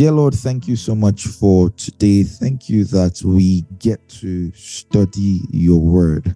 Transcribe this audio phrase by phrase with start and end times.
[0.00, 2.22] Dear Lord, thank you so much for today.
[2.22, 6.34] Thank you that we get to study your word.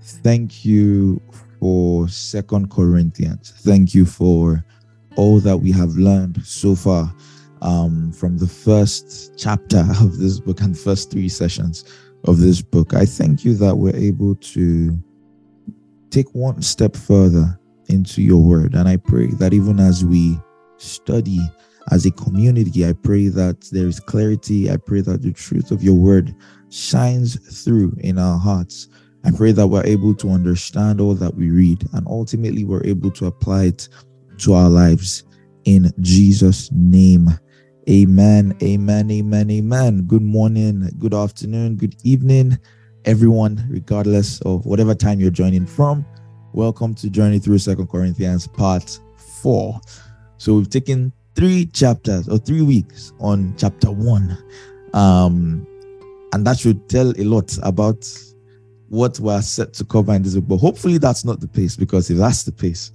[0.00, 1.20] Thank you
[1.60, 3.52] for Second Corinthians.
[3.58, 4.64] Thank you for
[5.16, 7.14] all that we have learned so far
[7.60, 11.84] um, from the first chapter of this book and first three sessions
[12.24, 12.94] of this book.
[12.94, 14.98] I thank you that we're able to
[16.08, 18.74] take one step further into your word.
[18.74, 20.40] And I pray that even as we
[20.78, 21.40] study
[21.92, 24.70] as a community, I pray that there is clarity.
[24.70, 26.34] I pray that the truth of your word
[26.70, 28.88] shines through in our hearts.
[29.24, 33.10] I pray that we're able to understand all that we read and ultimately we're able
[33.10, 33.90] to apply it
[34.38, 35.24] to our lives
[35.64, 37.28] in Jesus' name.
[37.90, 38.56] Amen.
[38.62, 39.10] Amen.
[39.10, 39.50] Amen.
[39.50, 40.02] Amen.
[40.06, 42.58] Good morning, good afternoon, good evening,
[43.04, 46.06] everyone, regardless of whatever time you're joining from.
[46.54, 48.98] Welcome to Journey Through Second Corinthians, part
[49.42, 49.78] four.
[50.38, 54.36] So we've taken three chapters or three weeks on chapter one.
[54.94, 55.66] Um,
[56.32, 58.08] and that should tell a lot about
[58.88, 60.48] what we're set to cover in this book.
[60.48, 62.92] But hopefully that's not the pace, because if that's the pace,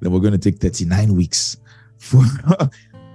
[0.00, 1.56] then we're going to take 39 weeks
[1.98, 2.22] for,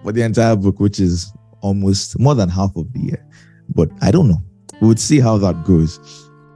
[0.04, 1.32] for the entire book, which is
[1.62, 3.26] almost more than half of the year.
[3.70, 4.44] But I don't know.
[4.82, 6.00] We would see how that goes.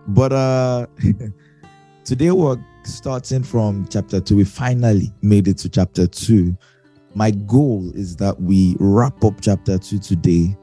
[0.08, 0.88] But uh
[2.04, 4.36] today we're starting from chapter two.
[4.36, 6.58] We finally made it to chapter two
[7.20, 10.56] my goal is that we wrap up chapter two today.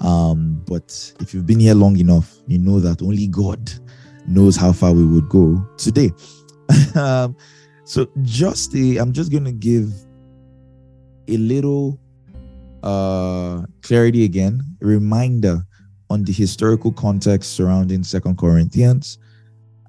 [0.00, 3.70] Um, but if you've been here long enough, you know that only God
[4.26, 6.10] knows how far we would go today.
[6.96, 7.36] um,
[7.84, 9.92] so just a, I'm just gonna give
[11.28, 12.00] a little
[12.82, 15.64] uh clarity again, a reminder
[16.08, 19.18] on the historical context surrounding Second Corinthians,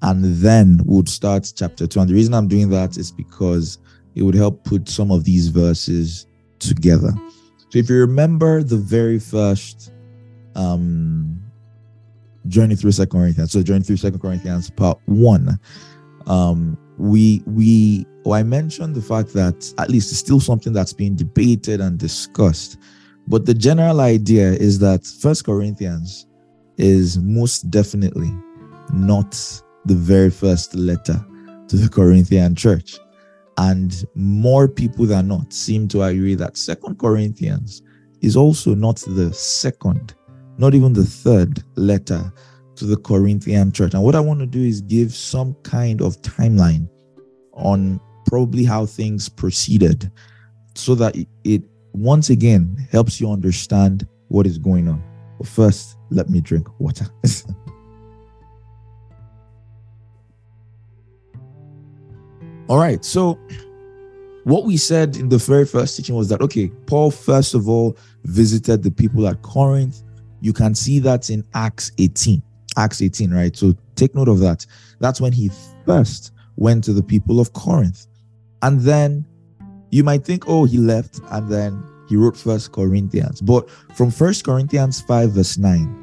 [0.02, 1.98] and then we'll start chapter two.
[1.98, 3.78] And the reason I'm doing that is because
[4.14, 6.26] it would help put some of these verses
[6.58, 7.12] together.
[7.70, 9.92] So if you remember the very first
[10.54, 11.42] um
[12.48, 15.58] journey through Second Corinthians, so journey through Second Corinthians part one,
[16.26, 20.92] um, we we well, I mentioned the fact that at least it's still something that's
[20.92, 22.78] being debated and discussed.
[23.26, 26.26] But the general idea is that First Corinthians
[26.76, 28.32] is most definitely
[28.92, 29.32] not
[29.86, 31.24] the very first letter
[31.68, 32.98] to the Corinthian church.
[33.58, 37.82] And more people than not seem to agree that Second Corinthians
[38.20, 40.14] is also not the second,
[40.58, 42.32] not even the third letter
[42.76, 43.94] to the Corinthian church.
[43.94, 46.88] And what I want to do is give some kind of timeline
[47.52, 50.10] on probably how things proceeded
[50.74, 51.14] so that
[51.44, 51.62] it
[51.92, 55.02] once again helps you understand what is going on.
[55.38, 57.06] But first, let me drink water.
[62.72, 63.04] All right.
[63.04, 63.38] So,
[64.44, 67.98] what we said in the very first teaching was that, okay, Paul, first of all,
[68.24, 70.02] visited the people at Corinth.
[70.40, 72.42] You can see that in Acts 18.
[72.78, 73.54] Acts 18, right?
[73.54, 74.64] So, take note of that.
[75.00, 75.50] That's when he
[75.84, 78.06] first went to the people of Corinth.
[78.62, 79.26] And then
[79.90, 83.42] you might think, oh, he left and then he wrote First Corinthians.
[83.42, 85.98] But from First Corinthians 5, verse 9,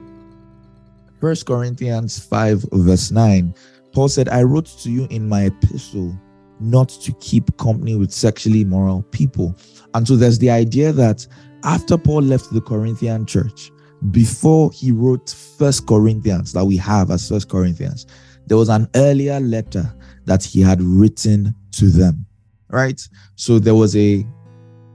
[1.19, 3.55] First Corinthians 5, verse 9,
[3.91, 6.15] Paul said, I wrote to you in my epistle
[6.59, 9.55] not to keep company with sexually immoral people.
[9.93, 11.25] And so there's the idea that
[11.63, 13.71] after Paul left the Corinthian church,
[14.11, 18.05] before he wrote First Corinthians that we have as First Corinthians,
[18.47, 19.93] there was an earlier letter
[20.25, 22.25] that he had written to them,
[22.69, 23.01] right?
[23.35, 24.25] So there was a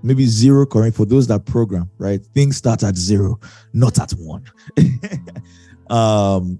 [0.02, 2.24] maybe zero Corinth for those that program, right?
[2.34, 3.38] Things start at zero,
[3.72, 4.44] not at one.
[5.90, 6.58] um,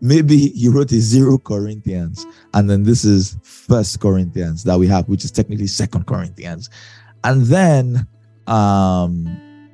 [0.00, 5.08] maybe he wrote a zero Corinthians, and then this is First Corinthians that we have,
[5.08, 6.70] which is technically Second Corinthians,
[7.24, 8.06] and then
[8.46, 9.70] um,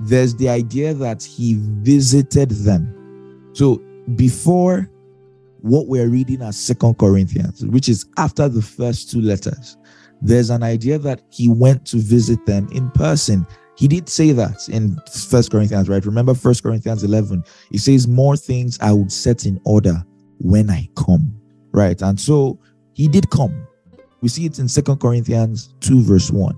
[0.00, 3.50] there's the idea that he visited them.
[3.52, 3.76] So
[4.16, 4.88] before
[5.60, 9.76] what we're reading as Second Corinthians, which is after the first two letters,
[10.20, 13.46] there's an idea that he went to visit them in person
[13.76, 14.96] he did say that in
[15.28, 16.04] First Corinthians, right?
[16.04, 17.44] Remember First Corinthians 11.
[17.70, 20.04] He says, More things I would set in order
[20.38, 21.34] when I come,
[21.72, 22.00] right?
[22.02, 22.58] And so
[22.94, 23.66] he did come.
[24.20, 26.56] We see it in Second Corinthians 2, verse 1.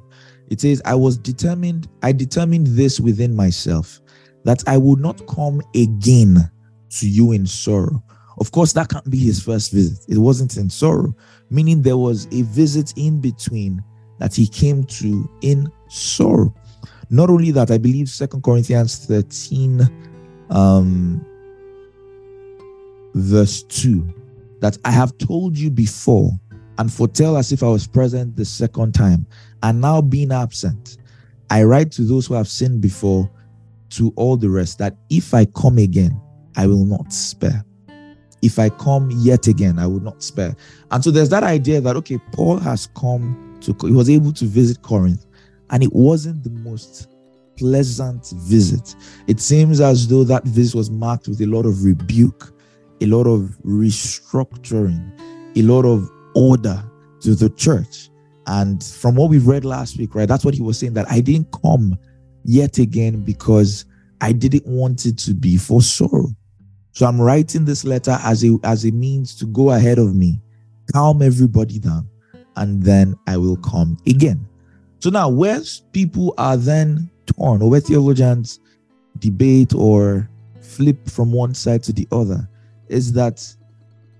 [0.51, 4.01] It says, I was determined, I determined this within myself,
[4.45, 6.51] that I would not come again
[6.91, 8.03] to you in sorrow.
[8.39, 10.05] Of course, that can't be his first visit.
[10.09, 11.15] It wasn't in sorrow,
[11.51, 13.83] meaning there was a visit in between
[14.19, 16.55] that he came to in sorrow.
[17.11, 19.89] Not only that, I believe Second Corinthians 13,
[20.51, 21.25] um,
[23.15, 24.07] verse 2,
[24.61, 26.31] that I have told you before
[26.79, 29.27] and foretell as if I was present the second time,
[29.63, 30.99] and now being absent,
[31.51, 33.31] I write to those who have sinned before,
[33.91, 36.21] to all the rest, that if I come again,
[36.57, 37.65] I will not spare.
[38.43, 40.57] If I come yet again, I will not spare.
[40.91, 44.45] And so there's that idea that, okay, Paul has come to, he was able to
[44.47, 45.27] visit Corinth,
[45.71, 47.09] and it wasn't the most
[47.57, 48.95] pleasant visit.
[49.27, 52.53] It seems as though that visit was marked with a lot of rebuke,
[53.01, 55.13] a lot of restructuring,
[55.57, 56.83] a lot of order
[57.21, 58.11] to the church.
[58.47, 61.21] And from what we read last week, right, that's what he was saying that I
[61.21, 61.97] didn't come
[62.45, 63.87] yet again because
[64.21, 66.29] I didn't want it to be for sorrow.
[66.93, 70.41] So I'm writing this letter as a as a means to go ahead of me,
[70.93, 72.09] calm everybody down,
[72.57, 74.47] and then I will come again.
[75.01, 75.61] So now, where
[75.93, 78.61] people are then torn, or where theologians
[79.19, 80.29] debate or
[80.61, 82.49] flip from one side to the other,
[82.89, 83.47] is that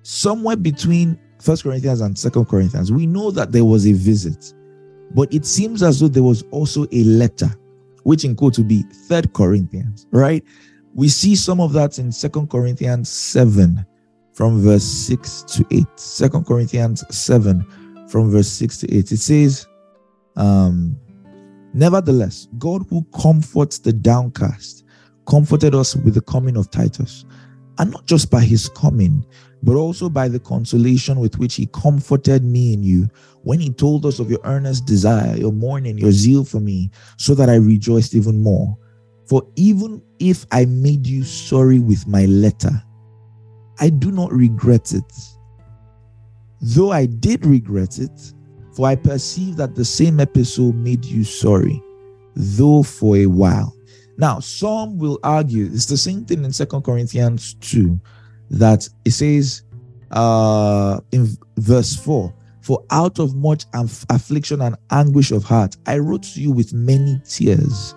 [0.03, 4.55] somewhere between First Corinthians and Second Corinthians, we know that there was a visit,
[5.15, 7.51] but it seems as though there was also a letter,
[8.03, 10.45] which in quote would be Third Corinthians, right?
[10.95, 13.85] We see some of that in Second Corinthians 7
[14.33, 15.87] from verse 6 to 8.
[15.97, 19.13] Second Corinthians 7 from verse 6 to 8.
[19.13, 19.67] It says,
[20.37, 20.97] um,
[21.75, 24.85] Nevertheless, God who comforts the downcast
[25.27, 27.25] comforted us with the coming of Titus,
[27.79, 29.27] and not just by his coming,
[29.65, 33.09] but also by the consolation with which he comforted me and you
[33.43, 37.35] when he told us of your earnest desire, your mourning, your zeal for me, so
[37.35, 38.79] that I rejoiced even more.
[39.29, 42.83] For even if I made you sorry with my letter,
[43.81, 45.13] I do not regret it.
[46.61, 48.34] Though I did regret it,
[48.75, 51.81] for I perceive that the same epistle made you sorry,
[52.35, 53.75] though for a while.
[54.17, 57.99] Now, some will argue it's the same thing in Second Corinthians 2
[58.51, 59.63] that it says
[60.11, 66.23] uh, in verse 4 For out of much affliction and anguish of heart, I wrote
[66.25, 67.95] to you with many tears,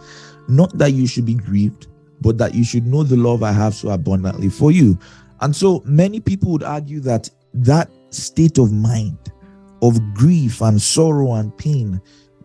[0.47, 1.87] not that you should be grieved,
[2.21, 4.97] but that you should know the love I have so abundantly for you.
[5.41, 9.17] And so many people would argue that that state of mind
[9.81, 12.01] of grief and sorrow and pain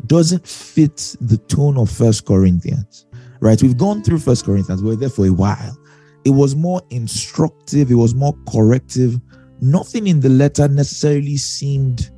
[0.07, 3.07] doesn't fit the tone of First Corinthians.
[3.41, 3.61] Right?
[3.61, 5.77] We've gone through First Corinthians, we we're there for a while.
[6.25, 9.21] It was more instructive, it was more corrective.
[9.61, 12.11] Nothing in the letter necessarily seemed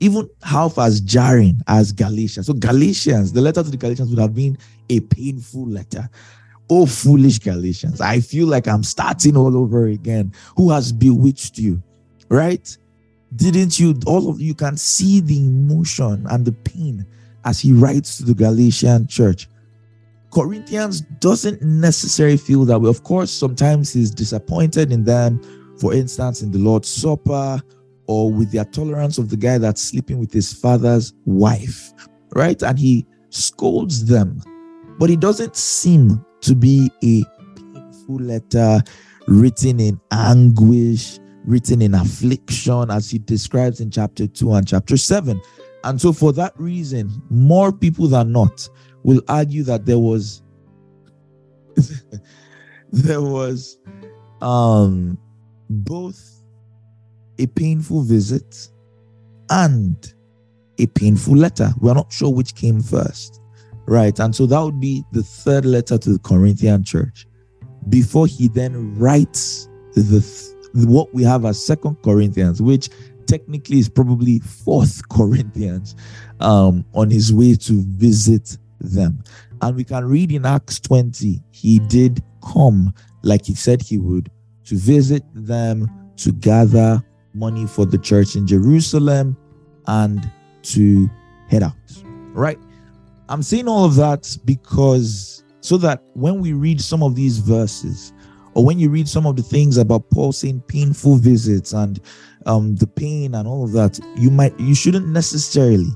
[0.00, 2.46] even half as jarring as Galatians.
[2.46, 4.56] So, Galatians, the letter to the Galatians would have been
[4.88, 6.08] a painful letter.
[6.70, 10.32] Oh, foolish Galatians, I feel like I'm starting all over again.
[10.56, 11.82] Who has bewitched you?
[12.30, 12.76] Right?
[13.36, 13.94] Didn't you?
[14.06, 17.06] All of you can see the emotion and the pain
[17.44, 19.48] as he writes to the Galatian church.
[20.32, 22.88] Corinthians doesn't necessarily feel that way.
[22.88, 25.40] Of course, sometimes he's disappointed in them,
[25.80, 27.60] for instance, in the Lord's Supper
[28.06, 31.92] or with their tolerance of the guy that's sleeping with his father's wife,
[32.34, 32.60] right?
[32.62, 34.42] And he scolds them,
[34.98, 37.22] but it doesn't seem to be a
[37.56, 38.80] painful letter
[39.26, 45.40] written in anguish written in affliction, as he describes in chapter 2 and chapter 7.
[45.84, 48.68] And so, for that reason, more people than not
[49.02, 50.42] will argue that there was
[52.92, 53.78] there was
[54.42, 55.18] um
[55.70, 56.42] both
[57.38, 58.68] a painful visit
[59.48, 60.14] and
[60.78, 61.70] a painful letter.
[61.80, 63.40] We're not sure which came first,
[63.86, 64.18] right?
[64.18, 67.26] And so that would be the third letter to the Corinthian church
[67.88, 70.20] before he then writes the
[70.74, 72.88] what we have as Second Corinthians, which
[73.26, 75.94] technically is probably Fourth Corinthians,
[76.40, 79.22] um, on his way to visit them.
[79.62, 84.30] And we can read in Acts 20, he did come like he said he would
[84.64, 87.02] to visit them, to gather
[87.34, 89.36] money for the church in Jerusalem,
[89.86, 90.30] and
[90.62, 91.08] to
[91.48, 91.74] head out.
[92.32, 92.58] Right?
[93.28, 98.12] I'm saying all of that because so that when we read some of these verses,
[98.54, 102.00] or when you read some of the things about Paul saying painful visits and
[102.46, 105.90] um, the pain and all of that, you might you shouldn't necessarily,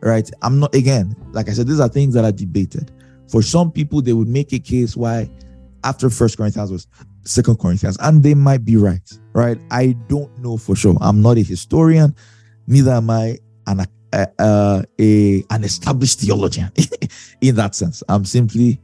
[0.00, 0.28] right?
[0.42, 2.90] I'm not again, like I said, these are things that are debated.
[3.28, 5.30] For some people, they would make a case why
[5.82, 6.86] after First Corinthians was
[7.24, 9.58] Second Corinthians, and they might be right, right?
[9.70, 10.96] I don't know for sure.
[11.00, 12.14] I'm not a historian,
[12.66, 16.70] neither am I an uh, a an established theologian
[17.40, 18.02] in that sense.
[18.08, 18.80] I'm simply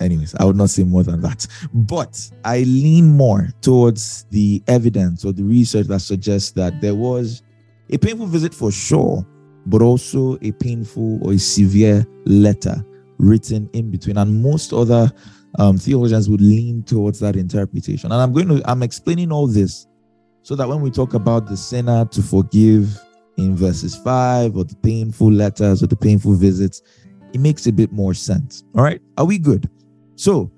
[0.00, 1.46] anyways, I would not say more than that.
[1.72, 7.42] But I lean more towards the evidence or the research that suggests that there was
[7.90, 9.26] a painful visit for sure,
[9.66, 12.84] but also a painful or a severe letter
[13.18, 14.18] written in between.
[14.18, 15.10] And most other
[15.58, 18.12] um, theologians would lean towards that interpretation.
[18.12, 19.86] And I'm going to, I'm explaining all this
[20.42, 22.98] so that when we talk about the sinner to forgive
[23.36, 26.82] in verses 5 or the painful letters or the painful visits,
[27.34, 28.64] it makes a bit more sense.
[28.74, 29.02] All right.
[29.18, 29.68] Are we good?
[30.14, 30.50] So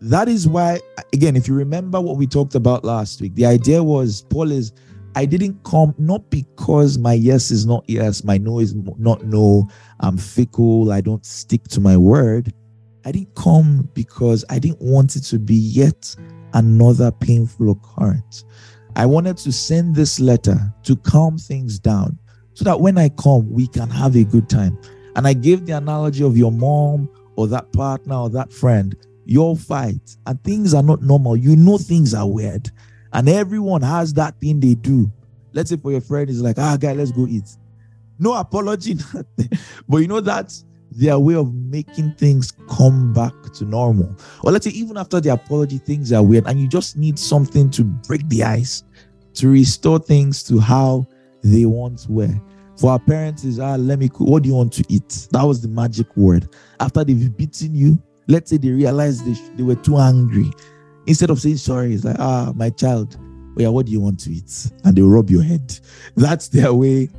[0.00, 0.80] that is why,
[1.12, 4.72] again, if you remember what we talked about last week, the idea was Paul is,
[5.14, 9.68] I didn't come not because my yes is not yes, my no is not no,
[10.00, 12.52] I'm fickle, I don't stick to my word.
[13.04, 16.16] I didn't come because I didn't want it to be yet
[16.52, 18.44] another painful occurrence.
[18.96, 22.18] I wanted to send this letter to calm things down
[22.54, 24.78] so that when I come, we can have a good time.
[25.16, 29.56] And I gave the analogy of your mom or that partner or that friend, your
[29.56, 31.36] fight, and things are not normal.
[31.36, 32.70] You know things are weird.
[33.12, 35.10] And everyone has that thing they do.
[35.52, 37.48] Let's say for your friend is like, ah, guy, let's go eat.
[38.18, 38.96] No apology,
[39.88, 44.14] but you know that's their way of making things come back to normal.
[44.42, 47.70] Or let's say even after the apology, things are weird, and you just need something
[47.70, 48.84] to break the ice,
[49.34, 51.06] to restore things to how
[51.42, 52.34] they once were.
[52.76, 54.28] For our parents, is ah, let me cook.
[54.28, 55.28] What do you want to eat?
[55.30, 56.48] That was the magic word.
[56.80, 60.50] After they've beaten you, let's say they realized they, they were too angry.
[61.06, 64.18] Instead of saying sorry, it's like, ah, my child, oh yeah, what do you want
[64.20, 64.72] to eat?
[64.84, 65.78] And they rub your head.
[66.16, 67.10] That's their way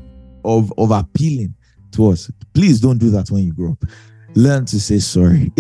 [0.44, 1.56] of, of appealing
[1.92, 2.30] to us.
[2.54, 3.84] Please don't do that when you grow up.
[4.36, 5.52] Learn to say sorry.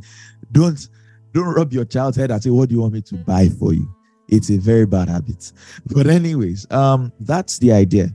[0.52, 0.88] don't
[1.32, 3.72] don't rub your child's head and say, What do you want me to buy for
[3.72, 3.92] you?
[4.28, 5.52] It's a very bad habit.
[5.86, 8.08] But, anyways, um, that's the idea.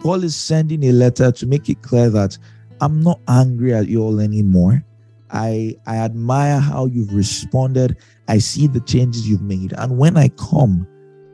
[0.00, 2.36] Paul is sending a letter to make it clear that
[2.80, 4.82] I'm not angry at you all anymore.
[5.30, 7.98] I I admire how you've responded.
[8.26, 9.74] I see the changes you've made.
[9.76, 10.86] And when I come,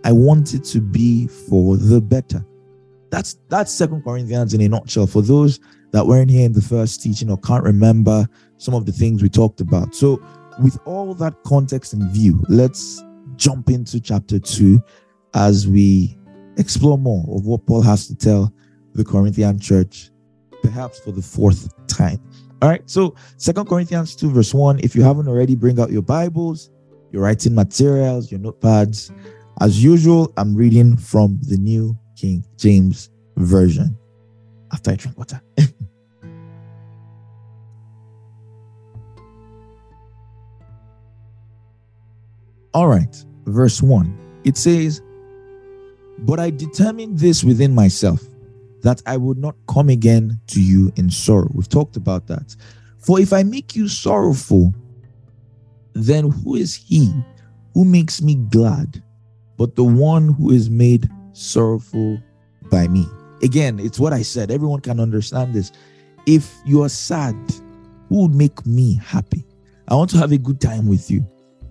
[0.04, 2.44] I want it to be for the better.
[3.10, 5.06] That's that's Second Corinthians in a nutshell.
[5.06, 5.60] For those
[5.92, 9.28] that weren't here in the first teaching or can't remember some of the things we
[9.28, 9.94] talked about.
[9.94, 10.20] So,
[10.60, 13.02] with all that context in view, let's
[13.36, 14.82] jump into chapter two
[15.34, 16.18] as we
[16.56, 18.52] explore more of what Paul has to tell
[18.96, 20.10] the Corinthian church,
[20.62, 22.20] perhaps for the fourth time.
[22.62, 24.80] All right, so Second Corinthians 2, verse 1.
[24.80, 26.70] If you haven't already, bring out your Bibles,
[27.12, 29.14] your writing materials, your notepads.
[29.60, 33.96] As usual, I'm reading from the New King James Version.
[34.72, 35.40] After I drink water.
[42.74, 44.40] All right, verse 1.
[44.44, 45.00] It says,
[46.18, 48.22] But I determined this within myself,
[48.86, 51.50] that I would not come again to you in sorrow.
[51.52, 52.54] We've talked about that.
[52.98, 54.72] For if I make you sorrowful,
[55.92, 57.12] then who is he
[57.74, 59.02] who makes me glad
[59.56, 62.20] but the one who is made sorrowful
[62.70, 63.06] by me?
[63.42, 64.50] Again, it's what I said.
[64.50, 65.72] Everyone can understand this.
[66.26, 67.34] If you are sad,
[68.08, 69.44] who would make me happy?
[69.88, 71.26] I want to have a good time with you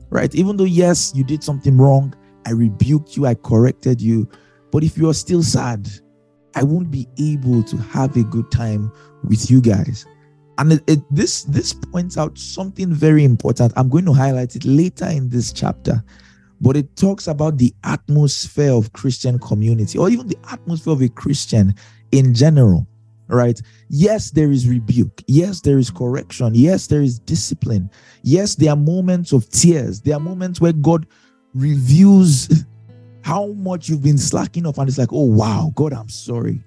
[0.09, 0.33] right?
[0.33, 2.13] Even though, yes, you did something wrong,
[2.45, 4.29] I rebuked you, I corrected you.
[4.71, 5.89] But if you are still sad,
[6.55, 8.91] I won't be able to have a good time
[9.23, 10.05] with you guys.
[10.57, 13.73] And it, it, this this points out something very important.
[13.75, 16.01] I'm going to highlight it later in this chapter,
[16.61, 21.09] but it talks about the atmosphere of Christian community, or even the atmosphere of a
[21.09, 21.75] Christian
[22.11, 22.87] in general
[23.27, 23.59] right?
[23.89, 25.23] Yes, there is rebuke.
[25.27, 26.53] Yes, there is correction.
[26.53, 27.89] Yes, there is discipline.
[28.23, 30.01] Yes, there are moments of tears.
[30.01, 31.07] There are moments where God
[31.53, 32.65] reviews
[33.25, 36.63] how much you've been slacking off, and it's like, oh, wow, God, I'm sorry.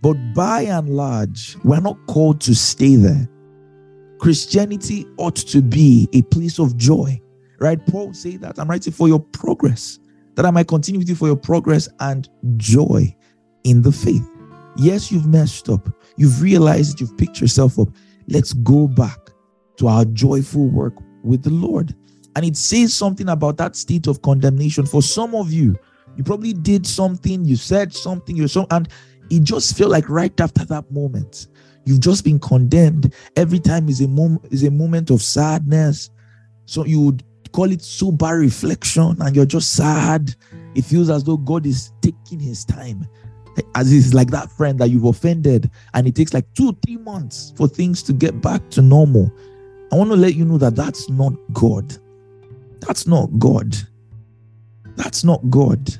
[0.00, 3.28] But by and large, we're not called to stay there.
[4.18, 7.20] Christianity ought to be a place of joy,
[7.60, 7.78] right?
[7.86, 10.00] Paul say that I'm writing for your progress,
[10.34, 13.14] that I might continue with you for your progress and joy
[13.62, 14.28] in the faith.
[14.76, 15.88] Yes, you've messed up.
[16.16, 17.90] You've realized you've picked yourself up.
[18.26, 19.20] Let's go back
[19.76, 21.94] to our joyful work with the Lord.
[22.34, 24.84] And it says something about that state of condemnation.
[24.84, 25.76] For some of you,
[26.16, 28.88] you probably did something, you said something, you're so, and
[29.30, 31.48] it just felt like right after that moment,
[31.84, 33.14] you've just been condemned.
[33.36, 36.10] Every time is a moment is a moment of sadness.
[36.66, 40.34] So you would call it sober reflection, and you're just sad.
[40.74, 43.06] It feels as though God is taking his time
[43.74, 47.52] as it's like that friend that you've offended and it takes like two three months
[47.56, 49.30] for things to get back to normal
[49.92, 51.94] i want to let you know that that's not god
[52.80, 53.76] that's not god
[54.96, 55.90] that's not god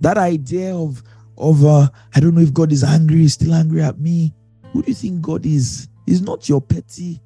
[0.00, 1.02] that idea of
[1.36, 4.34] of uh, i don't know if god is angry he's still angry at me.
[4.72, 5.88] Who do you think god is?
[6.06, 7.20] Is not your petty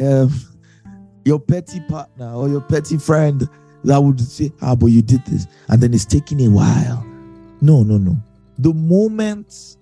[0.00, 0.32] um,
[1.24, 3.48] your petty partner or your petty friend
[3.84, 7.04] that would say ah but you did this and then it's taking a while.
[7.60, 8.16] No no no.
[8.58, 9.76] The moment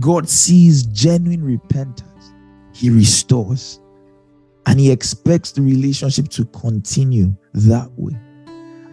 [0.00, 2.32] God sees genuine repentance,
[2.72, 3.80] He restores
[4.66, 8.16] and He expects the relationship to continue that way.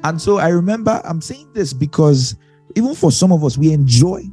[0.04, 2.36] And so I remember I'm saying this because
[2.76, 4.24] even for some of us, we enjoy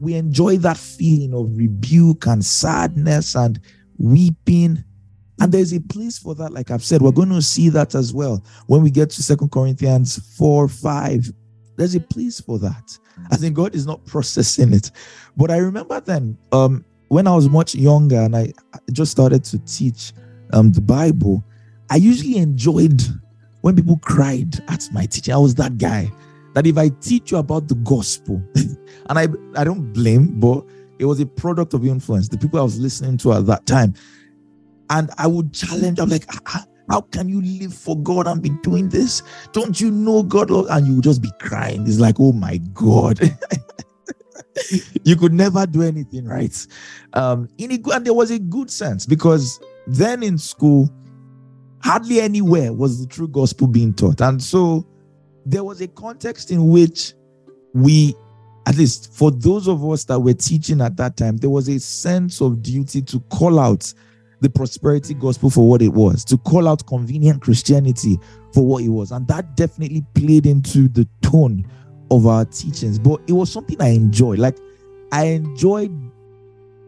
[0.00, 3.60] we enjoy that feeling of rebuke and sadness and
[3.98, 4.82] weeping.
[5.40, 7.02] And there's a place for that, like I've said.
[7.02, 11.30] We're going to see that as well when we get to Second Corinthians 4 5.
[11.76, 12.98] There's a place for that.
[13.30, 14.90] I think God is not processing it.
[15.36, 18.52] But I remember then, um, when I was much younger and I
[18.92, 20.12] just started to teach
[20.52, 21.44] um, the Bible,
[21.90, 23.02] I usually enjoyed
[23.62, 25.34] when people cried at my teaching.
[25.34, 26.10] I was that guy
[26.54, 28.42] that if I teach you about the gospel,
[29.08, 30.64] and I, I don't blame, but
[30.98, 33.94] it was a product of influence, the people I was listening to at that time.
[34.90, 36.24] And I would challenge, I'm like,
[36.90, 39.22] how can you live for God and be doing this?
[39.52, 40.50] Don't you know God?
[40.50, 41.86] And you would just be crying.
[41.86, 43.20] It's like, oh my God.
[45.04, 46.66] you could never do anything right.
[47.12, 50.90] Um, in a, and there was a good sense because then in school,
[51.82, 54.20] hardly anywhere was the true gospel being taught.
[54.20, 54.86] And so
[55.50, 57.14] there was a context in which
[57.74, 58.14] we,
[58.66, 61.80] at least for those of us that were teaching at that time, there was a
[61.80, 63.92] sense of duty to call out
[64.40, 68.18] the prosperity gospel for what it was, to call out convenient Christianity
[68.54, 69.10] for what it was.
[69.10, 71.66] And that definitely played into the tone
[72.10, 72.98] of our teachings.
[72.98, 74.38] But it was something I enjoyed.
[74.38, 74.56] Like,
[75.12, 75.92] I enjoyed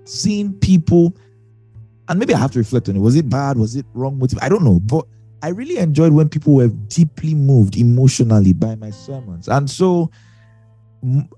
[0.05, 1.17] seeing people,
[2.09, 3.01] and maybe I have to reflect on it.
[3.01, 3.57] Was it bad?
[3.57, 4.39] Was it wrong motive?
[4.41, 4.79] I don't know.
[4.79, 5.07] But
[5.43, 9.49] I really enjoyed when people were deeply moved emotionally by my sermons.
[9.49, 10.11] And so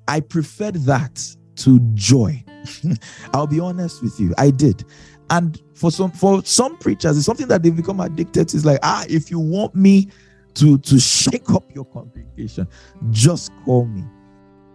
[0.07, 1.23] I preferred that
[1.57, 2.45] to joy.
[3.35, 4.35] I'll be honest with you.
[4.37, 4.85] I did.
[5.31, 8.57] And for some for some preachers, it's something that they've become addicted to.
[8.57, 10.09] It's like, ah, if you want me
[10.55, 12.69] to, to shake up your congregation,
[13.11, 14.05] just call me.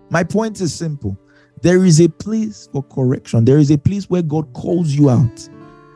[0.10, 1.18] My point is simple.
[1.62, 3.46] There is a place for correction.
[3.46, 5.50] There is a place where God calls you out.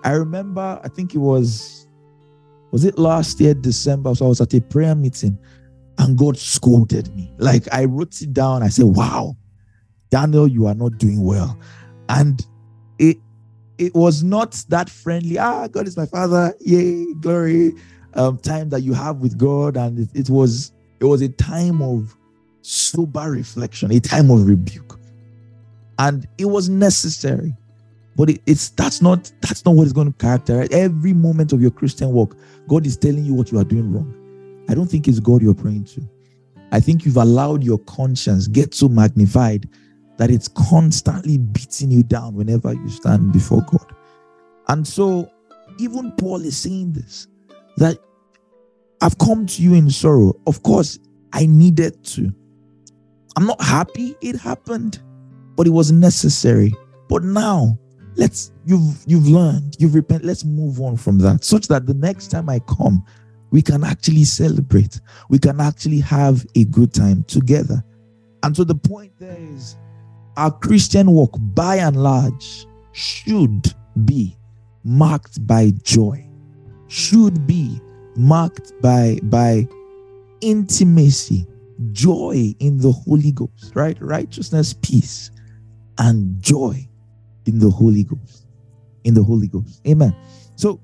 [0.03, 1.82] I remember, I think it was
[2.73, 4.15] was it last year, December?
[4.15, 5.37] So I was at a prayer meeting
[5.99, 7.31] and God scolded me.
[7.37, 8.63] Like I wrote it down.
[8.63, 9.37] I said, Wow,
[10.09, 11.55] Daniel, you are not doing well.
[12.09, 12.43] And
[12.97, 13.17] it
[13.77, 15.37] it was not that friendly.
[15.37, 16.55] Ah, God is my father.
[16.61, 17.75] Yay, glory.
[18.15, 19.77] Um, time that you have with God.
[19.77, 22.17] And it, it was it was a time of
[22.61, 24.99] sober reflection, a time of rebuke.
[25.99, 27.55] And it was necessary.
[28.15, 31.61] But it, it's that's not that's not what is going to characterize every moment of
[31.61, 32.37] your Christian walk.
[32.67, 34.65] God is telling you what you are doing wrong.
[34.69, 36.07] I don't think it's God you're praying to.
[36.71, 39.69] I think you've allowed your conscience get so magnified
[40.17, 43.95] that it's constantly beating you down whenever you stand before God.
[44.67, 45.29] And so
[45.79, 47.27] even Paul is saying this
[47.77, 47.97] that
[49.01, 50.33] I've come to you in sorrow.
[50.47, 50.99] Of course,
[51.33, 52.33] I needed to.
[53.35, 55.01] I'm not happy it happened,
[55.55, 56.73] but it was necessary.
[57.09, 57.77] But now
[58.15, 62.27] let's you've you've learned you've repent let's move on from that such that the next
[62.27, 63.03] time i come
[63.53, 64.99] we can actually celebrate.
[65.29, 67.83] We can actually have a good time together.
[68.41, 69.77] And so the point there is
[70.35, 73.71] our christian walk by and large should
[74.05, 74.35] be
[74.83, 76.27] marked by joy
[76.87, 77.79] should be
[78.17, 79.67] marked by by
[80.41, 81.45] intimacy
[81.91, 84.01] joy in the holy ghost right?
[84.01, 85.29] Righteousness peace
[85.99, 86.89] and joy
[87.45, 88.47] in the Holy Ghost.
[89.03, 89.81] In the Holy Ghost.
[89.87, 90.15] Amen.
[90.55, 90.79] So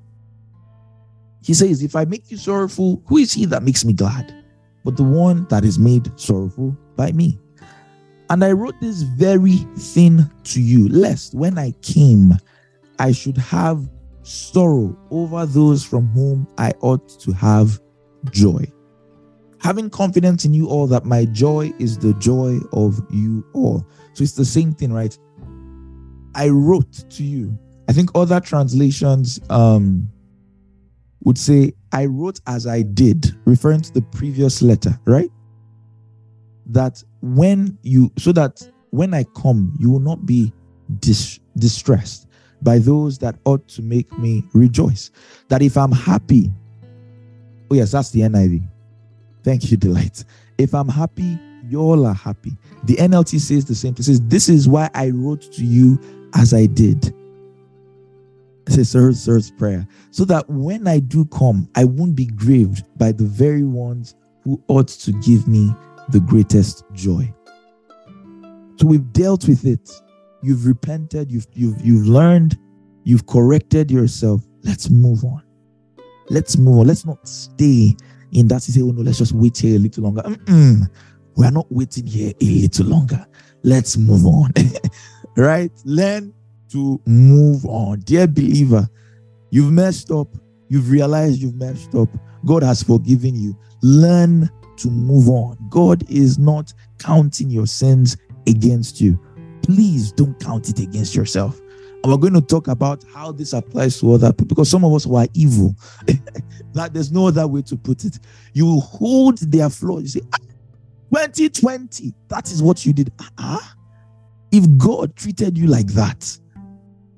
[1.41, 4.35] he says, If I make you sorrowful, who is he that makes me glad?
[4.83, 7.39] But the one that is made sorrowful by me.
[8.29, 12.33] And I wrote this very thing to you, lest when I came,
[12.99, 13.89] I should have
[14.21, 17.79] sorrow over those from whom I ought to have
[18.29, 18.71] joy.
[19.61, 23.85] Having confidence in you all that my joy is the joy of you all.
[24.13, 25.17] So it's the same thing, right?
[26.35, 27.57] I wrote to you.
[27.87, 30.09] I think other translations um,
[31.23, 35.31] would say, I wrote as I did, referring to the previous letter, right?
[36.67, 38.61] That when you, so that
[38.91, 40.53] when I come, you will not be
[40.99, 42.27] dis- distressed
[42.61, 45.11] by those that ought to make me rejoice.
[45.47, 46.51] That if I'm happy,
[47.71, 48.67] oh, yes, that's the NIV.
[49.43, 50.23] Thank you, Delight.
[50.57, 52.57] If I'm happy, you all are happy.
[52.83, 53.95] The NLT says the same.
[53.97, 55.99] It says, This is why I wrote to you
[56.35, 57.13] as I did.
[58.67, 59.87] It's a Sir's, Sir's prayer.
[60.11, 64.61] So that when I do come, I won't be grieved by the very ones who
[64.67, 65.73] ought to give me
[66.09, 67.33] the greatest joy.
[68.77, 69.89] So we've dealt with it.
[70.41, 72.57] You've repented, you've you've you've learned,
[73.03, 74.41] you've corrected yourself.
[74.63, 75.43] Let's move on.
[76.29, 76.87] Let's move on.
[76.87, 77.95] Let's not stay
[78.31, 80.21] in that say, oh no, let's just wait here a little longer.
[80.21, 80.89] Mm-mm.
[81.35, 83.25] We are not waiting here a little longer.
[83.63, 84.53] Let's move on.
[85.39, 85.71] right?
[85.85, 86.33] Learn
[86.69, 87.99] to move on.
[88.01, 88.87] Dear believer,
[89.51, 90.27] you've messed up.
[90.69, 92.09] You've realized you've messed up.
[92.45, 93.57] God has forgiven you.
[93.81, 95.57] Learn to move on.
[95.69, 99.19] God is not counting your sins against you.
[99.61, 101.59] please don't count it against yourself.
[102.03, 104.93] And we're going to talk about how this applies to other people because some of
[104.93, 105.75] us were evil.
[106.73, 108.19] that there's no other way to put it.
[108.53, 110.15] You hold their flaws.
[110.15, 110.37] You say, ah,
[111.11, 113.11] 2020, that is what you did.
[113.37, 113.75] Ah,
[114.51, 116.37] if God treated you like that,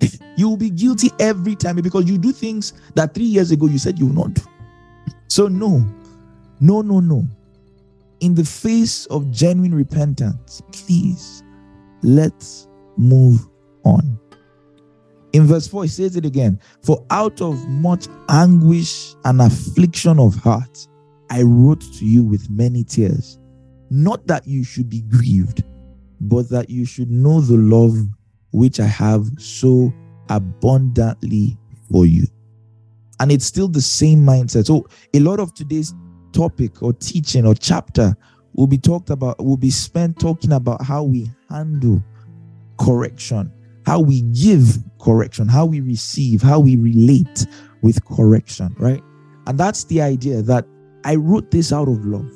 [0.37, 3.77] you will be guilty every time because you do things that three years ago you
[3.77, 4.41] said you will not do.
[5.27, 5.85] So, no,
[6.59, 7.23] no, no, no.
[8.19, 11.43] In the face of genuine repentance, please
[12.03, 12.67] let's
[12.97, 13.47] move
[13.83, 14.19] on.
[15.33, 20.35] In verse 4, he says it again For out of much anguish and affliction of
[20.35, 20.87] heart,
[21.29, 23.39] I wrote to you with many tears.
[23.89, 25.63] Not that you should be grieved,
[26.21, 27.95] but that you should know the love
[28.51, 29.93] which I have so
[30.29, 31.57] abundantly
[31.91, 32.27] for you.
[33.19, 34.65] And it's still the same mindset.
[34.65, 35.93] So, a lot of today's
[36.31, 38.15] topic or teaching or chapter
[38.53, 42.03] will be talked about, will be spent talking about how we handle
[42.79, 43.51] correction
[43.85, 47.47] how we give correction, how we receive, how we relate
[47.81, 49.03] with correction, right?
[49.47, 50.65] And that's the idea that
[51.03, 52.29] I wrote this out of love.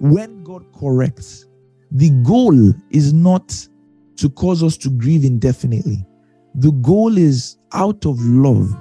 [0.00, 1.46] When God corrects,
[1.90, 3.54] the goal is not
[4.16, 6.04] to cause us to grieve indefinitely.
[6.54, 8.76] The goal is out of love.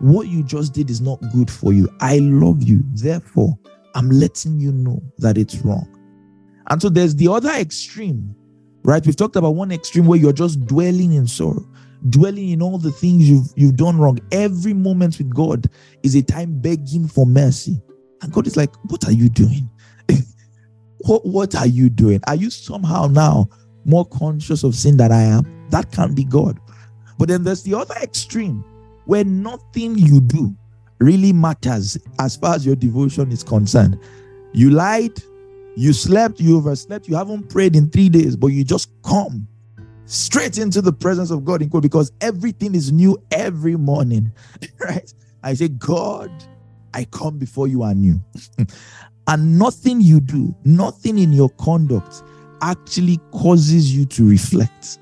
[0.00, 1.88] What you just did is not good for you.
[2.00, 2.82] I love you.
[2.94, 3.56] Therefore,
[3.94, 5.88] I'm letting you know that it's wrong.
[6.68, 8.34] And so there's the other extreme
[8.84, 9.04] right?
[9.04, 11.66] We've talked about one extreme where you're just dwelling in sorrow,
[12.08, 14.18] dwelling in all the things you've you've done wrong.
[14.30, 15.66] Every moment with God
[16.02, 17.80] is a time begging for mercy.
[18.22, 19.68] And God is like, What are you doing?
[21.04, 22.20] What, what are you doing?
[22.26, 23.48] Are you somehow now
[23.84, 25.68] more conscious of sin than I am?
[25.70, 26.60] That can't be God.
[27.18, 28.64] But then there's the other extreme
[29.06, 30.54] where nothing you do
[30.98, 33.98] really matters as far as your devotion is concerned.
[34.52, 35.22] You lied,
[35.76, 39.48] you slept, you overslept, you haven't prayed in three days, but you just come
[40.04, 44.32] straight into the presence of God in quote because everything is new every morning.
[44.78, 45.12] right?
[45.42, 46.30] I say, God,
[46.94, 48.20] I come before you anew.
[49.28, 52.22] and nothing you do, nothing in your conduct
[52.60, 54.98] actually causes you to reflect.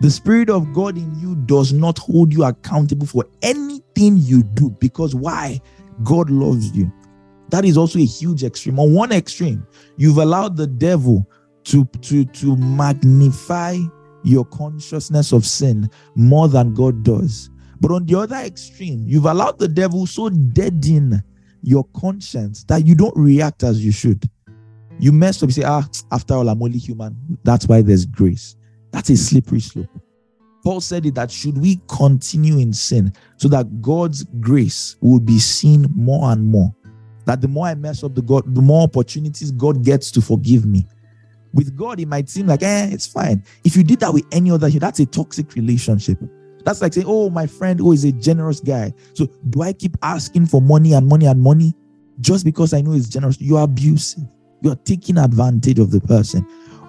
[0.00, 4.70] The Spirit of God in you does not hold you accountable for anything you do
[4.70, 5.60] because why?
[6.04, 6.92] God loves you.
[7.50, 8.78] That is also a huge extreme.
[8.78, 11.28] On one extreme, you've allowed the devil
[11.64, 13.78] to, to, to magnify
[14.22, 17.50] your consciousness of sin more than God does.
[17.80, 21.22] But on the other extreme, you've allowed the devil so deaden
[21.62, 24.28] your conscience that you don't react as you should.
[24.98, 27.16] You mess up, you say, ah, after all, I'm only human.
[27.44, 28.56] That's why there's grace.
[28.90, 29.88] That's a slippery slope.
[30.64, 35.38] Paul said it that should we continue in sin so that God's grace will be
[35.38, 36.74] seen more and more
[37.28, 40.64] that the more I mess up the God, the more opportunities God gets to forgive
[40.64, 40.86] me.
[41.52, 43.44] With God, it might seem like, eh, it's fine.
[43.64, 46.18] If you did that with any other, that's a toxic relationship.
[46.68, 48.92] That's like saying, oh, my friend, oh, is a generous guy.
[49.14, 51.74] So do I keep asking for money and money and money
[52.20, 53.40] just because I know he's generous?
[53.40, 54.24] You're abusive.
[54.60, 56.46] You're taking advantage of the person.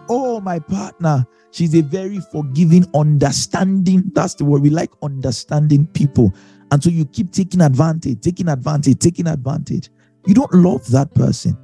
[0.09, 4.03] Oh, my partner, she's a very forgiving, understanding.
[4.13, 4.63] That's the word.
[4.63, 6.33] We like understanding people.
[6.71, 9.89] And so you keep taking advantage, taking advantage, taking advantage.
[10.25, 11.57] You don't love that person.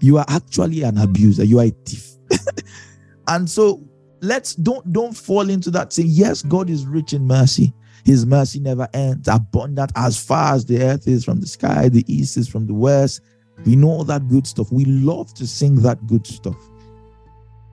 [0.00, 1.42] You are actually an abuser.
[1.42, 2.08] You are a thief.
[3.26, 3.82] and so
[4.22, 7.72] let's don't don't fall into that saying, yes, God is rich in mercy.
[8.04, 12.04] His mercy never ends, abundant as far as the earth is from the sky, the
[12.12, 13.20] east is from the west.
[13.64, 14.72] We know all that good stuff.
[14.72, 16.56] We love to sing that good stuff.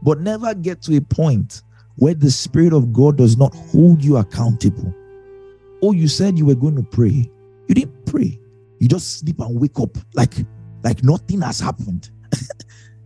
[0.04, 1.64] But never get to a point
[1.96, 4.94] where the Spirit of God does not hold you accountable.
[5.82, 7.32] Oh, you said you were going to pray.
[7.68, 8.40] You didn't pray
[8.80, 10.34] you just sleep and wake up like
[10.84, 12.10] like nothing has happened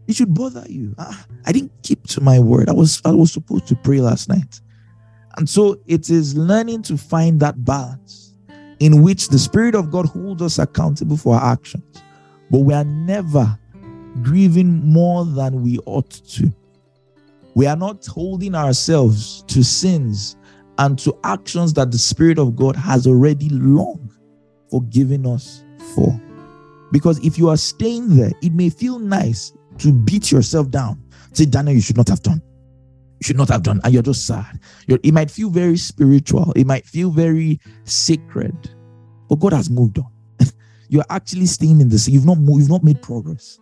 [0.08, 0.96] it should bother you.
[0.98, 2.70] Ah, i didn't keep to my word.
[2.70, 4.62] I was i was supposed to pray last night.
[5.38, 8.36] And so it is learning to find that balance
[8.80, 12.04] in which the spirit of god holds us accountable for our actions.
[12.52, 13.58] But we are never
[14.22, 16.54] grieving more than we ought to.
[17.56, 20.36] We are not holding ourselves to sins
[20.78, 24.12] and to actions that the spirit of god has already long
[24.70, 25.64] forgiven us
[25.96, 26.20] for.
[26.92, 31.02] Because if you are staying there, it may feel nice to beat yourself down.
[31.34, 32.42] Say, Daniel, you should not have done.
[33.20, 33.82] You should not have done.
[33.84, 34.60] And you're just sad.
[34.88, 36.52] You're, it might feel very spiritual.
[36.56, 38.56] It might feel very sacred.
[39.30, 40.12] But God has moved on.
[40.90, 42.08] you're actually staying in this.
[42.08, 43.60] You've not moved, you've not made progress.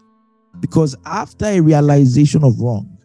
[0.59, 2.97] Because after a realization of wrong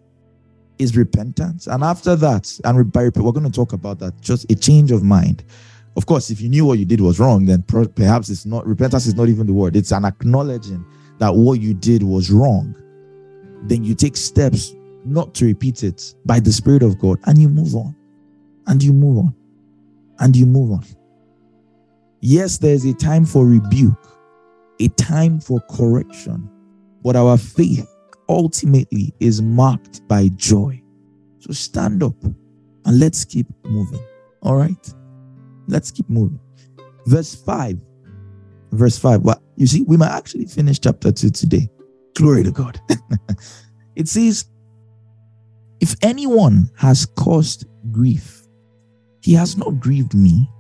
[0.78, 1.66] is repentance.
[1.66, 5.44] And after that, and we're going to talk about that, just a change of mind.
[5.96, 9.06] Of course, if you knew what you did was wrong, then perhaps it's not repentance
[9.06, 9.76] is not even the word.
[9.76, 10.84] It's an acknowledging
[11.18, 12.74] that what you did was wrong.
[13.68, 14.74] Then you take steps
[15.05, 17.94] not to repeat it by the Spirit of God, and you move on,
[18.66, 19.35] and you move on,
[20.18, 20.85] and you move on.
[22.20, 23.94] Yes, there's a time for rebuke,
[24.81, 26.48] a time for correction,
[27.02, 27.88] but our faith
[28.29, 30.83] ultimately is marked by joy.
[31.38, 34.00] So stand up and let's keep moving.
[34.42, 34.94] All right?
[35.68, 36.40] Let's keep moving.
[37.07, 37.79] Verse 5.
[38.72, 39.22] Verse 5.
[39.22, 41.68] Well, you see, we might actually finish chapter 2 today.
[42.16, 42.81] Glory to God.
[43.96, 44.46] it says,
[45.81, 48.42] If anyone has caused grief,
[49.20, 50.50] he has not grieved me,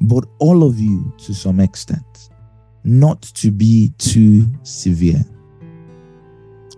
[0.00, 2.30] but all of you to some extent,
[2.82, 5.24] not to be too severe.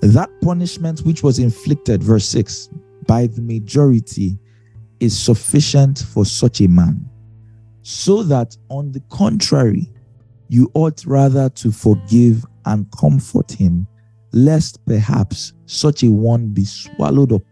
[0.03, 2.69] That punishment which was inflicted, verse 6,
[3.07, 4.39] by the majority
[5.01, 7.09] is sufficient for such a man,
[7.81, 9.91] so that on the contrary,
[10.49, 13.87] you ought rather to forgive and comfort him,
[14.33, 17.43] lest perhaps such a one be swallowed up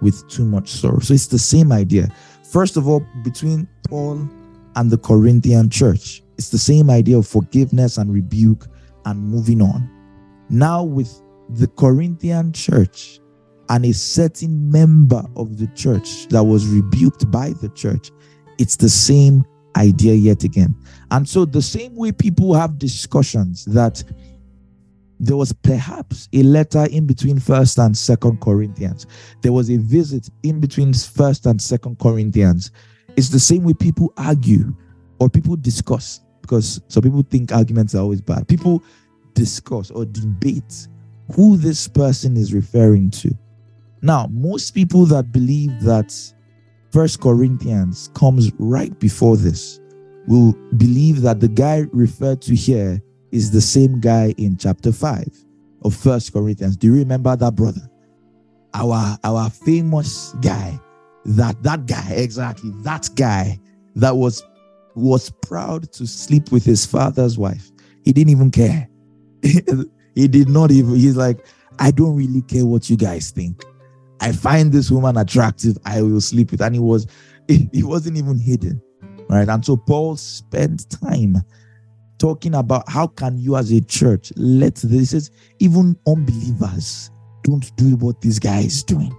[0.00, 1.00] with too much sorrow.
[1.00, 2.08] So it's the same idea.
[2.50, 4.28] First of all, between Paul
[4.76, 8.66] and the Corinthian church, it's the same idea of forgiveness and rebuke
[9.06, 9.90] and moving on.
[10.50, 13.20] Now, with the Corinthian church
[13.70, 18.10] and a certain member of the church that was rebuked by the church,
[18.58, 19.44] it's the same
[19.76, 20.74] idea yet again.
[21.10, 24.02] And so, the same way people have discussions that
[25.26, 29.06] there was perhaps a letter in between first and second corinthians.
[29.42, 32.70] There was a visit in between first and second corinthians.
[33.16, 34.74] It's the same way people argue
[35.20, 38.46] or people discuss because some people think arguments are always bad.
[38.48, 38.82] People
[39.34, 40.88] discuss or debate
[41.34, 43.30] who this person is referring to.
[44.02, 46.14] Now most people that believe that
[46.90, 49.80] first corinthians comes right before this
[50.26, 53.02] will believe that the guy referred to here
[53.34, 55.26] is the same guy in chapter 5
[55.82, 56.76] of First Corinthians.
[56.76, 57.90] Do you remember that brother?
[58.72, 60.80] Our our famous guy.
[61.24, 62.70] That that guy, exactly.
[62.82, 63.58] That guy
[63.96, 64.44] that was
[64.94, 67.72] was proud to sleep with his father's wife.
[68.04, 68.88] He didn't even care.
[69.42, 71.44] he did not even he's like,
[71.80, 73.64] I don't really care what you guys think.
[74.20, 75.76] I find this woman attractive.
[75.84, 76.62] I will sleep with.
[76.62, 77.06] And he was,
[77.48, 78.80] he wasn't even hidden.
[79.28, 79.48] Right.
[79.48, 81.36] And so Paul spent time
[82.24, 87.10] talking about how can you as a church let this is even unbelievers
[87.42, 89.14] don't do what this guy is doing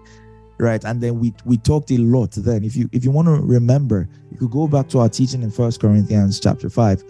[0.58, 0.86] right?
[0.86, 2.64] And then we we talked a lot then.
[2.64, 5.52] If you if you want to remember you could go back to our teaching in
[5.52, 7.04] first corinthians chapter 5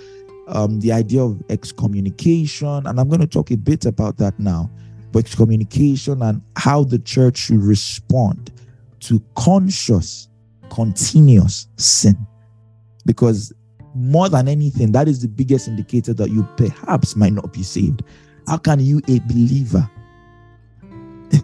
[0.47, 4.69] um the idea of excommunication and i'm going to talk a bit about that now
[5.11, 8.51] but excommunication and how the church should respond
[8.99, 10.27] to conscious
[10.69, 12.15] continuous sin.
[13.05, 13.53] Because
[13.95, 18.03] more than anything, that is the biggest indicator that you perhaps might not be saved.
[18.47, 19.89] How can you, a believer,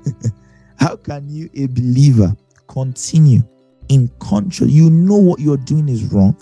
[0.79, 2.35] how can you, a believer,
[2.67, 3.41] continue
[3.89, 4.69] in conscious?
[4.69, 6.39] You know what you're doing is wrong.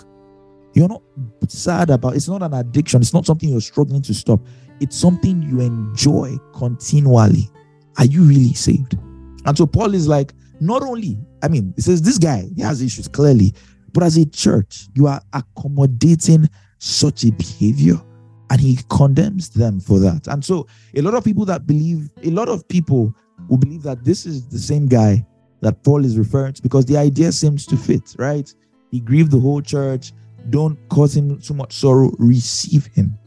[0.73, 1.01] You're not
[1.47, 4.39] sad about it's not an addiction, it's not something you're struggling to stop.
[4.79, 7.49] It's something you enjoy continually.
[7.97, 8.97] Are you really saved?
[9.45, 12.81] And so Paul is like, not only, I mean, he says this guy he has
[12.81, 13.53] issues clearly,
[13.93, 16.49] but as a church, you are accommodating
[16.79, 18.01] such a behavior
[18.49, 20.27] and he condemns them for that.
[20.27, 23.13] And so, a lot of people that believe, a lot of people
[23.47, 25.25] will believe that this is the same guy
[25.61, 28.51] that Paul is referring to because the idea seems to fit, right?
[28.91, 30.13] He grieved the whole church.
[30.49, 32.11] Don't cause him too much sorrow.
[32.17, 33.17] Receive him.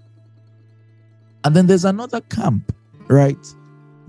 [1.44, 2.74] And then there's another camp,
[3.08, 3.54] right?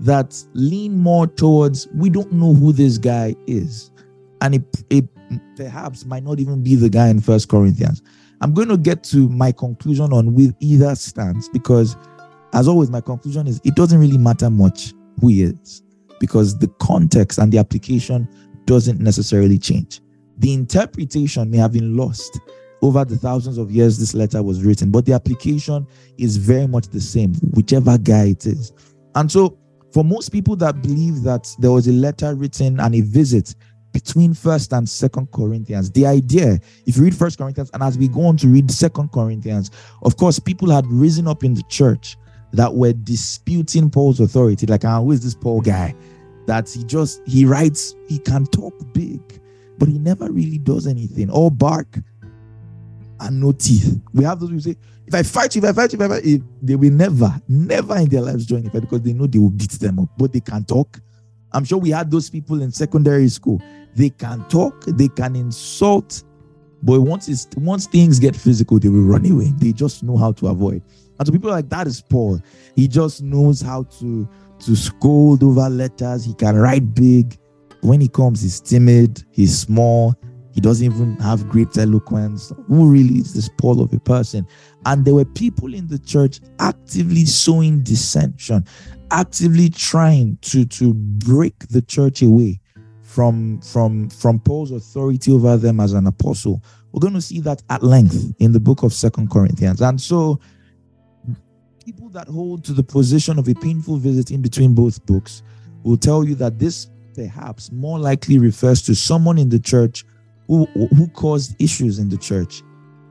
[0.00, 3.90] That lean more towards we don't know who this guy is.
[4.40, 5.13] And it, it
[5.56, 8.02] perhaps might not even be the guy in First Corinthians.
[8.40, 11.96] I'm going to get to my conclusion on with either stance because,
[12.52, 15.82] as always, my conclusion is it doesn't really matter much who he is
[16.20, 18.28] because the context and the application
[18.64, 20.00] doesn't necessarily change.
[20.38, 22.40] The interpretation may have been lost
[22.82, 25.86] over the thousands of years this letter was written, but the application
[26.18, 28.72] is very much the same, whichever guy it is.
[29.14, 29.58] And so,
[29.92, 33.54] for most people that believe that there was a letter written and a visit
[33.94, 35.90] between first and second corinthians.
[35.90, 39.12] The idea if you read first corinthians and as we go on to read second
[39.12, 39.70] corinthians
[40.02, 42.18] of course people had risen up in the church
[42.52, 44.66] that were disputing paul's authority.
[44.66, 45.94] Like ah, who is this paul guy?
[46.46, 49.22] That he just he writes he can talk big
[49.78, 51.30] but he never really does anything.
[51.30, 51.96] All bark
[53.20, 54.00] and no teeth.
[54.12, 54.76] We have those who say
[55.06, 57.96] if i fight you if i fight you if I fight they will never never
[57.98, 60.32] in their lives join the fight because they know they will beat them up but
[60.32, 61.00] they can talk.
[61.52, 63.62] I'm sure we had those people in secondary school.
[63.96, 66.24] They can talk, they can insult,
[66.82, 69.52] but once it's once things get physical, they will run away.
[69.58, 70.82] They just know how to avoid.
[71.18, 72.40] And so people like that is Paul.
[72.76, 74.28] He just knows how to
[74.60, 76.24] to scold over letters.
[76.24, 77.38] He can write big.
[77.80, 80.14] When he comes, he's timid, he's small,
[80.54, 82.52] he doesn't even have great eloquence.
[82.68, 84.46] Who really is this Paul of a person?
[84.86, 88.64] And there were people in the church actively sowing dissension,
[89.10, 92.60] actively trying to, to break the church away
[93.14, 96.60] from, from, from Paul's authority over them as an apostle.
[96.90, 99.80] We're going to see that at length in the book of Second Corinthians.
[99.80, 100.40] And so
[101.84, 105.44] people that hold to the position of a painful visit in between both books
[105.84, 110.04] will tell you that this perhaps more likely refers to someone in the church
[110.48, 112.62] who, who caused issues in the church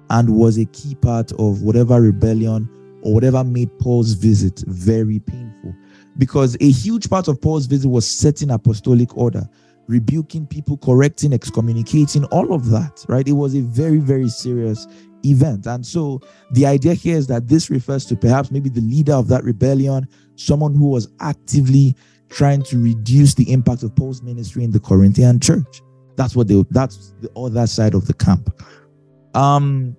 [0.09, 2.69] and was a key part of whatever rebellion
[3.03, 5.73] or whatever made Paul's visit very painful.
[6.17, 9.47] Because a huge part of Paul's visit was setting apostolic order,
[9.87, 13.27] rebuking people, correcting, excommunicating, all of that, right?
[13.27, 14.87] It was a very, very serious
[15.25, 15.65] event.
[15.65, 19.27] And so the idea here is that this refers to perhaps maybe the leader of
[19.29, 21.95] that rebellion, someone who was actively
[22.29, 25.81] trying to reduce the impact of Paul's ministry in the Corinthian church.
[26.15, 28.49] That's what they that's the other side of the camp.
[29.33, 29.95] Um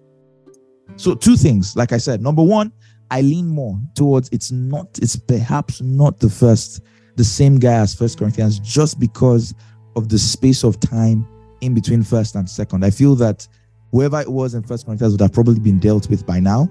[0.97, 2.23] so two things, like I said.
[2.23, 2.73] Number one,
[3.11, 6.83] I lean more towards it's not, it's perhaps not the first,
[7.17, 9.55] the same guy as First Corinthians, just because
[9.97, 11.27] of the space of time
[11.61, 12.85] in between first and second.
[12.85, 13.47] I feel that
[13.91, 16.69] whoever it was in First Corinthians would have probably been dealt with by now.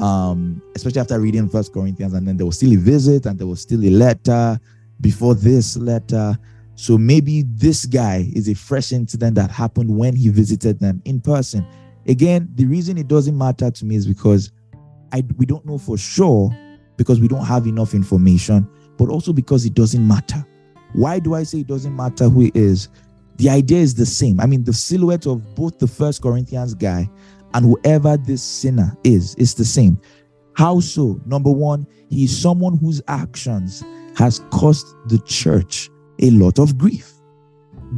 [0.00, 3.46] Um, especially after reading First Corinthians, and then there was still a visit and there
[3.46, 4.58] was still a letter
[5.00, 6.36] before this letter.
[6.74, 11.20] So maybe this guy is a fresh incident that happened when he visited them in
[11.20, 11.66] person.
[12.06, 14.50] Again, the reason it doesn't matter to me is because
[15.12, 16.50] I we don't know for sure
[16.96, 20.44] because we don't have enough information, but also because it doesn't matter.
[20.94, 22.88] Why do I say it doesn't matter who he is?
[23.36, 24.40] The idea is the same.
[24.40, 27.08] I mean, the silhouette of both the first Corinthians guy
[27.54, 30.00] and whoever this sinner is is the same.
[30.54, 31.20] How so?
[31.24, 33.82] Number one, he's someone whose actions
[34.16, 37.10] has cost the church a lot of grief.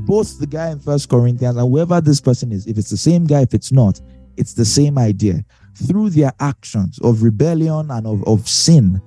[0.07, 3.27] Both the guy in First Corinthians and whoever this person is, if it's the same
[3.27, 4.01] guy, if it's not,
[4.37, 5.45] it's the same idea.
[5.75, 9.01] Through their actions of rebellion and of, of sin,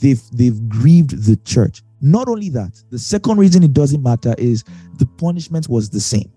[0.00, 1.82] they've they've grieved the church.
[2.02, 4.64] Not only that, the second reason it doesn't matter is
[4.98, 6.30] the punishment was the same.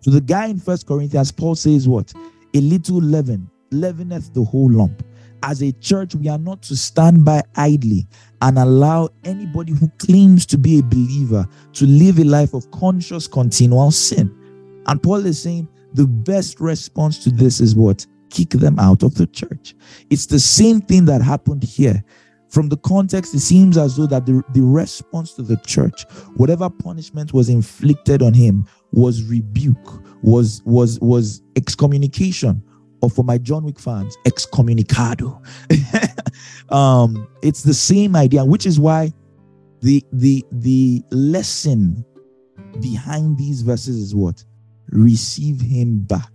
[0.00, 2.12] So the guy in First Corinthians, Paul says what?
[2.54, 5.04] A little leaven leaveneth the whole lump
[5.42, 8.06] as a church, we are not to stand by idly
[8.42, 13.26] and allow anybody who claims to be a believer to live a life of conscious,
[13.26, 14.34] continual sin.
[14.86, 18.06] And Paul is saying the best response to this is what?
[18.30, 19.74] Kick them out of the church.
[20.08, 22.04] It's the same thing that happened here.
[22.50, 26.68] From the context, it seems as though that the, the response to the church, whatever
[26.68, 32.60] punishment was inflicted on him, was rebuke, was was was excommunication,
[33.02, 35.40] or for my John Wick fans, excommunicado.
[36.74, 39.12] um, it's the same idea, which is why
[39.80, 42.04] the the the lesson
[42.80, 44.44] behind these verses is what?
[44.90, 46.32] Receive him back.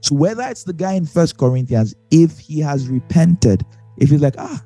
[0.00, 3.64] So whether it's the guy in First Corinthians, if he has repented,
[3.98, 4.62] if he's like, ah,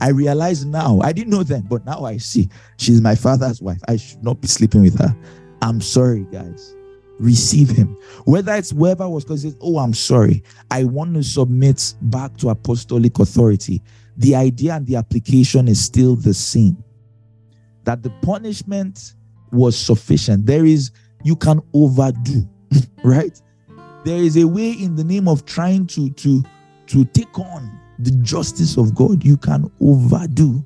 [0.00, 3.80] I realize now, I didn't know then, but now I see she's my father's wife.
[3.88, 5.16] I should not be sleeping with her.
[5.62, 6.76] I'm sorry, guys
[7.18, 7.96] receive him.
[8.24, 13.18] Whether it's whoever was because Oh, I'm sorry, I want to submit back to apostolic
[13.18, 13.82] authority.
[14.16, 16.82] The idea and the application is still the same.
[17.84, 19.14] That the punishment
[19.52, 20.46] was sufficient.
[20.46, 20.90] There is,
[21.22, 22.48] you can overdo,
[23.04, 23.40] right?
[24.04, 26.42] There is a way in the name of trying to to
[26.86, 30.64] to take on the justice of God, you can overdo.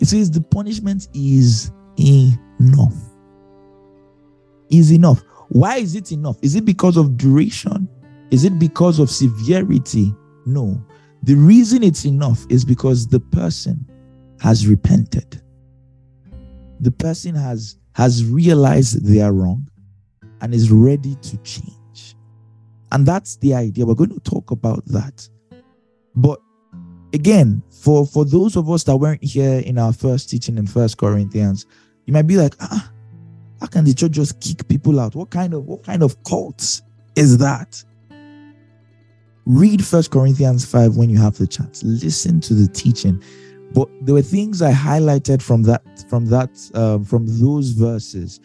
[0.00, 2.94] It says the punishment is enough
[4.70, 5.22] is enough.
[5.48, 6.36] Why is it enough?
[6.42, 7.88] Is it because of duration?
[8.30, 10.14] Is it because of severity?
[10.46, 10.82] No.
[11.22, 13.86] The reason it's enough is because the person
[14.40, 15.40] has repented.
[16.80, 19.68] The person has has realized they are wrong
[20.40, 22.16] and is ready to change.
[22.90, 23.86] And that's the idea.
[23.86, 25.28] We're going to talk about that.
[26.16, 26.40] But
[27.12, 30.98] again, for for those of us that weren't here in our first teaching in First
[30.98, 31.66] Corinthians,
[32.06, 32.90] you might be like, ah,
[33.60, 35.14] how can the church just kick people out?
[35.14, 36.82] What kind of what kind of cults
[37.16, 37.82] is that?
[39.46, 41.82] Read First Corinthians 5 when you have the chance.
[41.82, 43.22] Listen to the teaching.
[43.74, 48.40] But there were things I highlighted from that, from that, um, from those verses,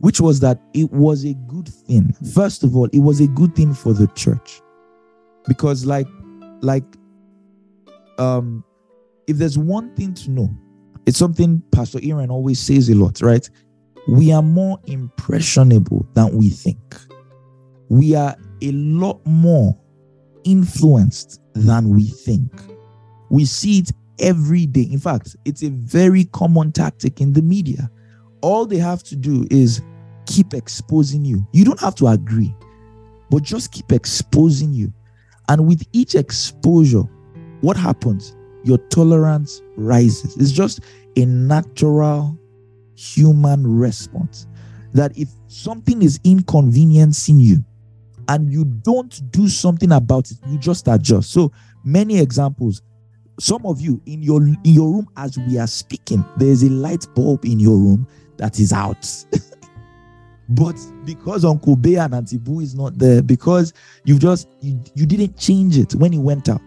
[0.00, 2.12] which was that it was a good thing.
[2.34, 4.60] First of all, it was a good thing for the church,
[5.46, 6.08] because like,
[6.60, 6.84] like,
[8.18, 8.64] um,
[9.26, 10.50] if there's one thing to know,
[11.06, 13.48] it's something Pastor Aaron always says a lot, right?
[14.08, 16.96] we are more impressionable than we think.
[17.88, 19.78] We are a lot more
[20.44, 22.50] influenced than we think.
[23.30, 24.88] We see it every day.
[24.90, 27.90] In fact, it's a very common tactic in the media.
[28.40, 29.82] All they have to do is
[30.26, 31.46] keep exposing you.
[31.52, 32.54] You don't have to agree,
[33.30, 34.92] but just keep exposing you.
[35.48, 37.04] And with each exposure,
[37.62, 38.36] what happens?
[38.64, 40.36] Your tolerance rises.
[40.36, 40.80] It's just
[41.16, 42.38] a natural
[42.94, 44.46] human response
[44.92, 47.64] that if something is inconveniencing you
[48.28, 51.32] and you don't do something about it, you just adjust.
[51.32, 51.52] So
[51.84, 52.82] many examples.
[53.40, 57.06] Some of you in your in your room as we are speaking, there's a light
[57.14, 58.06] bulb in your room
[58.36, 59.08] that is out.
[60.50, 63.72] but because Uncle Bay and Auntie Boo is not there, because
[64.04, 66.60] you've just you, you didn't change it when he went out,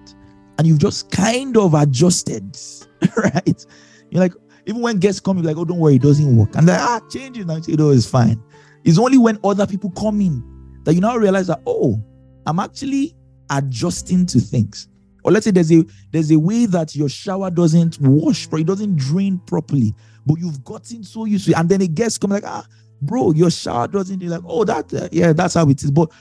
[0.58, 2.58] and you've just kind of adjusted,
[3.18, 3.66] right?
[4.10, 4.34] You're like,
[4.66, 6.56] even when guests come, you're like, oh, don't worry, it doesn't work.
[6.56, 7.60] And they ah, change it now.
[7.62, 8.42] Say, oh, it's fine.
[8.84, 10.44] It's only when other people come in
[10.84, 12.02] that you now realize that, oh,
[12.46, 13.16] I'm actually
[13.50, 14.88] adjusting to things.
[15.24, 18.68] Or let's say there's a there's a way that your shower doesn't wash, but it
[18.68, 19.94] doesn't drain properly,
[20.26, 21.58] but you've gotten so used to it.
[21.58, 22.66] And then a guest comes like, ah,
[23.02, 24.22] bro, your shower doesn't.
[24.22, 25.90] You're like, oh, that uh, yeah, that's how it is.
[25.90, 26.12] But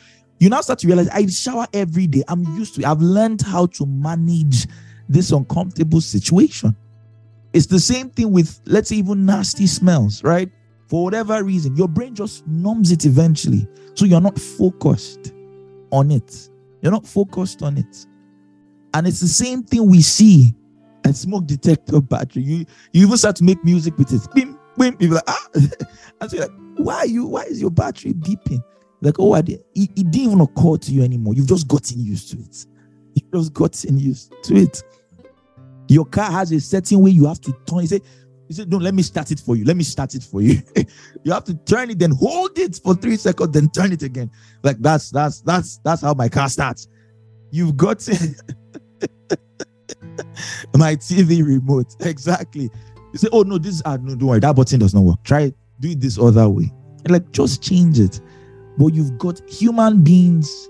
[0.44, 2.22] you now start to realize I shower every day.
[2.28, 2.86] I'm used to it.
[2.86, 4.66] I've learned how to manage
[5.08, 6.76] this uncomfortable situation.
[7.54, 10.50] It's the same thing with, let's say, even nasty smells, right?
[10.88, 13.66] For whatever reason, your brain just numbs it eventually.
[13.94, 15.32] So you're not focused
[15.90, 16.50] on it.
[16.82, 18.06] You're not focused on it.
[18.92, 20.54] And it's the same thing we see
[21.06, 22.42] at smoke detector battery.
[22.42, 24.20] You you even start to make music with it.
[24.34, 24.94] Bim, bim.
[25.00, 25.48] You're like, ah.
[25.54, 28.62] and so you're like, why are you, why is your battery beeping?
[29.04, 31.34] Like, oh, it, it didn't even occur to you anymore.
[31.34, 32.64] You've just gotten used to it.
[33.14, 34.82] You've just gotten used to it.
[35.88, 37.80] Your car has a certain way you have to turn.
[37.80, 38.00] You say,
[38.48, 39.66] you say, no, let me start it for you.
[39.66, 40.62] Let me start it for you.
[41.22, 44.30] you have to turn it, then hold it for three seconds, then turn it again.
[44.62, 46.88] Like that's that's that's that's how my car starts.
[47.50, 48.08] You've got
[50.74, 51.94] my TV remote.
[52.00, 52.70] Exactly.
[53.12, 55.22] You say, oh no, this ah, no, don't worry, that button does not work.
[55.24, 56.72] Try do it this other way.
[57.04, 58.18] And like just change it.
[58.76, 60.68] But you've got human beings,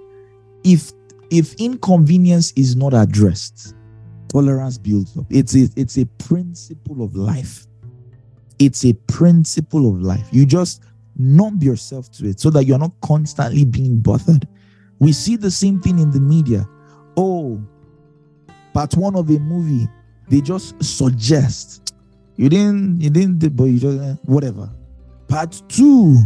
[0.63, 0.93] if
[1.31, 3.75] if inconvenience is not addressed,
[4.29, 5.27] tolerance builds up.
[5.31, 7.67] It's a, it's a principle of life.
[8.59, 10.29] It's a principle of life.
[10.31, 10.85] You just
[11.17, 14.47] numb yourself to it so that you're not constantly being bothered.
[14.99, 16.69] We see the same thing in the media.
[17.17, 17.61] Oh,
[18.73, 19.89] part one of a movie,
[20.29, 21.95] they just suggest
[22.37, 24.69] you didn't, you didn't, but you just eh, whatever.
[25.29, 26.17] Part two,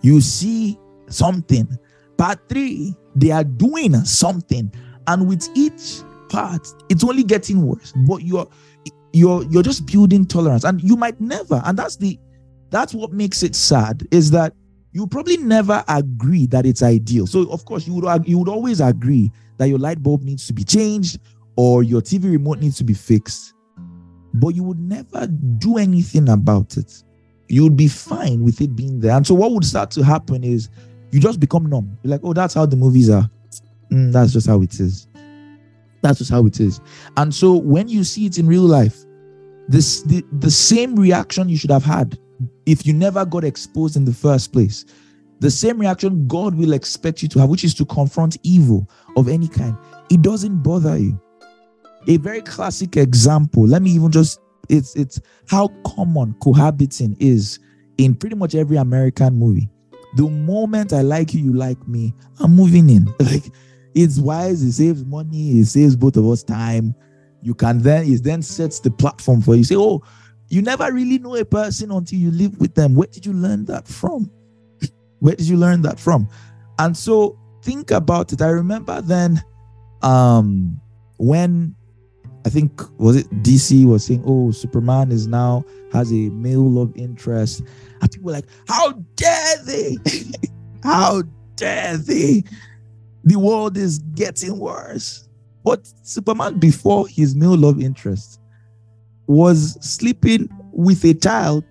[0.00, 0.78] you see
[1.12, 1.68] something.
[2.18, 4.72] Part three, they are doing something,
[5.06, 7.92] and with each part, it's only getting worse.
[8.08, 8.48] But you're
[9.12, 11.62] you're you're just building tolerance, and you might never.
[11.64, 12.18] And that's the
[12.70, 14.54] that's what makes it sad is that
[14.92, 17.26] you probably never agree that it's ideal.
[17.26, 20.52] So of course you would you would always agree that your light bulb needs to
[20.52, 21.18] be changed
[21.56, 23.54] or your TV remote needs to be fixed,
[24.34, 27.02] but you would never do anything about it.
[27.48, 29.12] You would be fine with it being there.
[29.12, 30.70] And so what would start to happen is
[31.12, 31.98] you just become numb.
[32.02, 33.30] You're like, oh, that's how the movies are.
[33.90, 35.06] Mm, that's just how it is.
[36.00, 36.80] That's just how it is.
[37.16, 39.04] And so when you see it in real life,
[39.68, 42.18] this the, the same reaction you should have had
[42.66, 44.84] if you never got exposed in the first place.
[45.40, 49.28] The same reaction God will expect you to have, which is to confront evil of
[49.28, 49.76] any kind.
[50.10, 51.20] It doesn't bother you.
[52.08, 53.66] A very classic example.
[53.66, 57.58] Let me even just it's it's how common cohabiting is
[57.98, 59.68] in pretty much every American movie.
[60.14, 63.12] The moment I like you, you like me, I'm moving in.
[63.20, 63.52] Like
[63.94, 66.94] it's wise, it saves money, it saves both of us time.
[67.42, 69.64] You can then, it then sets the platform for you.
[69.64, 70.02] Say, oh,
[70.48, 72.94] you never really know a person until you live with them.
[72.94, 74.30] Where did you learn that from?
[75.18, 76.28] Where did you learn that from?
[76.78, 78.42] And so think about it.
[78.42, 79.42] I remember then
[80.02, 80.80] um
[81.18, 81.74] when
[82.44, 86.92] I think was it DC was saying, oh, Superman is now has a male love
[86.96, 87.62] interest.
[88.00, 89.96] And people were like, how dare they?
[90.82, 91.22] how
[91.56, 92.42] dare they?
[93.24, 95.28] the world is getting worse.
[95.64, 98.40] But Superman, before his male love interest,
[99.26, 101.64] was sleeping with a child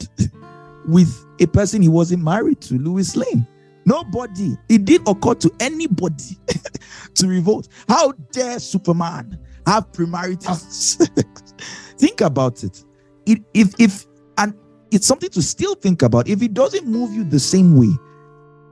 [0.88, 3.46] with a person he wasn't married to, Lois Lane.
[3.86, 6.38] Nobody, it did occur to anybody
[7.16, 7.68] to revolt.
[7.90, 11.54] How dare Superman have premarital sex?
[11.98, 12.84] think about it.
[13.26, 13.40] it.
[13.54, 14.06] If if
[14.38, 14.54] and
[14.92, 16.28] it's something to still think about.
[16.28, 17.92] If it doesn't move you the same way,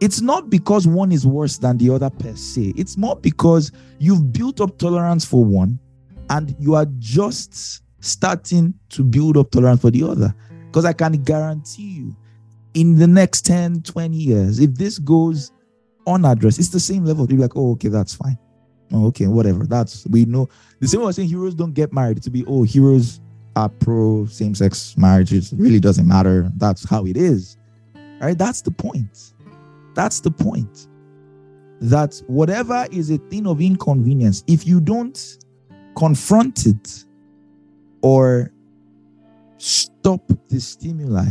[0.02, 2.74] it's not because one is worse than the other per se.
[2.78, 5.80] It's more because you've built up tolerance for one
[6.30, 10.34] and you are just starting to build up tolerance for the other.
[10.68, 12.16] Because I can guarantee you,
[12.76, 15.52] in the next 10, 20 years, if this goes
[16.06, 17.26] unaddressed, it's the same level.
[17.30, 18.38] You're like, oh, okay, that's fine.
[18.92, 19.66] Oh, okay, whatever.
[19.66, 20.50] That's we know.
[20.80, 23.20] The same way saying heroes don't get married to be oh heroes
[23.56, 25.52] are pro same-sex marriages.
[25.52, 26.50] It really doesn't matter.
[26.56, 27.58] That's how it is.
[28.22, 28.38] Right?
[28.38, 29.34] That's the point.
[29.96, 30.88] That's the point.
[31.82, 35.38] That whatever is a thing of inconvenience, if you don't
[35.98, 37.06] confront it
[38.02, 38.52] or
[39.58, 41.28] stop the stimuli,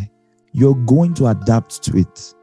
[0.52, 2.34] you're going to adapt to it.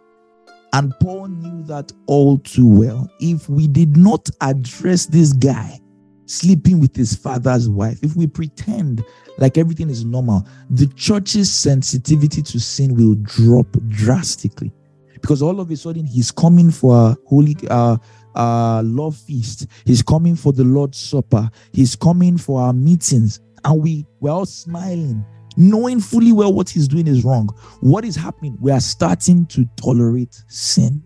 [0.74, 3.10] And Paul knew that all too well.
[3.20, 5.80] If we did not address this guy
[6.26, 9.04] sleeping with his father's wife, if we pretend
[9.38, 14.72] like everything is normal, the church's sensitivity to sin will drop drastically.
[15.14, 17.98] Because all of a sudden he's coming for a holy uh,
[18.36, 23.82] uh, love feast, he's coming for the Lord's Supper, he's coming for our meetings, and
[23.82, 25.26] we we're all smiling
[25.58, 27.48] knowing fully well what he's doing is wrong.
[27.82, 28.58] What is happening?
[28.60, 31.04] We are starting to tolerate sin.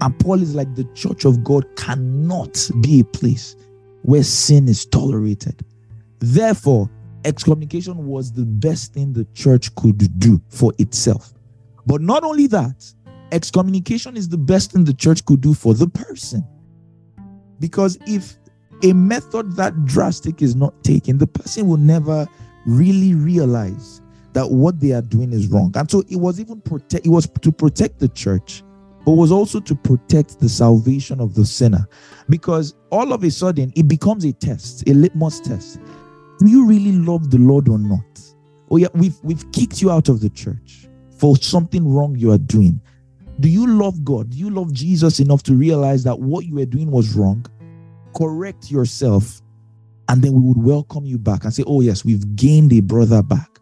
[0.00, 3.56] And Paul is like the church of God cannot be a place
[4.06, 5.64] where sin is tolerated.
[6.20, 6.88] Therefore,
[7.24, 11.34] excommunication was the best thing the church could do for itself.
[11.86, 12.84] But not only that,
[13.32, 16.46] excommunication is the best thing the church could do for the person.
[17.58, 18.36] Because if
[18.84, 22.28] a method that drastic is not taken, the person will never
[22.64, 24.00] really realize
[24.34, 25.72] that what they are doing is wrong.
[25.74, 28.62] And so it was even protect it was to protect the church,
[29.04, 31.88] but was also to protect the salvation of the sinner.
[32.28, 35.80] Because all of a sudden it becomes a test, a litmus test.
[36.38, 38.04] Do you really love the Lord or not?
[38.70, 42.38] Oh yeah, we've we've kicked you out of the church for something wrong you are
[42.38, 42.80] doing.
[43.38, 44.30] Do you love God?
[44.30, 47.46] Do you love Jesus enough to realize that what you were doing was wrong?
[48.14, 49.42] Correct yourself
[50.08, 53.22] and then we would welcome you back and say, Oh, yes, we've gained a brother
[53.22, 53.58] back.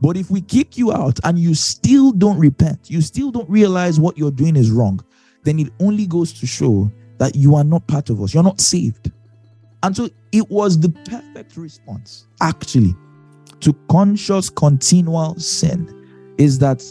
[0.00, 3.98] But if we kick you out and you still don't repent, you still don't realize
[3.98, 5.02] what you're doing is wrong,
[5.42, 8.34] then it only goes to show that you are not part of us.
[8.34, 9.10] You're not saved.
[9.82, 12.94] And so it was the perfect response, actually,
[13.60, 16.82] to conscious, continual sin is that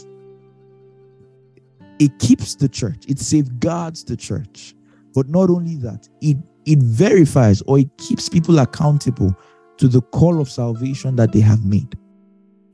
[1.98, 4.74] it keeps the church, it safeguards the church.
[5.14, 9.34] But not only that, it it verifies or it keeps people accountable
[9.78, 11.96] to the call of salvation that they have made.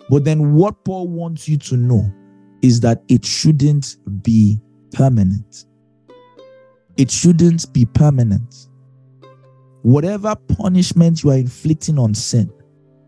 [0.09, 2.11] But then, what Paul wants you to know
[2.63, 4.59] is that it shouldn't be
[4.93, 5.67] permanent.
[6.97, 8.69] It shouldn't be permanent.
[9.83, 12.53] Whatever punishment you are inflicting on sin,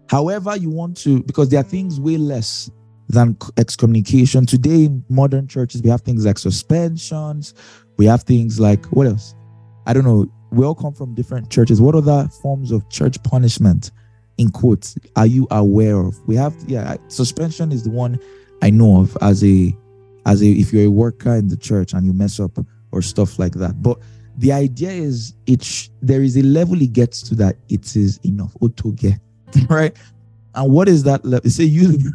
[0.08, 2.70] however you want to, because there are things way less
[3.08, 4.46] than excommunication.
[4.46, 7.54] Today, in modern churches, we have things like suspensions,
[7.96, 9.34] we have things like what else?
[9.86, 11.80] I don't know, we all come from different churches.
[11.80, 13.90] What other forms of church punishment,
[14.38, 16.16] in quotes, are you aware of?
[16.26, 18.18] We have, yeah, suspension is the one
[18.62, 19.76] I know of as a,
[20.26, 22.58] as a, if you're a worker in the church and you mess up
[22.94, 23.82] or stuff like that.
[23.82, 23.98] But
[24.38, 28.18] the idea is, it sh- there is a level it gets to that it is
[28.24, 28.54] enough.
[28.60, 29.18] Otoge,
[29.68, 29.96] right?
[30.54, 31.50] And what is that level?
[31.50, 32.12] Say use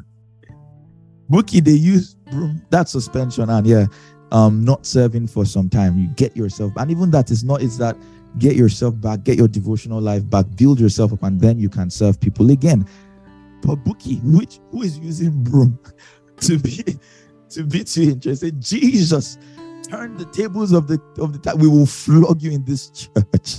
[1.29, 1.59] bookie.
[1.59, 2.61] They use broom.
[2.69, 3.85] That's suspension, and yeah,
[4.31, 5.97] um, not serving for some time.
[5.97, 7.61] You get yourself, and even that is not.
[7.61, 7.95] Is that
[8.37, 11.89] get yourself back, get your devotional life back, build yourself up, and then you can
[11.89, 12.87] serve people again.
[13.61, 15.79] But Bookie, which who is using broom
[16.41, 16.83] to be
[17.49, 18.61] to be too interested?
[18.61, 19.37] Jesus,
[19.89, 21.57] turn the tables of the of the time.
[21.57, 23.57] We will flog you in this church.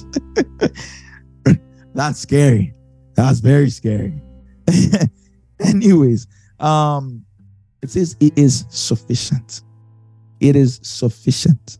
[1.95, 2.75] That's scary.
[3.15, 4.21] That's very scary.
[5.61, 6.27] Anyways,
[6.59, 7.25] um,
[7.83, 9.63] it says it is sufficient.
[10.41, 11.79] It is sufficient,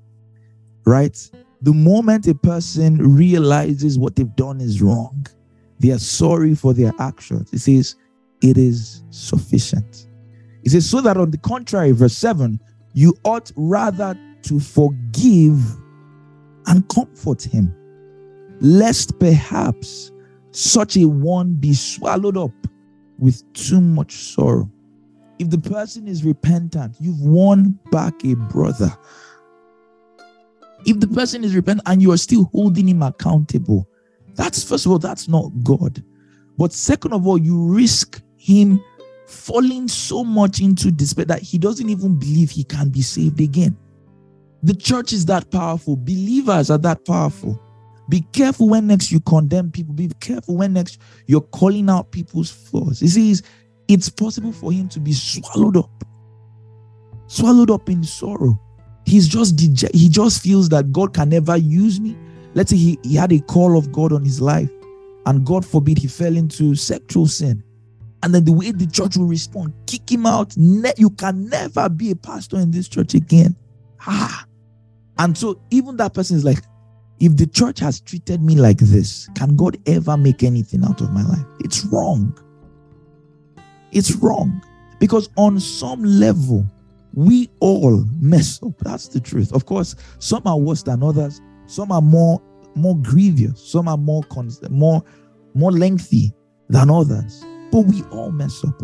[0.85, 1.17] right?
[1.63, 5.27] The moment a person realizes what they've done is wrong,
[5.79, 7.53] they are sorry for their actions.
[7.53, 7.97] It says,
[8.43, 10.09] it is sufficient.
[10.63, 12.59] It says, so that on the contrary, verse 7,
[12.93, 15.59] you ought rather to forgive
[16.67, 17.75] and comfort him,
[18.61, 20.13] lest perhaps
[20.53, 22.53] such a one be swallowed up
[23.19, 24.71] with too much sorrow.
[25.39, 28.97] If the person is repentant, you've won back a brother
[30.87, 33.89] if the person is repentant and you are still holding him accountable,
[34.35, 36.03] that's first of all, that's not God.
[36.57, 38.83] But second of all, you risk him
[39.27, 43.77] falling so much into despair that he doesn't even believe he can be saved again.
[44.63, 47.61] The church is that powerful, believers are that powerful.
[48.09, 49.95] Be careful when next you condemn people.
[49.95, 53.01] Be careful when next you're calling out people's flaws.
[53.01, 53.43] He says
[53.89, 56.05] it's possible for him to be swallowed up,
[57.29, 58.61] swallowed up in sorrow
[59.11, 62.17] he's just dej- he just feels that God can never use me.
[62.55, 64.71] Let's say he, he had a call of God on his life,
[65.27, 67.63] and God forbid he fell into sexual sin.
[68.23, 70.57] And then the way the church will respond, kick him out.
[70.57, 73.57] Ne- you can never be a pastor in this church again.
[74.07, 74.45] Ah.
[75.21, 76.63] And so even that person is like,
[77.21, 81.13] if the church has treated me like this, can God ever make anything out of
[81.13, 81.45] my life?
[81.61, 82.35] It's wrong.
[83.93, 84.65] It's wrong.
[84.99, 86.67] Because on some level,
[87.13, 88.79] we all mess up.
[88.79, 89.53] That's the truth.
[89.53, 91.43] Of course, some are worse than others.
[91.67, 92.41] Some are more
[92.75, 93.61] more grievous.
[93.61, 94.23] Some are more
[94.71, 95.03] more
[95.53, 96.33] more lengthy
[96.71, 97.45] than others.
[97.71, 98.83] But we all mess up.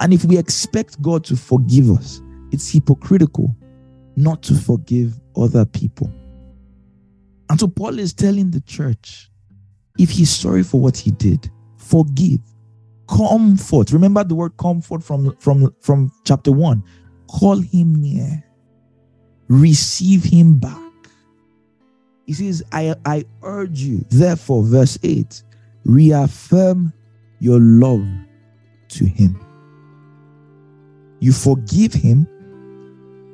[0.00, 2.20] And if we expect God to forgive us,
[2.52, 3.56] it's hypocritical
[4.18, 6.12] not to forgive other people.
[7.50, 9.30] And so Paul is telling the church
[9.98, 12.40] if he's sorry for what he did, forgive,
[13.08, 13.90] comfort.
[13.90, 16.82] Remember the word comfort from, from, from chapter 1.
[17.28, 18.44] Call him near,
[19.48, 20.78] receive him back.
[22.26, 25.42] He says, I, I urge you, therefore, verse 8,
[25.84, 26.92] reaffirm
[27.40, 28.06] your love
[28.88, 29.40] to him.
[31.20, 32.28] You forgive him,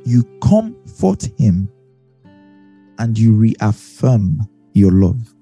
[0.05, 1.69] you comfort him,
[2.99, 5.35] and you reaffirm your love.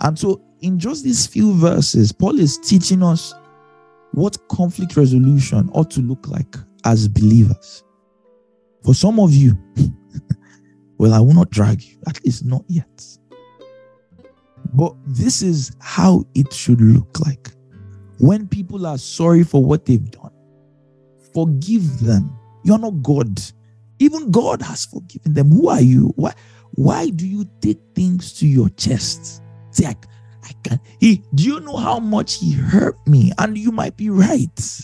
[0.00, 3.34] And so, in just these few verses, Paul is teaching us
[4.12, 7.84] what conflict resolution ought to look like as believers.
[8.84, 9.56] For some of you,
[10.98, 13.04] well, I will not drag you, at least not yet.
[14.74, 17.50] But this is how it should look like.
[18.18, 20.32] When people are sorry for what they've done,
[21.32, 22.36] forgive them.
[22.64, 23.40] You're not God.
[23.98, 25.50] Even God has forgiven them.
[25.50, 26.12] Who are you?
[26.16, 26.32] Why,
[26.72, 29.42] why do you take things to your chest?
[29.70, 29.96] Say, I,
[30.44, 30.80] I can.
[31.00, 33.32] He, do you know how much he hurt me?
[33.38, 34.80] And you might be right.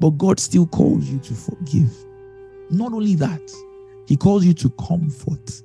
[0.00, 1.92] But God still calls you to forgive.
[2.70, 3.42] Not only that,
[4.06, 5.62] he calls you to comfort,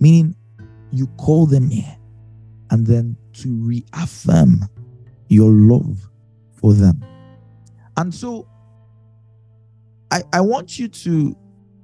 [0.00, 0.34] meaning
[0.90, 1.96] you call them here
[2.70, 4.68] and then to reaffirm
[5.28, 5.98] your love
[6.54, 7.04] for them.
[7.96, 8.48] And so
[10.12, 11.34] I, I want you to,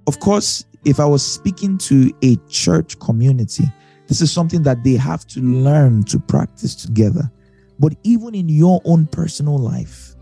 [0.07, 3.65] of course, if I was speaking to a church community,
[4.07, 7.31] this is something that they have to learn to practice together.
[7.79, 10.15] But even in your own personal life,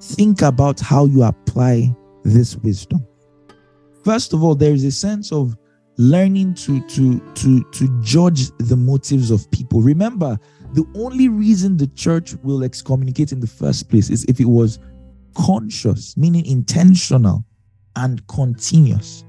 [0.00, 1.94] think about how you apply
[2.24, 3.06] this wisdom.
[4.04, 5.56] First of all, there is a sense of
[5.96, 9.80] learning to to to to judge the motives of people.
[9.80, 10.38] Remember,
[10.72, 14.80] the only reason the church will excommunicate in the first place is if it was
[15.34, 17.44] conscious, meaning intentional
[17.96, 19.24] and continuous.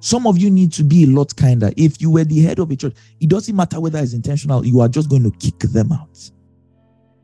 [0.00, 1.70] Some of you need to be a lot kinder.
[1.76, 4.80] If you were the head of a church, it doesn't matter whether it's intentional, you
[4.80, 6.30] are just going to kick them out.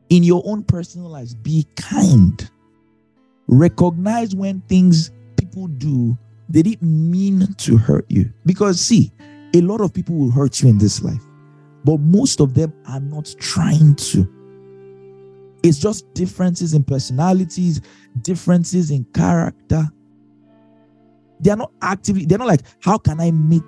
[0.09, 2.49] In your own personal lives, be kind.
[3.47, 6.17] Recognize when things people do,
[6.49, 8.31] they didn't mean to hurt you.
[8.45, 9.11] Because, see,
[9.53, 11.23] a lot of people will hurt you in this life,
[11.85, 14.27] but most of them are not trying to.
[15.63, 17.81] It's just differences in personalities,
[18.21, 19.89] differences in character.
[21.39, 23.67] They're not actively, they're not like, how can I make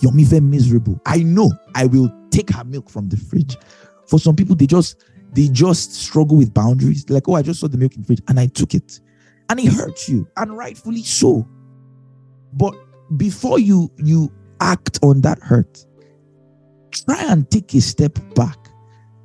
[0.00, 1.00] Yomife miserable?
[1.06, 3.56] I know I will take her milk from the fridge.
[4.06, 7.08] For some people, they just they just struggle with boundaries.
[7.08, 9.00] Like, oh, I just saw the milk in the fridge and I took it.
[9.48, 11.46] And it hurts you, and rightfully so.
[12.52, 12.74] But
[13.16, 15.84] before you you act on that hurt,
[16.90, 18.62] try and take a step back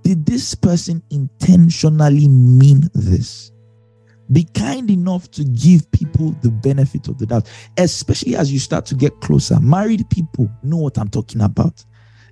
[0.08, 3.52] did this person intentionally mean this?
[4.32, 8.86] Be kind enough to give people the benefit of the doubt, especially as you start
[8.88, 9.60] to get closer.
[9.60, 11.84] Married people know what I'm talking about.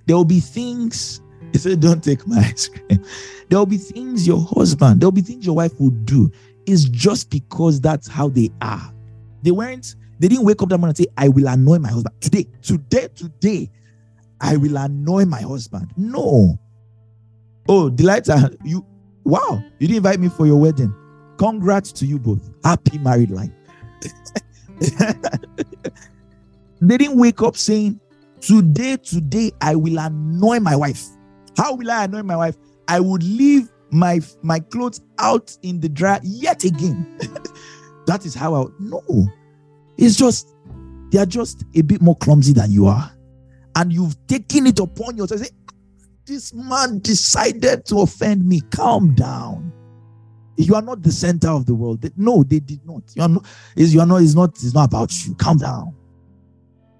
[0.06, 1.20] There will be things,
[1.52, 3.04] if they don't take my ice cream,
[3.48, 6.30] there will be things your husband, there will be things your wife would do.
[6.66, 8.92] It's just because that's how they are.
[9.42, 12.20] They weren't, they didn't wake up that morning and say, I will annoy my husband.
[12.20, 13.70] Today, today, today,
[14.40, 15.92] I will annoy my husband.
[15.96, 16.58] No.
[17.68, 18.28] Oh, delight,
[18.64, 18.84] you
[19.24, 20.94] wow, you didn't invite me for your wedding.
[21.38, 22.50] Congrats to you both.
[22.64, 23.50] Happy married life.
[26.80, 28.00] they didn't wake up saying,
[28.40, 31.04] Today, today, I will annoy my wife.
[31.56, 32.56] How will I annoy my wife?
[32.86, 37.18] I would leave my my clothes out in the dryer yet again.
[38.06, 39.02] that is how I no.
[39.96, 40.54] It's just
[41.10, 43.10] they are just a bit more clumsy than you are.
[43.74, 45.40] And you've taken it upon yourself.
[45.40, 45.50] Say,
[46.26, 48.60] this man decided to offend me.
[48.70, 49.72] Calm down.
[50.56, 52.04] You are not the center of the world.
[52.16, 53.02] No, they did not.
[53.14, 53.46] You are not.
[53.76, 54.22] Is you are not.
[54.22, 54.50] It's not.
[54.50, 55.34] It's not about you.
[55.34, 55.94] Calm down.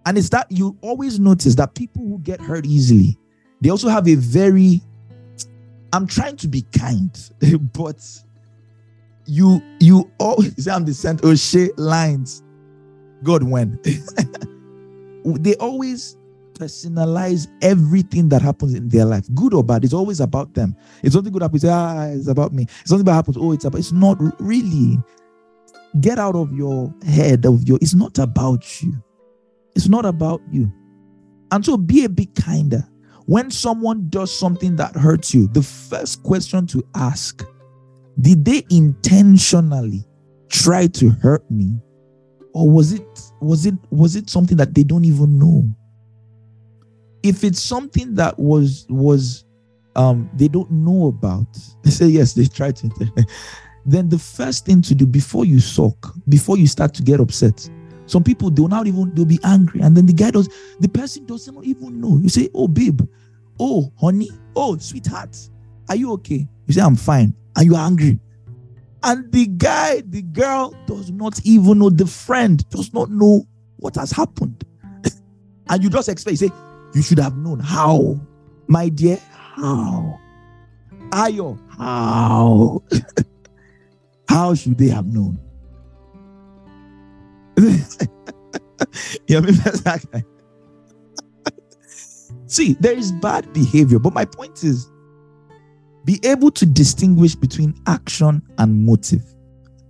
[0.04, 3.18] And it's that you always notice that people who get hurt easily,
[3.61, 4.82] they also have a very.
[5.92, 7.18] I'm trying to be kind,
[7.72, 8.04] but
[9.24, 11.26] you you always say I'm the center.
[11.26, 12.42] Oh, O'Shea lines.
[13.22, 13.80] God when
[15.24, 16.16] they always
[16.59, 19.84] personalize everything that happens in their life, good or bad.
[19.84, 20.76] It's always about them.
[21.02, 21.64] It's something good happens.
[21.64, 22.64] Ah, it's about me.
[22.80, 23.36] It's something bad happens.
[23.38, 23.78] Oh, it's about.
[23.78, 24.98] It's not really.
[26.00, 27.78] Get out of your head of your.
[27.80, 28.92] It's not about you.
[29.74, 30.72] It's not about you.
[31.50, 32.86] And so be a bit kinder.
[33.26, 37.44] when someone does something that hurts you, the first question to ask
[38.20, 40.07] did they intentionally
[40.48, 41.78] try to hurt me?
[42.54, 43.07] Or was it
[43.42, 45.64] was it was it something that they don't even know?
[47.26, 49.44] If it's something that was was
[49.94, 51.46] um they don't know about,
[51.82, 52.90] they say yes, they try to
[53.86, 57.68] then the first thing to do before you sulk, before you start to get upset,
[58.06, 60.48] some people they'll not even they'll be angry, and then the guy does
[60.80, 62.18] the person doesn't even know.
[62.18, 63.00] You say, Oh, babe,
[63.58, 65.36] oh, honey, oh, sweetheart,
[65.88, 66.46] are you okay?
[66.66, 67.34] You say, I'm fine.
[67.56, 68.20] Are you angry?
[69.02, 73.46] And the guy, the girl does not even know, the friend does not know
[73.76, 74.64] what has happened.
[75.68, 76.54] and you just expect, you say,
[76.95, 77.61] You should have known.
[77.61, 78.18] How?
[78.68, 79.20] My dear,
[79.57, 80.18] how?
[81.11, 82.82] Ayo, how?
[84.28, 85.39] how should they have known?
[92.47, 94.91] See, there is bad behavior, but my point is
[96.05, 99.24] be able to distinguish between action and motive.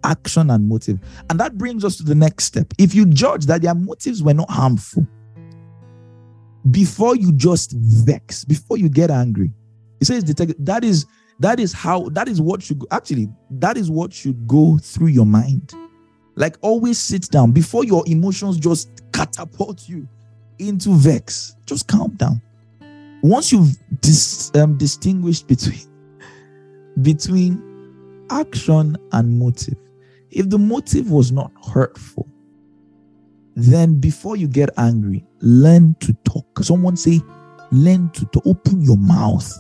[0.05, 0.99] Action and motive.
[1.29, 2.73] And that brings us to the next step.
[2.79, 5.07] If you judge that their motives were not harmful,
[6.71, 9.53] before you just vex, before you get angry,
[10.01, 11.07] He says that is
[11.41, 15.27] that is how that is what should actually that is what should go through your
[15.27, 15.75] mind
[16.37, 20.07] like always sit down before your emotions just catapult you
[20.59, 21.57] into vex.
[21.65, 22.41] Just calm down.
[23.23, 25.81] Once you've dis, um, distinguished between
[27.03, 29.77] between action and motive,
[30.31, 32.29] if the motive was not hurtful,
[33.55, 36.47] then before you get angry, learn to talk.
[36.63, 37.21] Someone say,
[37.73, 38.47] learn to talk.
[38.47, 39.53] Open your mouth.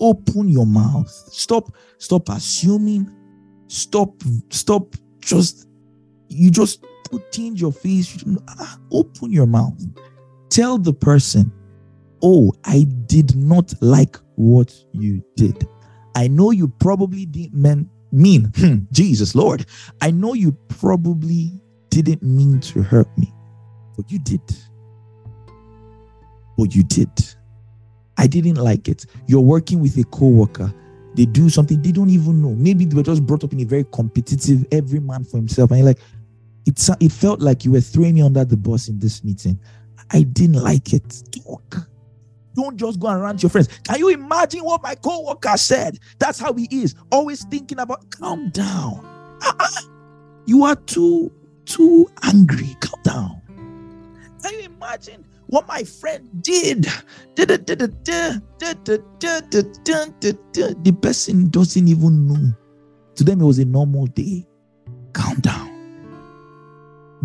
[0.00, 1.08] Open your mouth.
[1.08, 3.10] Stop, stop assuming.
[3.68, 5.68] Stop, stop just
[6.28, 9.80] you just put in your face, ah, open your mouth.
[10.48, 11.52] Tell the person,
[12.22, 15.66] Oh, I did not like what you did.
[16.14, 19.64] I know you probably didn't mean, mean hmm, Jesus, Lord.
[20.00, 23.32] I know you probably didn't mean to hurt me,
[24.00, 24.40] but you did.
[26.56, 27.10] But you did.
[28.16, 29.06] I didn't like it.
[29.26, 30.74] You're working with a coworker
[31.14, 32.54] they do something they don't even know.
[32.54, 35.70] Maybe they were just brought up in a very competitive, every man for himself.
[35.70, 35.98] And you're like,
[36.66, 39.58] it's it felt like you were throwing me under the bus in this meeting.
[40.12, 41.22] I didn't like it.
[41.32, 41.88] Talk.
[42.54, 43.68] Don't just go and rant to your friends.
[43.84, 45.98] Can you imagine what my co-worker said?
[46.18, 46.94] That's how he is.
[47.10, 49.04] Always thinking about calm down.
[49.42, 49.68] Uh-uh.
[50.46, 51.32] You are too
[51.64, 52.76] too angry.
[52.80, 53.42] Calm down.
[54.42, 56.86] Can you imagine what my friend did.
[57.34, 57.48] The
[61.02, 62.54] person doesn't even know.
[63.16, 64.46] To them, it was a normal day.
[65.12, 65.68] Calm down.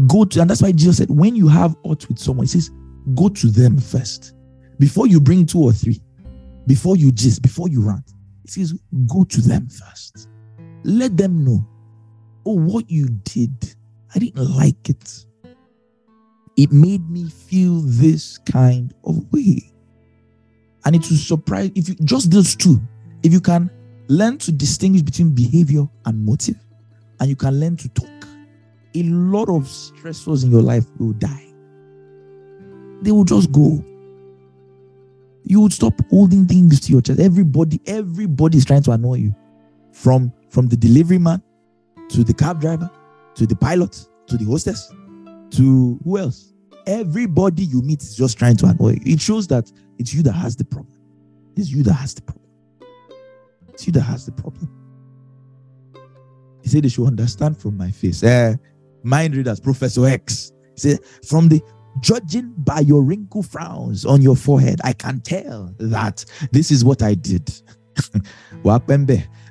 [0.08, 2.72] Go to, and that's why Jesus said, when you have ought with someone, he says,
[3.14, 4.34] go to them first.
[4.80, 6.02] Before you bring two or three,
[6.68, 8.12] before you just, before you rant,
[8.44, 8.74] he says,
[9.08, 10.28] go to them first.
[10.84, 11.66] Let them know,
[12.46, 13.76] oh, what you did,
[14.14, 15.26] I didn't like it
[16.58, 19.72] it made me feel this kind of way.
[20.86, 22.80] And it will surprise if you just those two,
[23.24, 23.70] if you can
[24.08, 26.58] learn to distinguish between behavior and motive,
[27.20, 28.28] and you can learn to talk,
[28.94, 31.48] a lot of stressors in your life will die.
[33.02, 33.84] They will just go.
[35.44, 37.20] You would stop holding things to your chest.
[37.20, 39.36] Everybody, everybody is trying to annoy you.
[39.92, 41.42] From from the delivery man
[42.10, 42.90] to the cab driver
[43.36, 44.92] to the pilot to the hostess
[45.58, 46.54] to who else?
[46.88, 49.00] Everybody you meet is just trying to annoy.
[49.06, 51.00] It shows that it's you that has the problem.
[51.56, 52.46] It's you that has the problem.
[53.74, 54.70] It's you that has the problem.
[56.62, 58.24] He said they should understand from my face.
[58.24, 58.56] Uh,
[59.04, 60.52] mind readers, Professor X.
[60.76, 61.62] He said, from the
[62.02, 67.02] judging by your wrinkle frowns on your forehead, I can tell that this is what
[67.02, 67.54] I did.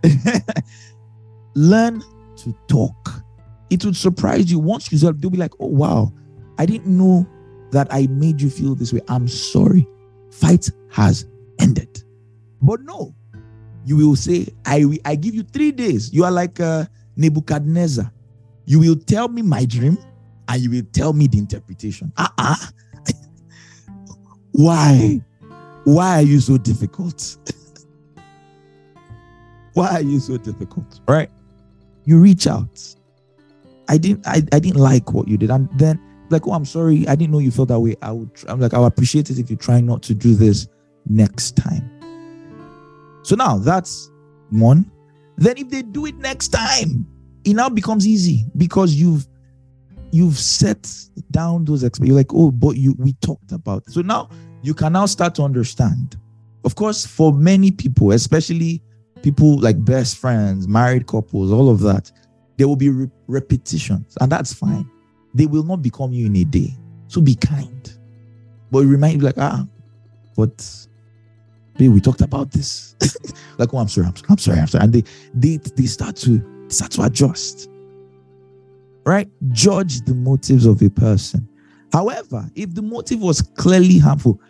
[1.54, 2.02] Learn
[2.36, 3.23] to talk
[3.70, 6.12] it would surprise you once you they'll be like, oh wow,
[6.58, 7.26] I didn't know
[7.70, 9.00] that I made you feel this way.
[9.08, 9.86] I'm sorry.
[10.30, 11.26] Fight has
[11.58, 12.02] ended.
[12.62, 13.14] But no,
[13.84, 16.12] you will say, I, I give you three days.
[16.12, 16.84] You are like uh,
[17.16, 18.10] Nebuchadnezzar.
[18.66, 19.98] You will tell me my dream
[20.48, 22.12] and you will tell me the interpretation.
[22.16, 22.56] Uh-uh.
[24.52, 25.20] Why?
[25.84, 27.36] Why are you so difficult?
[29.74, 31.00] Why are you so difficult?
[31.06, 31.30] Right?
[32.04, 32.94] You reach out.
[33.88, 35.50] I didn't I, I didn't like what you did.
[35.50, 37.96] And then like, oh, I'm sorry, I didn't know you felt that way.
[38.02, 40.68] I would I'm like, I'll appreciate it if you try not to do this
[41.06, 41.90] next time.
[43.22, 44.10] So now that's
[44.50, 44.90] one.
[45.36, 47.06] Then if they do it next time,
[47.44, 49.26] it now becomes easy because you've
[50.12, 50.90] you've set
[51.30, 52.08] down those expectations.
[52.08, 53.88] You're like, oh, but you we talked about.
[53.90, 54.30] So now
[54.62, 56.16] you can now start to understand.
[56.64, 58.82] Of course, for many people, especially
[59.22, 62.10] people like best friends, married couples, all of that,
[62.56, 64.88] there will be re- repetitions, and that's fine.
[65.34, 66.76] They will not become you in a day.
[67.08, 67.98] So be kind.
[68.70, 69.66] But remind you, like, ah,
[70.36, 70.86] but
[71.76, 72.96] babe, we talked about this.
[73.58, 74.84] like, oh, I'm sorry, I'm sorry, I'm sorry, I'm sorry.
[74.84, 75.02] And they
[75.34, 77.68] they they start to start to adjust.
[79.06, 79.28] Right?
[79.50, 81.46] Judge the motives of a person.
[81.92, 84.40] However, if the motive was clearly harmful,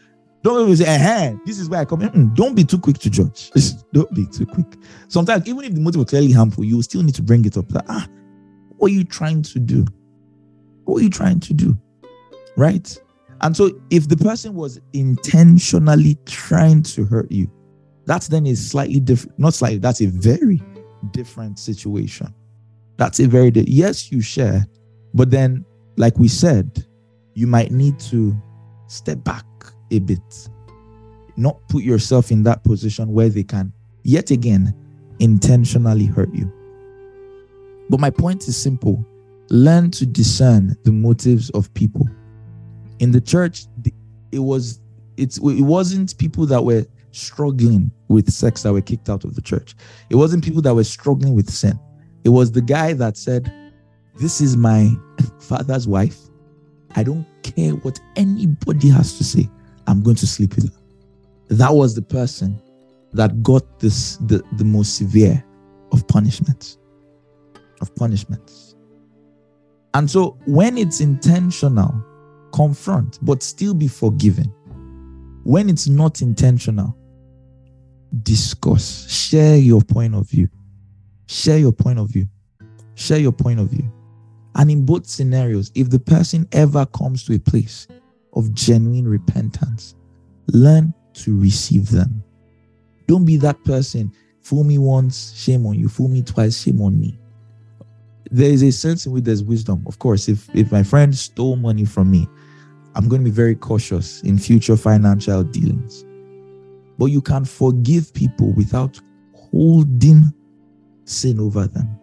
[0.45, 2.35] don't say, hey, this is where I come in.
[2.35, 3.51] Don't be too quick to judge.
[3.95, 4.77] don't be too quick.
[5.09, 7.73] Sometimes, even if the motive was clearly harmful, you still need to bring it up.
[7.73, 8.07] Like, ah,
[8.77, 9.87] what are you trying to do?
[10.85, 11.77] What are you trying to do?
[12.59, 12.95] Right?
[13.41, 17.51] And so, if the person was intentionally trying to hurt you,
[18.05, 20.63] that then is slightly different, not slightly, that's a very
[21.13, 22.35] different situation.
[22.99, 24.67] That's a very, di- yes, you share,
[25.15, 25.65] but then,
[25.97, 26.87] like we said,
[27.33, 28.37] you might need to
[28.89, 29.45] step back
[29.97, 30.49] a bit,
[31.37, 33.73] not put yourself in that position where they can,
[34.03, 34.75] yet again,
[35.21, 36.53] intentionally hurt you.
[37.91, 39.05] But my point is simple
[39.51, 42.09] learn to discern the motives of people.
[42.99, 43.67] In the church,
[44.33, 44.81] it was
[45.17, 49.41] it's it wasn't people that were struggling with sex that were kicked out of the
[49.41, 49.75] church.
[50.11, 51.79] It wasn't people that were struggling with sin.
[52.25, 53.53] It was the guy that said,
[54.17, 54.91] This is my
[55.41, 56.19] father's wife.
[56.97, 59.49] I don't care what anybody has to say.
[59.87, 60.77] I'm going to sleep with.
[61.49, 62.61] That was the person
[63.13, 65.43] that got this the, the most severe
[65.93, 66.79] of punishments.
[67.81, 68.75] Of punishments.
[69.95, 71.95] And so when it's intentional,
[72.53, 74.53] confront, but still be forgiven.
[75.45, 76.97] When it's not intentional,
[78.23, 80.49] discuss, share your point of view.
[81.27, 82.27] Share your point of view.
[82.95, 83.91] Share your point of view.
[84.57, 87.87] And in both scenarios, if the person ever comes to a place
[88.35, 89.95] of genuine repentance,
[90.49, 92.23] learn to receive them.
[93.07, 94.13] Don't be that person.
[94.43, 95.89] Fool me once, shame on you.
[95.89, 97.19] Fool me twice, shame on me.
[98.31, 99.85] There is a sense in which there's wisdom.
[99.87, 102.27] Of course, if, if my friend stole money from me,
[102.95, 106.05] I'm going to be very cautious in future financial dealings.
[106.99, 109.01] But you can forgive people without
[109.35, 110.33] holding
[111.05, 111.99] sin over them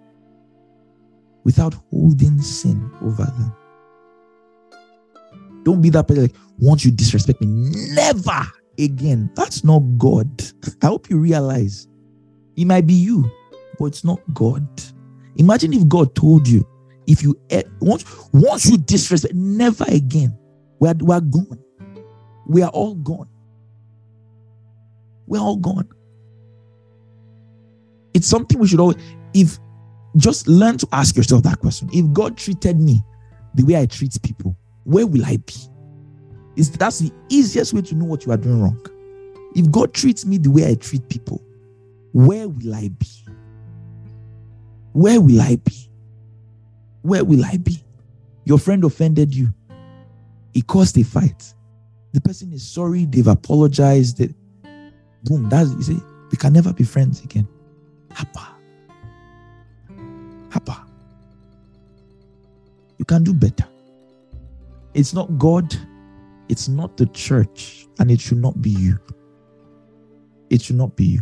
[1.43, 3.53] without holding sin over them.
[5.63, 7.47] Don't be that person like, once you disrespect me,
[7.93, 8.45] never
[8.79, 9.29] again.
[9.35, 10.29] That's not God.
[10.81, 11.87] I hope you realize
[12.55, 13.29] it might be you,
[13.79, 14.67] but it's not God.
[15.37, 16.67] Imagine if God told you,
[17.07, 20.37] if you eh, once once you disrespect, never again.
[20.79, 21.59] We are, we are gone.
[22.47, 23.29] We are all gone.
[25.27, 25.87] We're all gone.
[28.13, 28.97] It's something we should always,
[29.33, 29.57] if
[30.17, 31.89] just learn to ask yourself that question.
[31.93, 33.01] If God treated me
[33.55, 35.55] the way I treat people, where will I be?
[36.55, 38.85] Is that's the easiest way to know what you are doing wrong.
[39.55, 41.41] If God treats me the way I treat people,
[42.13, 43.07] where will I be?
[44.93, 45.89] Where will I be?
[47.01, 47.83] Where will I be?
[48.45, 49.53] Your friend offended you.
[50.53, 51.53] It caused a fight.
[52.13, 54.17] The person is sorry, they've apologized.
[54.17, 54.33] They,
[55.23, 55.97] boom, that's you say,
[56.29, 57.47] we can never be friends again.
[58.09, 58.47] Hapa.
[60.49, 60.85] Hapa.
[62.97, 63.70] You can do better.
[64.93, 65.73] It's not God,
[66.49, 68.99] it's not the church, and it should not be you.
[70.49, 71.21] It should not be you.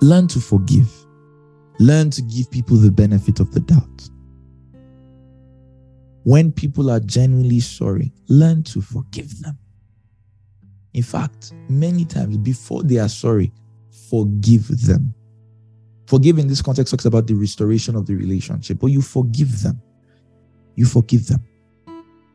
[0.00, 0.92] Learn to forgive.
[1.78, 4.08] Learn to give people the benefit of the doubt.
[6.24, 9.56] When people are genuinely sorry, learn to forgive them.
[10.94, 13.52] In fact, many times before they are sorry,
[14.10, 15.14] forgive them.
[16.06, 19.80] Forgive in this context talks about the restoration of the relationship, but you forgive them.
[20.74, 21.44] You forgive them.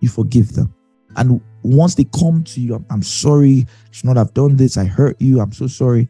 [0.03, 0.73] You forgive them.
[1.15, 4.77] And once they come to you, I'm sorry, should not have done this.
[4.77, 5.39] I hurt you.
[5.39, 6.07] I'm so sorry.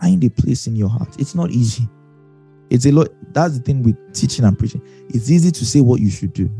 [0.00, 1.16] Find a place in your heart.
[1.18, 1.88] It's not easy.
[2.70, 3.08] It's a lot.
[3.32, 4.82] That's the thing with teaching and preaching.
[5.08, 6.50] It's easy to say what you should do.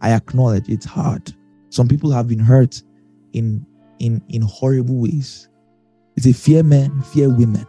[0.00, 1.32] I acknowledge it's hard.
[1.70, 2.82] Some people have been hurt
[3.32, 3.66] in
[3.98, 5.48] in in horrible ways.
[6.16, 7.66] It's a fear men, fear women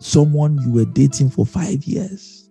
[0.00, 2.50] someone you were dating for five years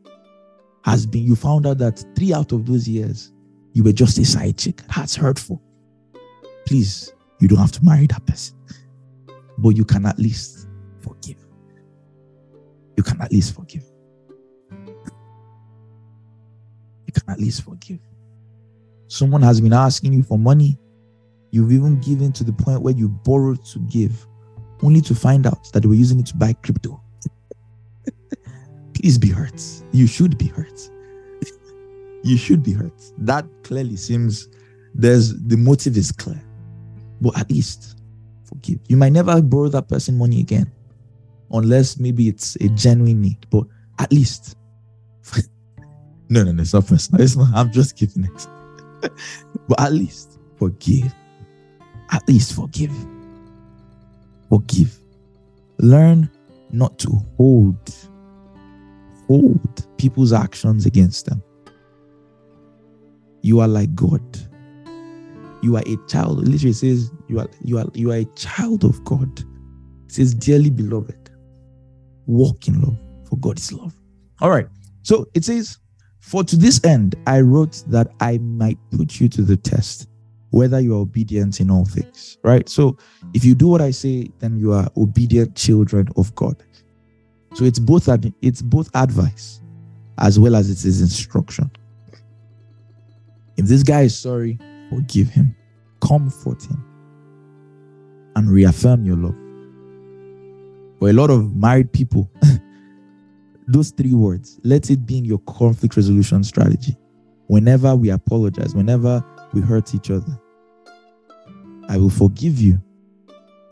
[0.86, 3.34] has been, you found out that three out of those years,
[3.74, 4.82] you were just a side chick.
[4.96, 5.62] That's hurtful.
[6.66, 8.56] Please, you don't have to marry that person,
[9.58, 10.68] but you can at least
[11.00, 11.38] forgive.
[12.98, 13.84] You can at least forgive.
[17.06, 18.00] You can at least forgive.
[19.08, 20.78] Someone has been asking you for money.
[21.52, 24.28] You've even given to the point where you borrowed to give,
[24.84, 27.02] only to find out that they were using it to buy crypto
[28.94, 29.62] please be hurt.
[29.92, 30.90] You should be hurt.
[32.24, 32.94] You should be hurt.
[33.18, 34.50] That clearly seems
[34.94, 36.42] there's the motive is clear.
[37.22, 38.00] but at least
[38.46, 38.80] forgive.
[38.88, 40.72] You might never borrow that person money again,
[41.52, 43.66] unless maybe it's a genuine need, but
[44.00, 44.56] at least.
[46.30, 47.22] no, no, no, it's not personal.
[47.22, 48.48] It's not, I'm just giving it.
[49.68, 51.14] but at least forgive.
[52.12, 52.94] At least forgive.
[54.50, 54.98] Forgive.
[55.78, 56.30] Learn
[56.72, 57.78] not to hold
[59.28, 61.42] hold people's actions against them.
[63.42, 64.22] You are like God.
[65.62, 66.48] You are a child.
[66.48, 69.40] Literally says you are you are you are a child of God.
[70.10, 71.30] It says, dearly beloved,
[72.26, 72.98] walk in love,
[73.30, 73.94] for God is love.
[74.42, 74.68] All right.
[75.04, 75.78] So it says,
[76.20, 80.08] For to this end I wrote that I might put you to the test,
[80.50, 82.38] whether you are obedient in all things.
[82.44, 82.68] Right?
[82.68, 82.98] So
[83.34, 86.64] if you do what I say, then you are obedient children of God.
[87.54, 88.10] So it's both
[88.42, 89.62] it's both advice
[90.18, 91.70] as well as it is instruction.
[93.60, 94.58] If this guy is sorry,
[94.90, 95.54] forgive him,
[96.00, 96.82] comfort him,
[98.38, 99.36] and reaffirm your love.
[100.98, 102.32] For a lot of married people,
[103.68, 106.96] those three words, let it be in your conflict resolution strategy.
[107.48, 110.40] Whenever we apologize, whenever we hurt each other,
[111.90, 112.82] I will forgive you.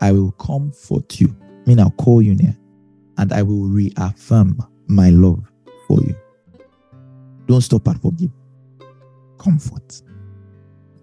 [0.02, 1.34] I will comfort you.
[1.40, 2.54] I mean, I'll call you near
[3.16, 5.50] and I will reaffirm my love
[5.86, 6.14] for you.
[7.46, 8.30] Don't stop at forgive.
[9.38, 10.02] Comfort.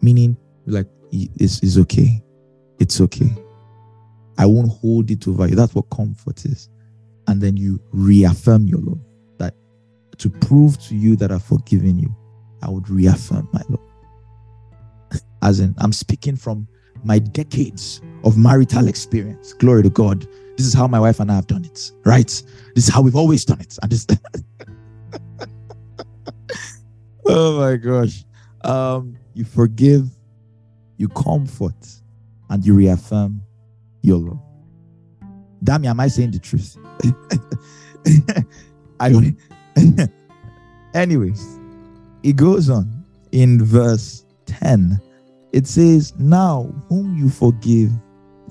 [0.01, 2.21] Meaning, like, it's, it's okay.
[2.79, 3.31] It's okay.
[4.37, 5.55] I won't hold it over you.
[5.55, 6.69] That's what comfort is.
[7.27, 8.99] And then you reaffirm your love.
[9.37, 9.55] That
[10.17, 12.15] to prove to you that I've forgiven you,
[12.61, 13.79] I would reaffirm my love.
[15.41, 16.67] As in, I'm speaking from
[17.03, 19.53] my decades of marital experience.
[19.53, 20.27] Glory to God.
[20.57, 22.27] This is how my wife and I have done it, right?
[22.75, 23.77] This is how we've always done it.
[23.81, 24.07] And this
[27.25, 28.23] Oh my gosh.
[28.63, 30.09] Um, you forgive,
[30.97, 31.73] you comfort,
[32.49, 33.41] and you reaffirm
[34.01, 34.39] your love.
[35.63, 36.77] Dami am I saying the truth?
[38.99, 39.35] I.
[40.93, 41.59] Anyways,
[42.23, 44.99] it goes on in verse 10.
[45.51, 47.91] It says, Now, whom you forgive,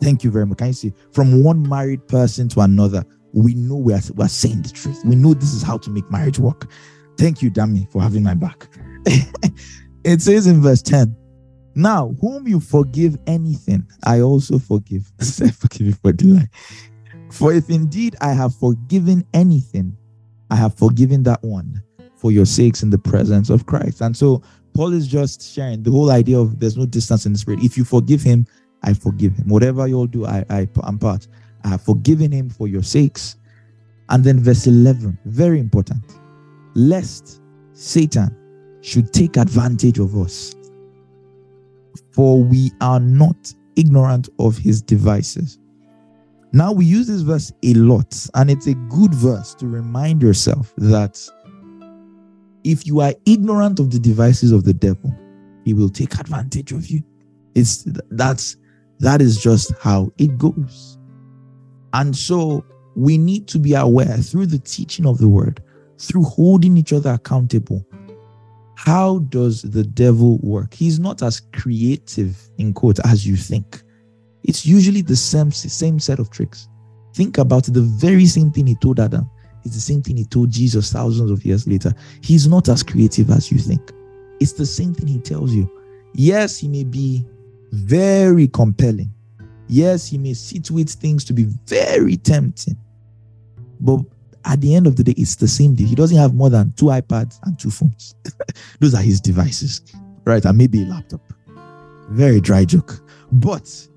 [0.01, 0.59] Thank you very much.
[0.59, 3.05] Can you see from one married person to another?
[3.33, 5.01] We know we are, we are saying the truth.
[5.05, 6.71] We know this is how to make marriage work.
[7.17, 8.69] Thank you, Dami, for having my back.
[10.05, 11.15] it says in verse 10
[11.75, 15.11] Now, whom you forgive anything, I also forgive.
[15.21, 16.49] forgive you for lie.
[17.31, 19.97] For if indeed I have forgiven anything,
[20.51, 21.83] I have forgiven that one
[22.17, 24.01] for your sakes in the presence of Christ.
[24.01, 24.43] And so
[24.73, 27.63] Paul is just sharing the whole idea of there's no distance in the spirit.
[27.63, 28.47] If you forgive him,
[28.83, 29.49] I forgive him.
[29.49, 31.27] Whatever you all do, I, I am part.
[31.65, 33.37] I have forgiven him for your sakes.
[34.11, 36.03] And then verse 11, very important.
[36.75, 37.41] Lest
[37.73, 38.37] Satan
[38.81, 40.55] should take advantage of us,
[42.13, 45.59] for we are not ignorant of his devices.
[46.53, 50.73] Now we use this verse a lot, and it's a good verse to remind yourself
[50.77, 51.21] that
[52.63, 55.13] if you are ignorant of the devices of the devil,
[55.65, 57.03] he will take advantage of you.
[57.55, 58.57] It's that's
[59.01, 60.99] that is just how it goes.
[61.93, 62.65] And so
[62.97, 65.63] we need to be aware through the teaching of the word,
[66.07, 67.85] through holding each other accountable.
[68.77, 70.75] How does the devil work?
[70.75, 73.83] He's not as creative, in quote, as you think.
[74.43, 76.69] It's usually the same, same set of tricks.
[77.15, 79.31] Think about the very same thing he told Adam
[79.65, 81.95] It's the same thing he told Jesus thousands of years later.
[82.21, 83.93] He's not as creative as you think.
[84.41, 85.71] It's the same thing he tells you.
[86.13, 87.25] Yes, he may be
[87.73, 89.13] very compelling.
[89.69, 92.77] Yes, he may situate things to be very tempting,
[93.81, 94.01] but
[94.45, 95.89] at the end of the day, it's the same deal.
[95.89, 98.15] He doesn't have more than two iPads and two phones.
[98.81, 99.81] Those are his devices,
[100.25, 100.45] right?
[100.45, 101.21] And maybe a laptop.
[102.11, 103.01] Very dry joke.
[103.33, 103.89] But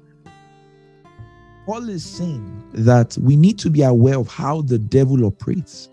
[1.66, 5.90] Paul is saying that we need to be aware of how the devil operates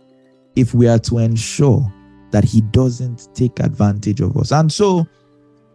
[0.55, 1.93] if we are to ensure
[2.31, 4.53] that he doesn't take advantage of us.
[4.53, 5.07] And so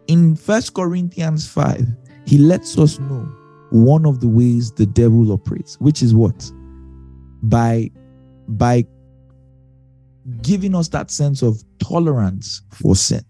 [0.06, 1.86] in First Corinthians 5,
[2.26, 3.28] he lets us know
[3.70, 6.50] one of the ways the devil operates, which is what?
[7.42, 7.90] By
[8.50, 8.84] by
[10.42, 13.24] giving us that sense of tolerance for sin.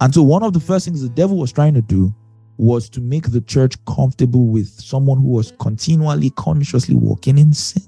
[0.00, 2.14] And so one of the first things the devil was trying to do
[2.56, 7.84] was to make the church comfortable with someone who was continually consciously walking in sin.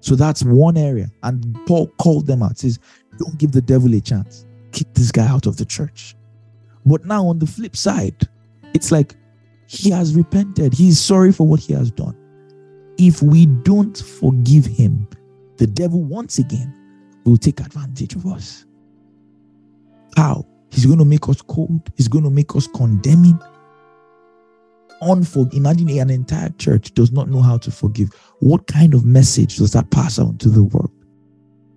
[0.00, 1.10] So that's one area.
[1.22, 2.78] And Paul called them out, says,
[3.18, 4.46] Don't give the devil a chance.
[4.72, 6.14] Kick this guy out of the church.
[6.84, 8.28] But now on the flip side,
[8.74, 9.16] it's like
[9.66, 10.74] he has repented.
[10.74, 12.16] He's sorry for what he has done.
[12.98, 15.06] If we don't forgive him,
[15.58, 16.72] the devil once again
[17.24, 18.64] will take advantage of us.
[20.16, 20.46] How?
[20.70, 21.90] He's going to make us cold.
[21.96, 23.38] He's going to make us condemning.
[25.02, 28.14] unfor imagine an entire church does not know how to forgive.
[28.40, 30.90] What kind of message does that pass on to the world?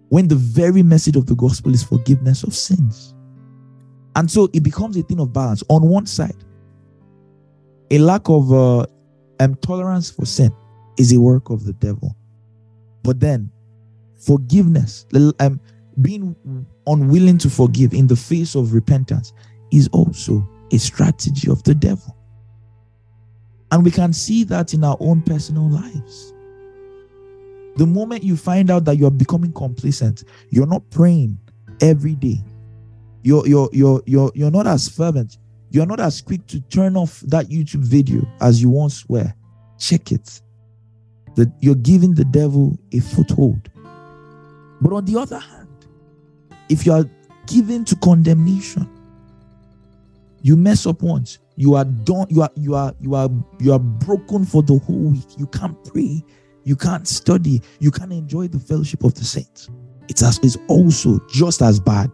[0.09, 3.13] When the very message of the gospel is forgiveness of sins.
[4.15, 5.63] And so it becomes a thing of balance.
[5.69, 6.43] On one side,
[7.91, 8.85] a lack of uh,
[9.39, 10.51] um, tolerance for sin
[10.99, 12.15] is a work of the devil.
[13.03, 13.49] But then,
[14.17, 15.07] forgiveness,
[15.39, 15.59] um,
[16.01, 16.35] being
[16.85, 19.33] unwilling to forgive in the face of repentance,
[19.71, 22.15] is also a strategy of the devil.
[23.71, 26.33] And we can see that in our own personal lives.
[27.77, 31.39] The moment you find out that you're becoming complacent, you're not praying
[31.81, 32.43] every day.
[33.23, 35.37] You're you're you're you're you're not as fervent.
[35.69, 39.31] You're not as quick to turn off that YouTube video as you once were.
[39.77, 40.41] Check it.
[41.39, 43.69] That you're giving the devil a foothold.
[44.81, 45.69] But on the other hand,
[46.67, 47.05] if you are
[47.47, 48.89] given to condemnation,
[50.41, 53.79] you mess up once, you are done, you are you are you are you are
[53.79, 55.37] broken for the whole week.
[55.37, 56.25] You can't pray,
[56.65, 59.69] you can't study, you can't enjoy the fellowship of the saints.
[60.09, 62.11] It's as it's also just as bad.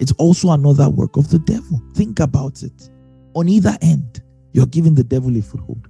[0.00, 1.82] It's also another work of the devil.
[1.92, 2.88] Think about it.
[3.34, 4.22] On either end,
[4.52, 5.88] you're giving the devil a foothold.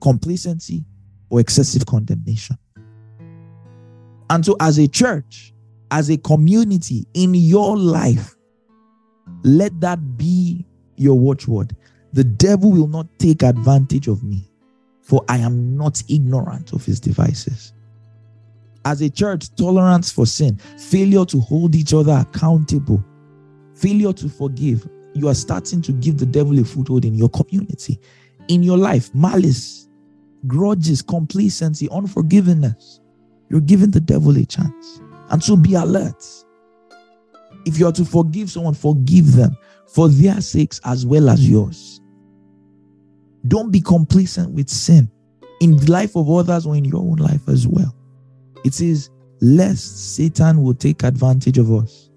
[0.00, 0.84] Complacency
[1.34, 2.56] or excessive condemnation.
[4.30, 5.52] And so, as a church,
[5.90, 8.36] as a community in your life,
[9.42, 10.64] let that be
[10.96, 11.74] your watchword.
[12.12, 14.48] The devil will not take advantage of me,
[15.02, 17.72] for I am not ignorant of his devices.
[18.84, 23.04] As a church, tolerance for sin, failure to hold each other accountable,
[23.74, 27.98] failure to forgive, you are starting to give the devil a foothold in your community,
[28.46, 29.12] in your life.
[29.14, 29.88] Malice,
[30.46, 33.00] grudges, complacency, unforgiveness.
[33.48, 35.00] You're giving the devil a chance.
[35.30, 36.24] And so be alert.
[37.66, 42.00] If you are to forgive someone, forgive them for their sakes as well as yours.
[43.46, 45.10] Don't be complacent with sin
[45.60, 47.94] in the life of others or in your own life as well.
[48.64, 52.10] It says, lest Satan will take advantage of us,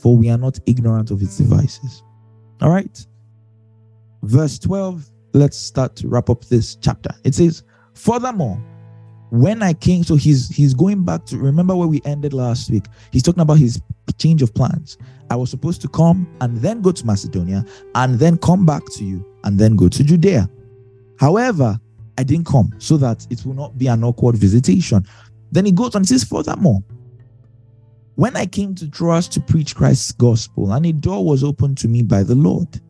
[0.00, 2.02] for we are not ignorant of its devices.
[2.60, 3.06] All right.
[4.22, 7.10] Verse 12, let's start to wrap up this chapter.
[7.24, 7.62] It says,
[7.94, 8.62] Furthermore,
[9.30, 12.86] when I came, so he's he's going back to remember where we ended last week.
[13.12, 13.80] He's talking about his
[14.18, 14.98] change of plans.
[15.30, 17.64] I was supposed to come and then go to Macedonia
[17.94, 20.50] and then come back to you and then go to Judea.
[21.18, 21.78] However,
[22.18, 25.06] I didn't come so that it will not be an awkward visitation.
[25.52, 26.82] Then he goes on and says, Furthermore,
[28.16, 31.88] when I came to Troas to preach Christ's gospel and a door was opened to
[31.88, 32.80] me by the Lord,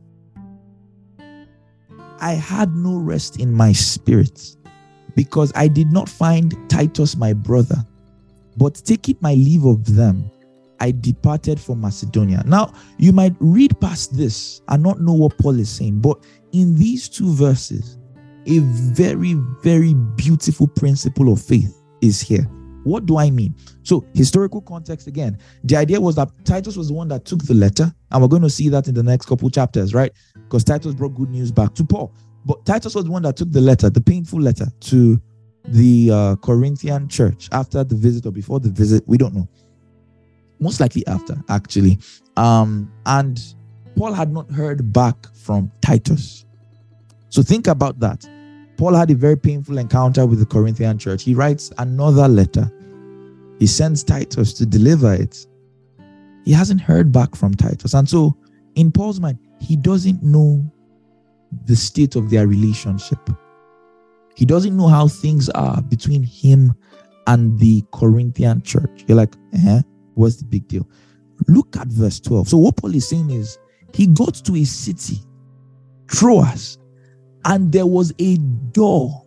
[2.20, 4.56] I had no rest in my spirit
[5.16, 7.76] because I did not find Titus my brother.
[8.56, 10.30] But taking my leave of them,
[10.80, 12.42] I departed for Macedonia.
[12.46, 16.74] Now, you might read past this and not know what Paul is saying, but in
[16.76, 17.98] these two verses,
[18.46, 22.46] a very, very beautiful principle of faith is here.
[22.84, 23.54] What do I mean?
[23.82, 25.38] So, historical context again.
[25.64, 28.42] The idea was that Titus was the one that took the letter, and we're going
[28.42, 30.12] to see that in the next couple chapters, right?
[30.50, 32.12] Because Titus brought good news back to Paul.
[32.44, 35.20] But Titus was the one that took the letter, the painful letter, to
[35.64, 39.04] the uh, Corinthian church after the visit or before the visit.
[39.06, 39.48] We don't know.
[40.58, 42.00] Most likely after, actually.
[42.36, 43.40] Um, and
[43.96, 46.44] Paul had not heard back from Titus.
[47.28, 48.28] So think about that.
[48.76, 51.22] Paul had a very painful encounter with the Corinthian church.
[51.22, 52.68] He writes another letter.
[53.60, 55.46] He sends Titus to deliver it.
[56.44, 57.94] He hasn't heard back from Titus.
[57.94, 58.36] And so,
[58.74, 60.64] in Paul's mind, he doesn't know
[61.66, 63.18] the state of their relationship.
[64.34, 66.74] He doesn't know how things are between him
[67.26, 69.04] and the Corinthian church.
[69.06, 69.82] You're like, eh,
[70.14, 70.88] what's the big deal?
[71.48, 72.48] Look at verse 12.
[72.48, 73.58] So, what Paul is saying is,
[73.94, 75.18] he got to a city,
[76.06, 76.78] Troas,
[77.44, 79.26] and there was a door.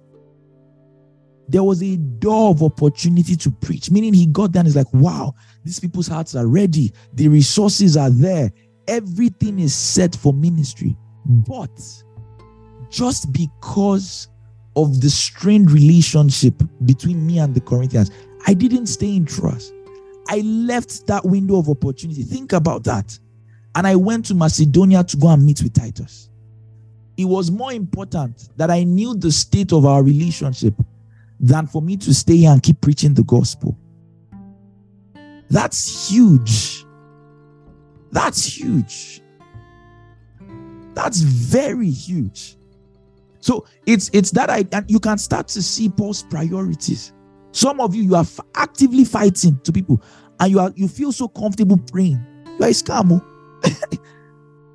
[1.49, 4.91] There was a door of opportunity to preach, meaning he got there and he's like,
[4.93, 5.35] wow,
[5.65, 6.93] these people's hearts are ready.
[7.13, 8.49] The resources are there.
[8.87, 10.97] Everything is set for ministry.
[11.25, 11.41] Hmm.
[11.41, 12.03] But
[12.89, 14.29] just because
[14.75, 16.55] of the strained relationship
[16.85, 18.11] between me and the Corinthians,
[18.45, 19.71] I didn't stay in Troas.
[20.29, 22.23] I left that window of opportunity.
[22.23, 23.17] Think about that.
[23.75, 26.29] And I went to Macedonia to go and meet with Titus.
[27.17, 30.75] It was more important that I knew the state of our relationship
[31.39, 33.77] than for me to stay here and keep preaching the gospel.
[35.49, 36.82] That's huge.
[38.13, 39.21] That's huge.
[40.93, 42.55] That's very huge.
[43.39, 47.11] So it's it's that I and you can start to see Paul's priorities.
[47.51, 50.01] Some of you you are f- actively fighting to people,
[50.39, 52.23] and you are you feel so comfortable praying.
[52.59, 53.19] You are a scam.
[53.19, 53.97] Oh.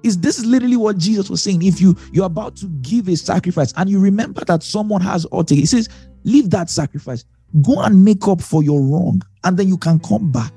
[0.04, 1.62] Is this is literally what Jesus was saying?
[1.62, 5.50] If you you're about to give a sacrifice and you remember that someone has ought
[5.50, 5.88] he says,
[6.22, 7.24] leave that sacrifice,
[7.62, 10.52] go and make up for your wrong, and then you can come back.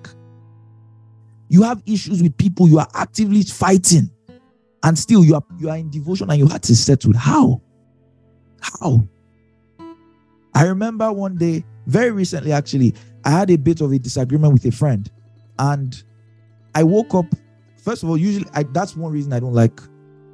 [1.51, 4.09] You have issues with people you are actively fighting,
[4.83, 7.15] and still you are you are in devotion and your heart is settled.
[7.15, 7.61] How?
[8.61, 9.07] How?
[10.53, 12.93] I remember one day, very recently actually,
[13.25, 15.11] I had a bit of a disagreement with a friend,
[15.59, 16.01] and
[16.73, 17.25] I woke up
[17.81, 19.81] First of all, usually I, that's one reason I don't like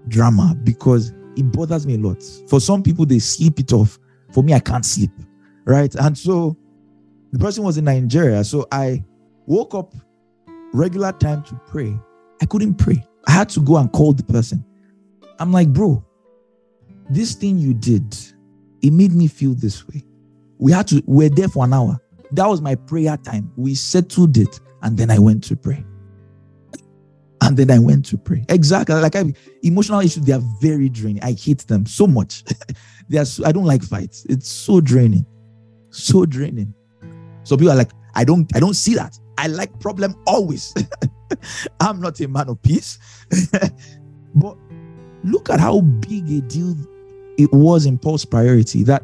[0.09, 2.21] drama because it bothers me a lot.
[2.49, 3.97] For some people, they sleep it off.
[4.33, 5.11] For me, I can't sleep.
[5.63, 5.93] Right.
[5.95, 6.57] And so
[7.31, 8.43] the person was in Nigeria.
[8.43, 9.03] So I
[9.45, 9.93] woke up
[10.73, 11.97] regular time to pray.
[12.41, 13.03] I couldn't pray.
[13.27, 14.63] I had to go and call the person.
[15.39, 16.03] I'm like, bro,
[17.09, 18.15] this thing you did,
[18.81, 20.03] it made me feel this way.
[20.57, 21.99] We had to, we're there for an hour.
[22.31, 23.51] That was my prayer time.
[23.55, 25.83] We settled it, and then I went to pray.
[27.41, 28.43] And then I went to pray.
[28.49, 28.95] Exactly.
[28.95, 29.33] Like I
[29.63, 31.23] emotional issues, they are very draining.
[31.23, 32.43] I hate them so much.
[33.09, 34.25] they are so, I don't like fights.
[34.27, 35.25] It's so draining.
[35.91, 36.73] So draining.
[37.43, 39.17] So people are like, I don't, I don't see that.
[39.37, 40.73] I like problem always.
[41.79, 42.99] I'm not a man of peace.
[44.35, 44.57] but
[45.23, 46.75] look at how big a deal
[47.37, 49.03] it was in Paul's priority that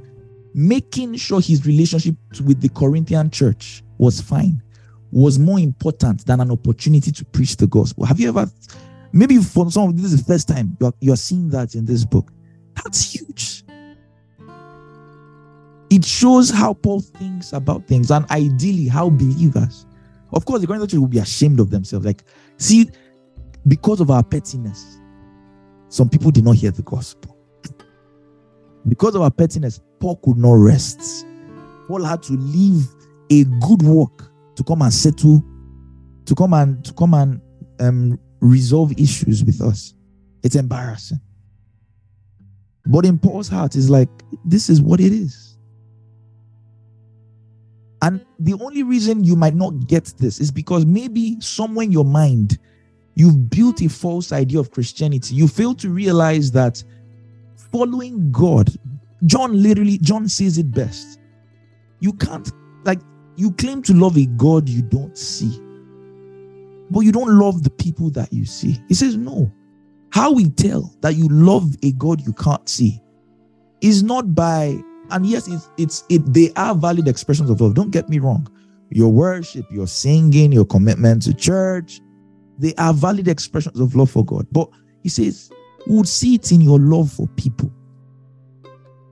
[0.53, 2.15] making sure his relationship
[2.45, 4.61] with the Corinthian church was fine
[5.11, 8.05] was more important than an opportunity to preach the gospel.
[8.05, 8.49] Have you ever,
[9.11, 12.03] maybe for some of this is the first time you're, you're seeing that in this
[12.03, 12.31] book?
[12.75, 13.63] That's huge.
[15.91, 19.85] It shows how Paul thinks about things and ideally how believers,
[20.33, 22.05] of course, the Corinthian church will be ashamed of themselves.
[22.05, 22.23] Like,
[22.57, 22.89] see,
[23.67, 24.99] because of our pettiness,
[25.89, 27.37] some people did not hear the gospel.
[28.87, 31.25] Because of our pettiness, Paul could not rest.
[31.87, 32.87] Paul had to leave
[33.29, 35.43] a good work to come and settle,
[36.25, 37.41] to come and to come and
[37.79, 39.93] um, resolve issues with us.
[40.43, 41.19] It's embarrassing.
[42.85, 44.09] But in Paul's heart it's like,
[44.43, 45.42] this is what it is.
[48.03, 52.03] And the only reason you might not get this is because maybe somewhere in your
[52.03, 52.59] mind,
[53.15, 55.35] you've built a false idea of Christianity.
[55.35, 56.83] You fail to realize that
[57.71, 58.69] following God,
[59.25, 61.17] John literally, John says it best.
[62.01, 62.51] You can't,
[62.83, 62.99] like,
[63.37, 65.57] you claim to love a God you don't see,
[66.91, 68.83] but you don't love the people that you see.
[68.89, 69.49] He says, No.
[70.11, 73.01] How we tell that you love a God you can't see
[73.81, 74.77] is not by,
[75.09, 77.75] and yes, it's, it's it, they are valid expressions of love.
[77.75, 78.47] Don't get me wrong.
[78.89, 81.99] Your worship, your singing, your commitment to church,
[82.59, 84.47] they are valid expressions of love for God.
[84.51, 84.69] But
[85.01, 85.51] he says,
[85.87, 87.71] we would see it in your love for people.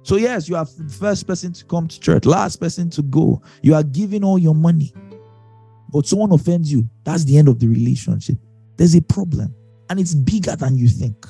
[0.04, 3.42] So, yes, you are first person to come to church, last person to go.
[3.62, 4.94] You are giving all your money.
[5.92, 6.90] But someone offends you.
[7.04, 8.38] That's the end of the relationship.
[8.78, 9.54] There's a problem,
[9.90, 11.26] and it's bigger than you think.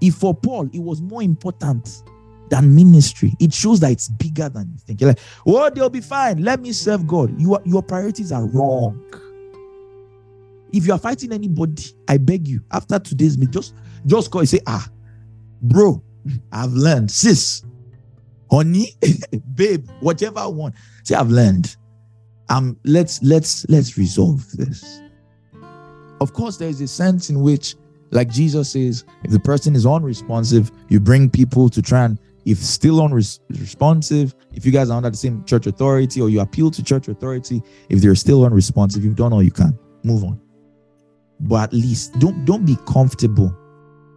[0.00, 2.02] If for Paul, it was more important
[2.50, 5.00] than ministry, it shows that it's bigger than you think.
[5.00, 6.42] You're like, oh, they'll be fine.
[6.42, 7.38] Let me serve God.
[7.40, 9.00] You are, your priorities are wrong.
[10.72, 13.74] If you are fighting anybody, I beg you, after today's meeting, just
[14.06, 14.86] just call and say, ah,
[15.62, 16.02] bro,
[16.52, 17.62] I've learned, sis,
[18.50, 18.88] honey,
[19.54, 20.74] babe, whatever I want.
[21.04, 21.76] Say, I've learned.
[22.50, 25.00] Um, let's let's let's resolve this.
[26.20, 27.74] Of course, there is a sense in which,
[28.10, 32.58] like Jesus says, if the person is unresponsive, you bring people to try and if
[32.58, 36.82] still unresponsive, if you guys are under the same church authority or you appeal to
[36.82, 39.78] church authority, if they're still unresponsive, you've done all you can.
[40.02, 40.40] Move on.
[41.40, 43.56] But at least don't don't be comfortable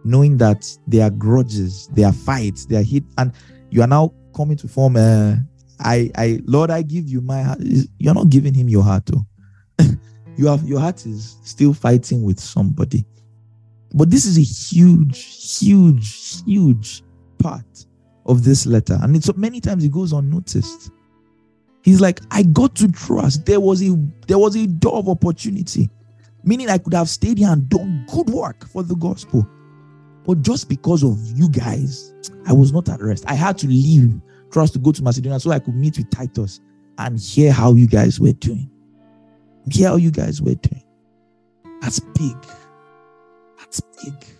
[0.04, 3.32] knowing that there are grudges, there are fights, there are hit, and
[3.70, 5.42] you are now coming to form a
[5.80, 7.58] I I Lord, I give you my heart.
[7.98, 9.86] You're not giving him your heart, though.
[10.36, 13.04] you have your heart is still fighting with somebody.
[13.94, 17.02] But this is a huge, huge, huge
[17.38, 17.86] part
[18.28, 18.98] of this letter.
[19.00, 20.90] And so many times it goes unnoticed.
[21.82, 23.42] He's like, I got to Troas.
[23.42, 23.96] There was a
[24.26, 25.90] there was a door of opportunity.
[26.44, 29.48] Meaning I could have stayed here and done good work for the gospel.
[30.24, 32.14] But just because of you guys,
[32.46, 33.24] I was not at rest.
[33.26, 34.20] I had to leave
[34.52, 36.60] Troas to go to Macedonia so I could meet with Titus
[36.98, 38.70] and hear how you guys were doing.
[39.70, 40.82] Hear how you guys were doing.
[41.80, 42.36] That's big.
[43.58, 44.37] That's big.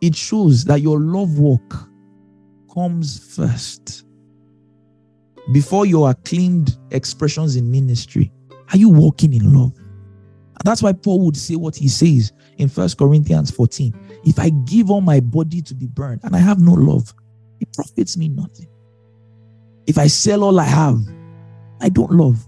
[0.00, 1.88] It shows that your love walk
[2.72, 4.04] comes first.
[5.52, 8.32] Before your acclaimed expressions in ministry,
[8.72, 9.72] are you walking in love?
[9.76, 13.94] And that's why Paul would say what he says in First Corinthians 14.
[14.24, 17.14] If I give all my body to be burned and I have no love,
[17.60, 18.66] it profits me nothing.
[19.86, 20.98] If I sell all I have,
[21.80, 22.46] I don't love,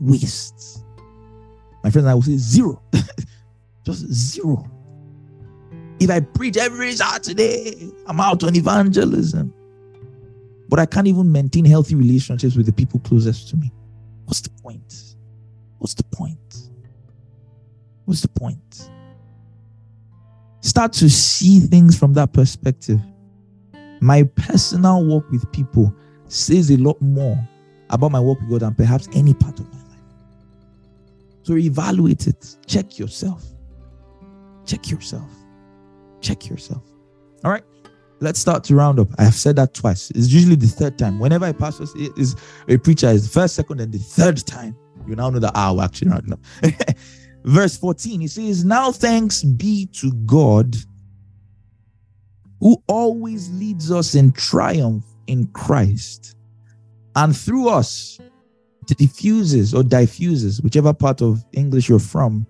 [0.00, 0.84] waste.
[1.84, 2.82] My friends, I will say zero.
[3.84, 4.68] Just zero.
[6.02, 9.54] If I preach every Saturday, I'm out on evangelism.
[10.68, 13.70] But I can't even maintain healthy relationships with the people closest to me.
[14.24, 15.14] What's the point?
[15.78, 16.56] What's the point?
[18.04, 18.90] What's the point?
[20.60, 23.00] Start to see things from that perspective.
[24.00, 25.94] My personal work with people
[26.26, 27.38] says a lot more
[27.90, 30.00] about my work with God than perhaps any part of my life.
[31.44, 32.56] So evaluate it.
[32.66, 33.44] Check yourself.
[34.66, 35.30] Check yourself.
[36.22, 36.82] Check yourself.
[37.44, 37.64] All right.
[38.20, 39.08] Let's start to round up.
[39.18, 40.10] I have said that twice.
[40.10, 41.18] It's usually the third time.
[41.18, 41.86] Whenever a pastor
[42.16, 42.36] is
[42.68, 44.76] a preacher, is the first, second, and the third time.
[45.08, 46.40] You now know that ah, we're actually rounding up.
[47.44, 50.76] Verse 14, he says, Now thanks be to God
[52.60, 56.36] who always leads us in triumph in Christ
[57.16, 58.20] and through us
[58.86, 62.46] diffuses or diffuses, whichever part of English you're from,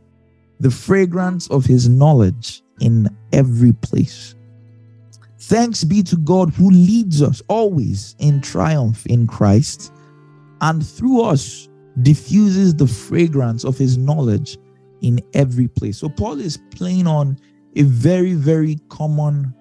[0.60, 4.34] the fragrance of his knowledge in every place.
[5.38, 9.92] Thanks be to God who leads us always in triumph in Christ
[10.60, 11.68] and through us
[12.00, 14.56] diffuses the fragrance of his knowledge
[15.02, 15.98] in every place.
[15.98, 17.38] So Paul is playing on
[17.76, 19.52] a very, very common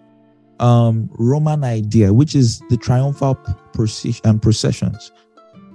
[0.59, 3.35] um, Roman idea, which is the triumphal
[3.73, 5.11] procession and processions.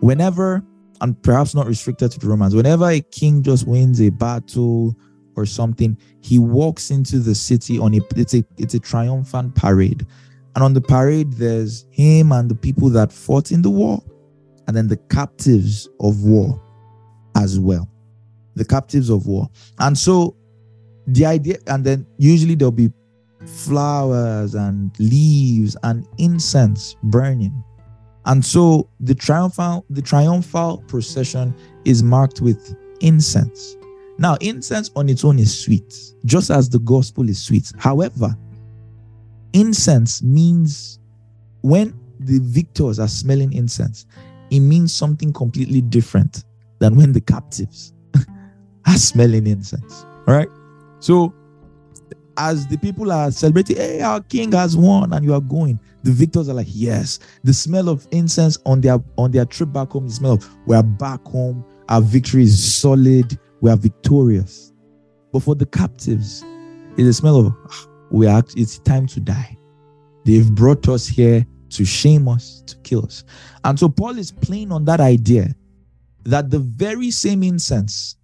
[0.01, 0.63] Whenever,
[1.01, 4.97] and perhaps not restricted to the Romans, whenever a king just wins a battle
[5.37, 10.07] or something, he walks into the city on a it's a it's a triumphant parade.
[10.55, 14.03] And on the parade, there's him and the people that fought in the war,
[14.67, 16.61] and then the captives of war
[17.37, 17.89] as well.
[18.55, 19.51] The captives of war.
[19.79, 20.35] And so
[21.07, 22.91] the idea, and then usually there'll be
[23.45, 27.63] flowers and leaves and incense burning.
[28.25, 31.55] And so the triumphal the triumphal procession
[31.85, 33.76] is marked with incense.
[34.19, 35.95] Now, incense on its own is sweet,
[36.25, 37.71] just as the gospel is sweet.
[37.79, 38.35] However,
[39.53, 40.99] incense means
[41.61, 44.07] when the victors are smelling incense,
[44.51, 46.45] it means something completely different
[46.79, 47.93] than when the captives
[48.87, 50.05] are smelling incense.
[50.27, 50.49] All right.
[51.01, 51.35] So
[52.39, 55.79] as the people are celebrating, hey, our king has won, and you are going.
[56.03, 57.19] The victors are like, yes.
[57.45, 60.77] The smell of incense on their on their trip back home, the smell of we
[60.77, 64.73] are back home, our victory is solid, we are victorious.
[65.33, 66.45] But for the captives,
[66.97, 69.57] it's a smell of ah, we are it's time to die.
[70.25, 73.25] They've brought us here to shame us, to kill us.
[73.65, 75.55] And so Paul is playing on that idea
[76.25, 78.17] that the very same incense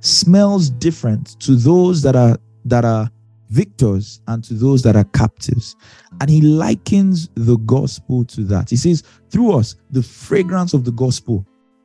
[0.00, 3.10] smells different to those that are that are
[3.50, 5.76] victors and to those that are captives.
[6.20, 8.70] And he likens the gospel to that.
[8.70, 11.44] He says, through us, the fragrance of the gospel,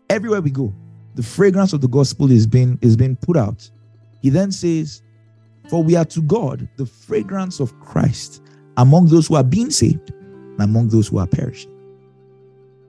[0.09, 0.73] everywhere we go,
[1.15, 3.69] the fragrance of the gospel is being is being put out.
[4.21, 5.01] He then says,
[5.69, 8.41] For we are to God the fragrance of Christ
[8.77, 11.71] among those who are being saved and among those who are perishing.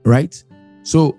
[0.05, 0.43] Right?
[0.83, 1.17] So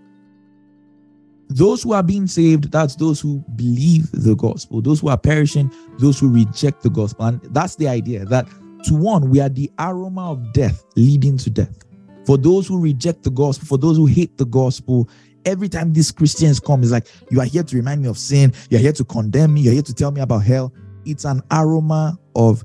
[1.50, 4.82] those who are being saved, that's those who believe the gospel.
[4.82, 7.26] Those who are perishing, those who reject the gospel.
[7.26, 8.48] And that's the idea that
[8.84, 11.84] to one, we are the aroma of death leading to death.
[12.26, 15.10] For those who reject the gospel, for those who hate the gospel,
[15.48, 18.54] every time these Christians come, it's like, you are here to remind me of sin.
[18.70, 19.62] You're here to condemn me.
[19.62, 20.74] You're here to tell me about hell.
[21.06, 22.64] It's an aroma of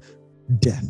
[0.59, 0.85] death.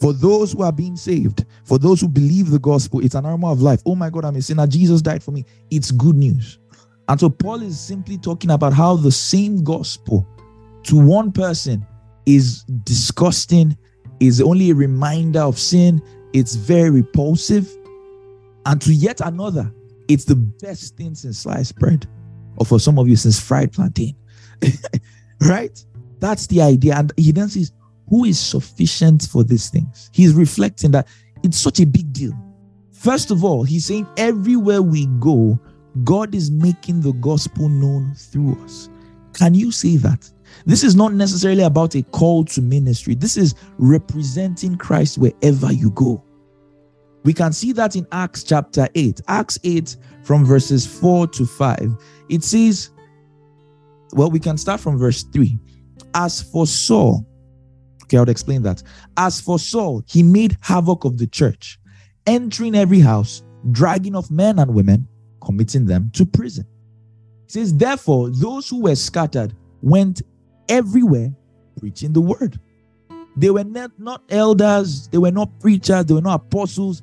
[0.00, 3.50] For those who are being saved, for those who believe the gospel, it's an aroma
[3.50, 3.82] of life.
[3.84, 4.66] Oh my God, I'm a sinner.
[4.66, 5.44] Jesus died for me.
[5.70, 6.58] It's good news.
[7.08, 10.26] And so Paul is simply talking about how the same gospel
[10.84, 11.84] to one person
[12.26, 13.76] is disgusting,
[14.20, 16.00] is only a reminder of sin,
[16.32, 17.68] it's very repulsive.
[18.66, 19.72] And to yet another,
[20.08, 22.06] it's the best thing since sliced bread,
[22.56, 24.14] or for some of you, since fried plantain.
[25.40, 25.84] right?
[26.18, 26.96] That's the idea.
[26.96, 27.72] And he then says,
[28.08, 30.10] Who is sufficient for these things?
[30.12, 31.08] He's reflecting that
[31.42, 32.32] it's such a big deal.
[32.92, 35.58] First of all, he's saying, Everywhere we go,
[36.04, 38.88] God is making the gospel known through us.
[39.32, 40.30] Can you say that?
[40.64, 43.14] This is not necessarily about a call to ministry.
[43.14, 46.22] This is representing Christ wherever you go.
[47.26, 49.20] We can see that in Acts chapter 8.
[49.26, 51.96] Acts 8 from verses 4 to 5.
[52.28, 52.90] It says,
[54.12, 55.58] well, we can start from verse 3.
[56.14, 57.26] As for Saul,
[58.04, 58.80] okay, I'll explain that.
[59.16, 61.80] As for Saul, he made havoc of the church,
[62.28, 63.42] entering every house,
[63.72, 65.08] dragging off men and women
[65.42, 66.64] committing them to prison.
[67.46, 70.22] He says, Therefore, those who were scattered went
[70.68, 71.34] everywhere
[71.76, 72.60] preaching the word.
[73.36, 77.02] They were not, not elders, they were not preachers, they were not apostles.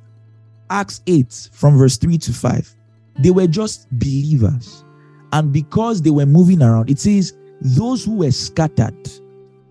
[0.69, 2.75] Acts 8 from verse 3 to 5.
[3.19, 4.83] They were just believers.
[5.31, 9.09] And because they were moving around, it says, Those who were scattered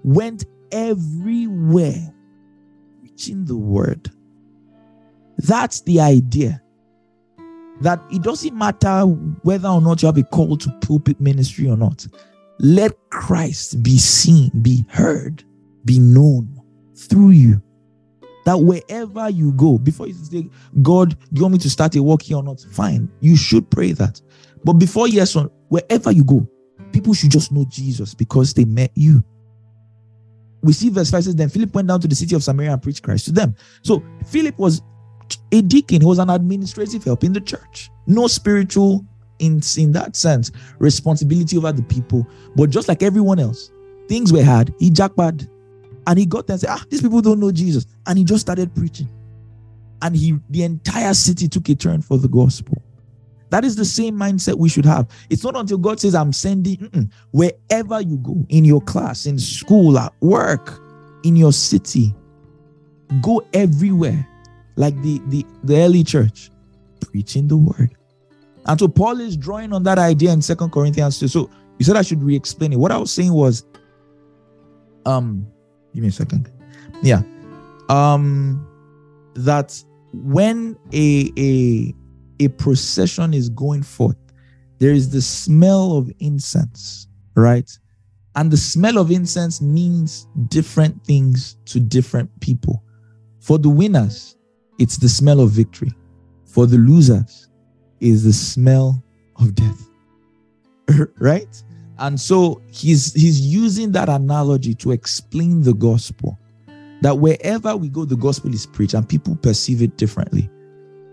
[0.05, 2.13] went everywhere
[3.01, 4.11] preaching the word.
[5.39, 6.61] That's the idea.
[7.81, 9.03] That it doesn't matter
[9.43, 12.07] whether or not you have a call to pulpit ministry or not.
[12.59, 15.43] Let Christ be seen, be heard,
[15.85, 16.61] be known
[16.95, 17.63] through you.
[18.45, 20.49] That wherever you go, before you say,
[20.83, 22.61] God, do you want me to start a work here or not?
[22.61, 23.11] Fine.
[23.21, 24.21] You should pray that.
[24.65, 25.37] But before yes,
[25.69, 26.49] wherever you go,
[26.93, 29.23] people should just know Jesus because they met you.
[30.63, 32.83] We see verse 5 says, Then Philip went down to the city of Samaria and
[32.83, 33.55] preached Christ to them.
[33.83, 34.83] So Philip was
[35.51, 37.91] a deacon, he was an administrative help in the church.
[38.07, 39.05] No spiritual
[39.39, 42.27] in, in that sense, responsibility over the people.
[42.55, 43.73] But just like everyone else,
[44.09, 44.73] things were hard.
[44.79, 45.47] He jackpot
[46.07, 47.87] and he got there and said, Ah, these people don't know Jesus.
[48.07, 49.09] And he just started preaching.
[50.01, 52.83] And he the entire city took a turn for the gospel.
[53.51, 55.07] That is the same mindset we should have.
[55.29, 57.11] It's not until God says, I'm sending mm-mm.
[57.33, 60.81] wherever you go, in your class, in school, at work,
[61.23, 62.15] in your city,
[63.21, 64.27] go everywhere,
[64.77, 66.51] like the, the, the early church,
[67.03, 67.95] preaching the word.
[68.65, 71.29] And so Paul is drawing on that idea in Second Corinthians 2.
[71.29, 72.77] So you said I should re-explain it.
[72.77, 73.67] What I was saying was,
[75.05, 75.47] um,
[75.95, 76.51] give me a second.
[77.03, 77.23] Yeah.
[77.89, 78.67] Um
[79.35, 79.83] that
[80.13, 81.95] when a a
[82.41, 84.17] a procession is going forth,
[84.79, 87.71] there is the smell of incense, right?
[88.35, 92.83] And the smell of incense means different things to different people.
[93.41, 94.37] For the winners,
[94.79, 95.93] it's the smell of victory.
[96.47, 97.49] For the losers,
[98.03, 99.03] is the smell
[99.37, 99.89] of death.
[101.19, 101.63] right?
[101.99, 106.39] And so he's he's using that analogy to explain the gospel.
[107.03, 110.49] That wherever we go, the gospel is preached and people perceive it differently.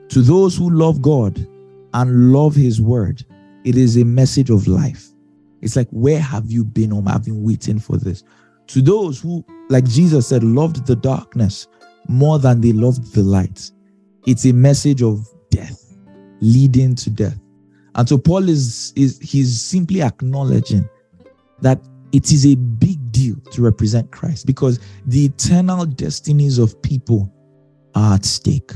[0.10, 1.46] To those who love God
[1.94, 3.26] and love his word,
[3.64, 5.08] it is a message of life.
[5.62, 6.94] It's like, where have you been?
[6.94, 8.24] Um, I've been waiting for this.
[8.68, 11.68] To those who, like Jesus said, loved the darkness
[12.08, 13.72] more than they loved the light,
[14.26, 15.96] it's a message of death,
[16.40, 17.40] leading to death.
[17.96, 20.88] And so Paul is, is he's simply acknowledging
[21.62, 27.34] that it is a big deal to represent Christ because the eternal destinies of people
[27.96, 28.72] are at stake.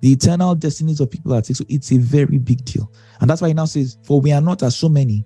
[0.00, 1.56] The eternal destinies of people are at stake.
[1.56, 2.90] So it's a very big deal.
[3.20, 5.24] And that's why he now says, For we are not as so many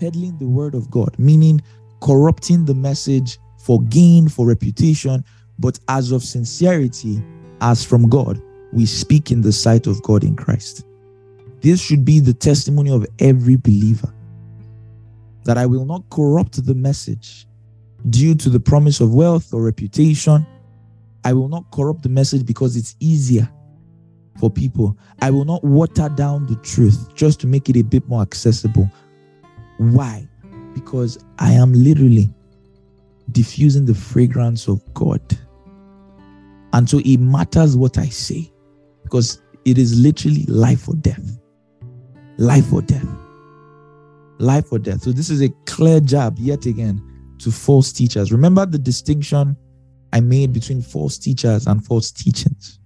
[0.00, 1.60] peddling the word of God, meaning
[2.02, 5.24] corrupting the message for gain, for reputation,
[5.58, 7.22] but as of sincerity,
[7.60, 8.42] as from God,
[8.72, 10.84] we speak in the sight of God in Christ.
[11.64, 14.12] This should be the testimony of every believer
[15.44, 17.46] that I will not corrupt the message
[18.10, 20.46] due to the promise of wealth or reputation.
[21.24, 23.50] I will not corrupt the message because it's easier
[24.38, 24.98] for people.
[25.22, 28.90] I will not water down the truth just to make it a bit more accessible.
[29.78, 30.28] Why?
[30.74, 32.28] Because I am literally
[33.32, 35.22] diffusing the fragrance of God.
[36.74, 38.52] And so it matters what I say
[39.02, 41.40] because it is literally life or death
[42.38, 43.06] life or death.
[44.38, 45.02] Life or death.
[45.02, 47.02] So, this is a clear jab yet again
[47.38, 48.32] to false teachers.
[48.32, 49.56] Remember the distinction
[50.12, 52.78] I made between false teachers and false teachings.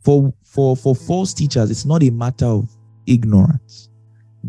[0.00, 2.70] For, for, for false teachers, it's not a matter of
[3.06, 3.88] ignorance.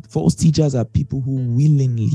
[0.09, 2.11] False teachers are people who willingly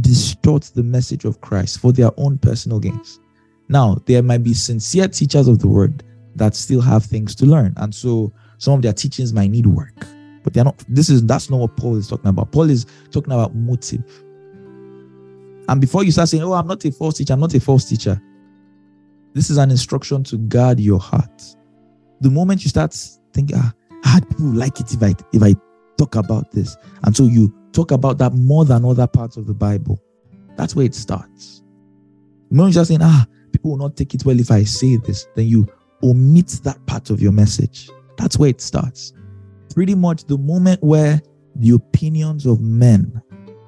[0.00, 3.18] distort the message of Christ for their own personal gains.
[3.68, 6.04] Now, there might be sincere teachers of the word
[6.36, 7.74] that still have things to learn.
[7.76, 9.94] And so some of their teachings might need work,
[10.42, 10.84] but they're not.
[10.88, 12.52] This is that's not what Paul is talking about.
[12.52, 14.04] Paul is talking about motive.
[15.68, 17.84] And before you start saying, "Oh, I'm not a false teacher," I'm not a false
[17.84, 18.20] teacher.
[19.34, 21.56] This is an instruction to guard your heart.
[22.20, 22.94] The moment you start
[23.32, 23.72] thinking, "Ah,
[24.04, 25.54] ah people like it if I if I
[25.96, 29.54] talk about this," and so you talk about that more than other parts of the
[29.54, 30.00] Bible,
[30.56, 31.62] that's where it starts.
[32.50, 35.28] The moment you're saying, "Ah, people will not take it well if I say this,"
[35.36, 35.68] then you
[36.02, 37.90] omit that part of your message.
[38.18, 39.14] That's where it starts.
[39.74, 41.22] Pretty much the moment where
[41.56, 43.22] the opinions of men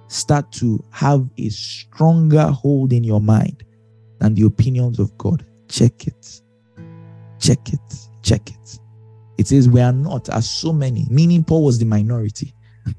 [0.08, 3.64] start to have a stronger hold in your mind
[4.18, 5.46] than the opinions of God.
[5.68, 6.42] Check it.
[7.38, 7.80] Check it.
[8.22, 8.78] Check it.
[9.38, 12.52] It says, We are not as so many, meaning Paul was the minority.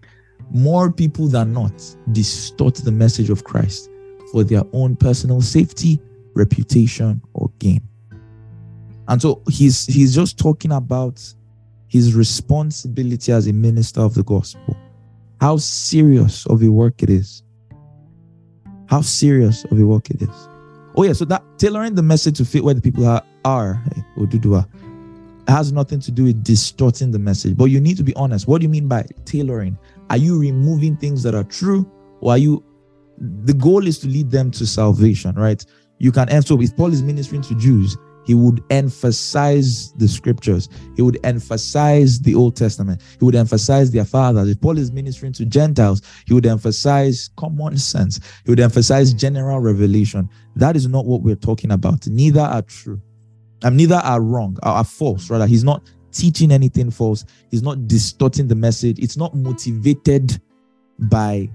[0.52, 1.73] More people than not
[2.14, 3.90] distort the message of Christ
[4.32, 6.02] for their own personal safety,
[6.34, 7.88] reputation, or gain.
[9.07, 11.22] And so he's he's just talking about
[11.91, 14.77] his responsibility as a minister of the gospel.
[15.41, 17.43] How serious of a work it is.
[18.88, 20.47] How serious of a work it is.
[20.95, 21.11] Oh, yeah.
[21.11, 23.84] So that tailoring the message to fit where the people are, eh, are
[24.18, 24.69] Odudua,
[25.49, 27.57] has nothing to do with distorting the message.
[27.57, 28.47] But you need to be honest.
[28.47, 29.77] What do you mean by tailoring?
[30.09, 31.91] Are you removing things that are true
[32.22, 32.63] or are you
[33.18, 35.63] the goal is to lead them to salvation, right?
[35.99, 40.69] You can, and so if Paul is ministering to Jews, he would emphasize the scriptures.
[40.95, 43.02] He would emphasize the Old Testament.
[43.19, 44.49] He would emphasize their fathers.
[44.49, 48.19] If Paul is ministering to Gentiles, he would emphasize common sense.
[48.45, 50.30] He would emphasize general revelation.
[50.56, 52.07] That is not what we're talking about.
[52.07, 53.02] Neither are true.
[53.64, 55.30] And neither are wrong, are, are false.
[55.30, 57.26] Rather, he's not teaching anything false.
[57.52, 58.99] He's not distorting the message.
[58.99, 60.41] It's not motivated
[60.99, 61.49] by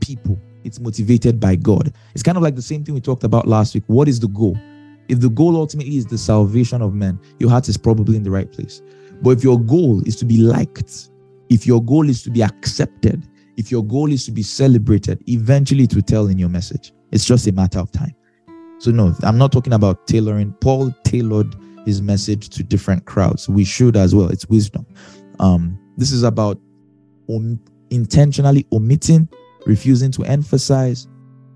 [0.00, 0.38] people.
[0.64, 1.92] It's motivated by God.
[2.14, 3.84] It's kind of like the same thing we talked about last week.
[3.86, 4.56] What is the goal?
[5.12, 8.30] If the goal ultimately is the salvation of men, your heart is probably in the
[8.30, 8.80] right place.
[9.20, 11.10] But if your goal is to be liked,
[11.50, 13.28] if your goal is to be accepted,
[13.58, 16.94] if your goal is to be celebrated, eventually it will tell in your message.
[17.10, 18.14] It's just a matter of time.
[18.78, 20.54] So, no, I'm not talking about tailoring.
[20.62, 23.50] Paul tailored his message to different crowds.
[23.50, 24.28] We should as well.
[24.28, 24.86] It's wisdom.
[25.40, 26.58] Um, this is about
[27.28, 27.60] om-
[27.90, 29.28] intentionally omitting,
[29.66, 31.06] refusing to emphasize,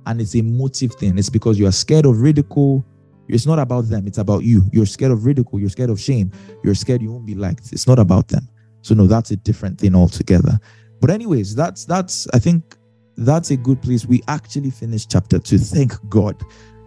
[0.04, 1.16] and it's a motive thing.
[1.16, 2.84] It's because you are scared of ridicule,
[3.28, 4.06] it's not about them.
[4.06, 4.62] It's about you.
[4.72, 5.60] You're scared of ridicule.
[5.60, 6.30] You're scared of shame.
[6.62, 7.72] You're scared you won't be liked.
[7.72, 8.48] It's not about them.
[8.82, 10.58] So no, that's a different thing altogether.
[11.00, 12.76] But anyways, that's that's I think
[13.16, 14.06] that's a good place.
[14.06, 15.58] We actually finished chapter two.
[15.58, 16.40] Thank God.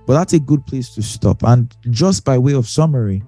[0.07, 1.43] But that's a good place to stop.
[1.43, 3.21] And just by way of summary,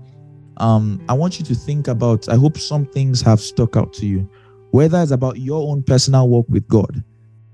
[0.57, 2.29] um, I want you to think about.
[2.29, 4.29] I hope some things have stuck out to you,
[4.71, 7.03] whether it's about your own personal walk with God,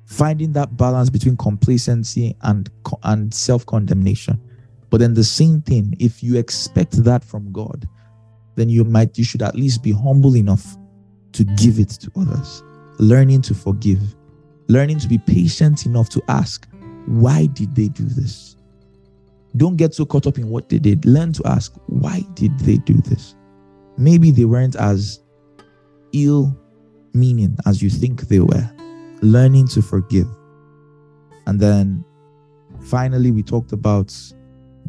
[0.06, 2.70] finding that balance between complacency and
[3.04, 4.40] and self condemnation
[4.89, 7.88] but then the same thing, if you expect that from God,
[8.55, 10.77] then you might, you should at least be humble enough
[11.34, 12.64] to give it to others.
[12.99, 14.15] Learning to forgive,
[14.68, 16.68] learning to be patient enough to ask,
[17.05, 18.55] why did they do this?
[19.55, 21.05] Don't get so caught up in what they did.
[21.05, 23.35] Learn to ask, why did they do this?
[23.97, 25.19] Maybe they weren't as
[26.14, 26.57] ill
[27.14, 28.69] meaning as you think they were.
[29.22, 30.27] Learning to forgive.
[31.47, 32.03] And then
[32.81, 34.15] finally, we talked about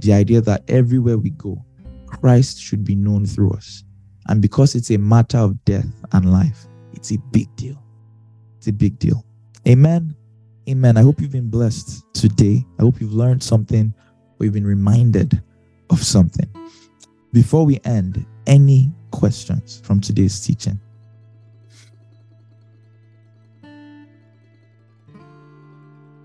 [0.01, 1.65] the idea that everywhere we go,
[2.07, 3.85] Christ should be known through us.
[4.29, 7.83] And because it's a matter of death and life, it's a big deal.
[8.59, 9.25] It's a big deal.
[9.67, 10.15] Amen.
[10.69, 10.97] Amen.
[10.97, 12.65] I hope you've been blessed today.
[12.79, 13.95] I hope you've learned something
[14.39, 15.43] or you've been reminded
[15.91, 16.49] of something.
[17.33, 20.79] Before we end, any questions from today's teaching?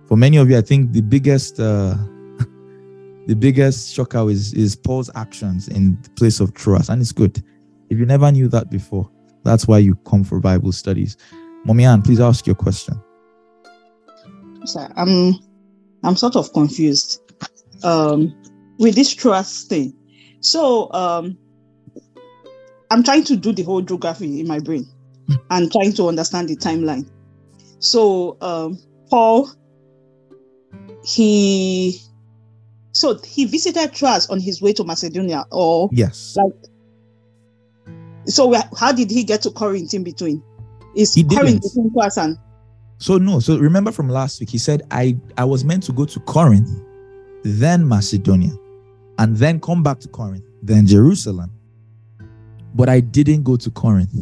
[0.07, 1.95] For many of you, I think the biggest uh,
[3.25, 6.89] the biggest shocker is, is Paul's actions in the place of Troas.
[6.89, 7.41] And it's good.
[7.89, 9.09] If you never knew that before,
[9.43, 11.17] that's why you come for Bible studies.
[11.65, 13.01] Mommy Ann, please ask your question.
[14.65, 15.35] Sir, I'm
[16.03, 17.21] I'm sort of confused
[17.83, 18.33] um,
[18.77, 19.93] with this Troas thing.
[20.39, 21.37] So um,
[22.91, 24.85] I'm trying to do the whole geography in my brain
[25.49, 27.09] and trying to understand the timeline.
[27.79, 28.77] So um,
[29.09, 29.49] Paul,
[31.05, 31.99] he
[32.93, 36.53] so he visited Troas on his way to Macedonia, or yes, like.
[38.25, 40.41] So how did he get to Corinth in between?
[40.95, 42.37] Is he Corinth between Troas and?
[42.99, 43.39] So no.
[43.39, 46.69] So remember from last week, he said I I was meant to go to Corinth,
[47.43, 48.53] then Macedonia,
[49.17, 51.51] and then come back to Corinth, then Jerusalem.
[52.75, 54.13] But I didn't go to Corinth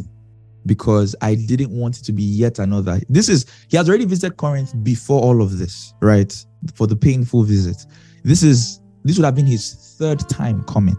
[0.64, 3.00] because I didn't want it to be yet another.
[3.10, 6.34] This is he has already visited Corinth before all of this, right?
[6.74, 7.84] For the painful visit.
[8.24, 10.96] This is this would have been his third time coming.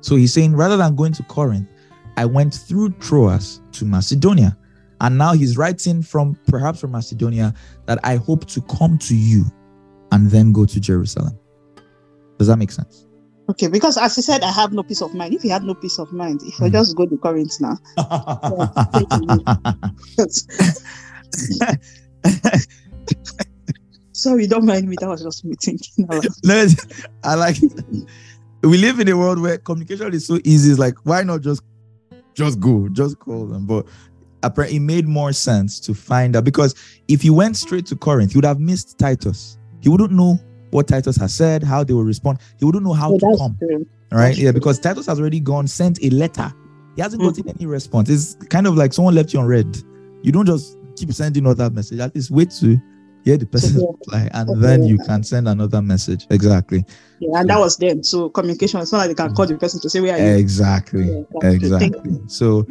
[0.00, 1.68] So he's saying rather than going to Corinth,
[2.16, 4.56] I went through Troas to Macedonia.
[5.00, 7.54] And now he's writing from perhaps from Macedonia
[7.86, 9.44] that I hope to come to you
[10.12, 11.36] and then go to Jerusalem.
[12.38, 13.06] Does that make sense?
[13.48, 15.34] Okay, because as he said, I have no peace of mind.
[15.34, 16.64] If he had no peace of mind, if mm.
[16.64, 16.74] I hmm.
[16.74, 17.76] just go to Corinth now.
[24.22, 24.94] Sorry, don't mind me.
[25.00, 26.06] That was just me thinking.
[26.44, 26.66] no,
[27.24, 27.56] I like.
[28.62, 30.70] we live in a world where communication is so easy.
[30.70, 31.60] It's like, why not just,
[32.32, 33.66] just go, just call them?
[33.66, 33.84] But
[34.44, 36.76] apparently, it made more sense to find out because
[37.08, 39.58] if he went straight to Corinth, he would have missed Titus.
[39.80, 40.38] He wouldn't know
[40.70, 42.38] what Titus has said, how they will respond.
[42.60, 43.56] He wouldn't know how oh, to come.
[43.58, 43.86] True.
[44.12, 44.28] Right?
[44.28, 44.60] That's yeah, true.
[44.60, 46.52] because Titus has already gone, sent a letter.
[46.94, 47.40] He hasn't mm-hmm.
[47.40, 48.08] gotten any response.
[48.08, 49.78] It's kind of like someone left you on read.
[50.22, 51.98] You don't just keep sending out that message.
[51.98, 52.80] At least wait to
[53.24, 54.60] hear the person's reply, and okay.
[54.60, 56.26] then you can send another message.
[56.30, 56.84] Exactly.
[57.20, 58.02] Yeah, and that was them.
[58.02, 58.80] So communication.
[58.80, 60.36] It's not like they can call the person to say where are you.
[60.36, 61.24] Exactly.
[61.42, 62.20] Yeah, exactly.
[62.26, 62.66] So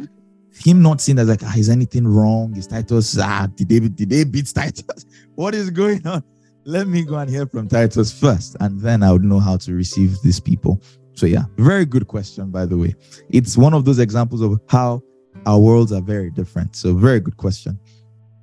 [0.54, 2.56] him not seeing that like, ah, is anything wrong?
[2.56, 5.06] Is Titus ah did they did they beat Titus?
[5.34, 6.22] What is going on?
[6.64, 9.72] Let me go and hear from Titus first, and then I would know how to
[9.74, 10.80] receive these people.
[11.14, 12.94] So yeah, very good question, by the way.
[13.30, 15.02] It's one of those examples of how
[15.46, 16.76] our worlds are very different.
[16.76, 17.78] So very good question.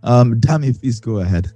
[0.03, 1.51] Um, Dami, please go ahead.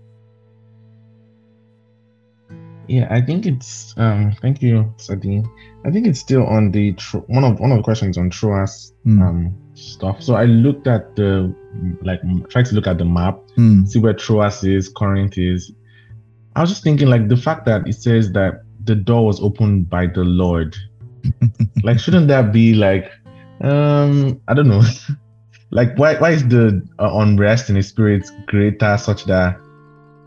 [2.87, 3.93] Yeah, I think it's.
[3.97, 5.47] Um, thank you, Sadine.
[5.85, 8.93] I think it's still on the tro- one of one of the questions on Troas
[9.05, 9.21] Mm.
[9.21, 10.21] um stuff.
[10.21, 11.53] So I looked at the
[12.01, 13.87] like tried to look at the map, Mm.
[13.87, 15.71] see where Troas is, Corinth is.
[16.55, 19.89] I was just thinking like the fact that it says that the door was opened
[19.89, 20.75] by the Lord.
[21.83, 23.09] like shouldn't that be like
[23.61, 24.83] um I don't know.
[25.71, 29.57] like why why is the uh, unrest in the spirit greater such that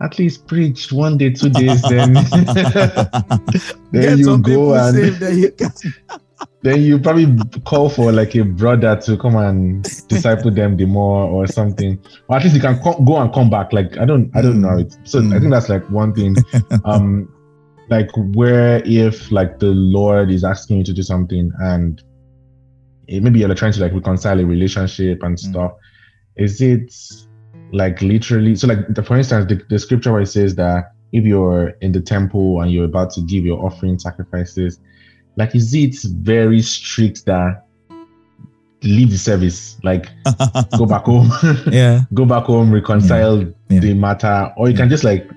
[0.01, 2.13] at least preach one day, two days, then
[3.91, 5.51] then Get you go and then you
[6.63, 11.23] then you probably call for like a brother to come and disciple them the more
[11.29, 14.35] or something or at least you can co- go and come back like i don't
[14.35, 15.39] i don't know it so i Mm.
[15.39, 16.35] think that's like one thing
[16.83, 17.31] um
[17.89, 22.01] like where if like the lord is asking you to do something and
[23.07, 25.39] it, maybe you're trying to like reconcile a relationship and Mm.
[25.39, 25.71] stuff
[26.37, 26.91] is it
[27.73, 31.23] like literally so like the, for instance the, the scripture where it says that if
[31.25, 34.79] you're in the temple and you're about to give your offering sacrifices
[35.35, 37.63] like is it very strict that
[38.83, 40.07] leave the service like
[40.77, 41.29] go back home
[41.71, 42.01] yeah.
[42.13, 43.39] go back home reconcile
[43.69, 43.79] Yeah.
[43.79, 45.29] the matter or you can just like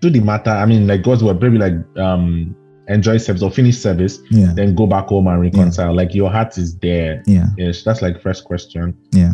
[0.00, 2.54] do the matter i mean like god's word maybe like um
[2.88, 4.52] enjoy service or finish service Yeah.
[4.54, 7.46] then go back home and reconcile like your heart is there Yeah.
[7.56, 9.32] yes that's like first question Yeah.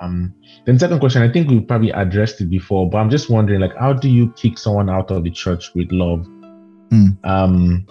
[0.00, 0.32] Um
[0.66, 3.76] then second question i think we probably addressed it before but i'm just wondering like
[3.78, 6.26] how do you kick someone out of the church with love
[6.90, 7.18] Mm.
[7.24, 7.86] um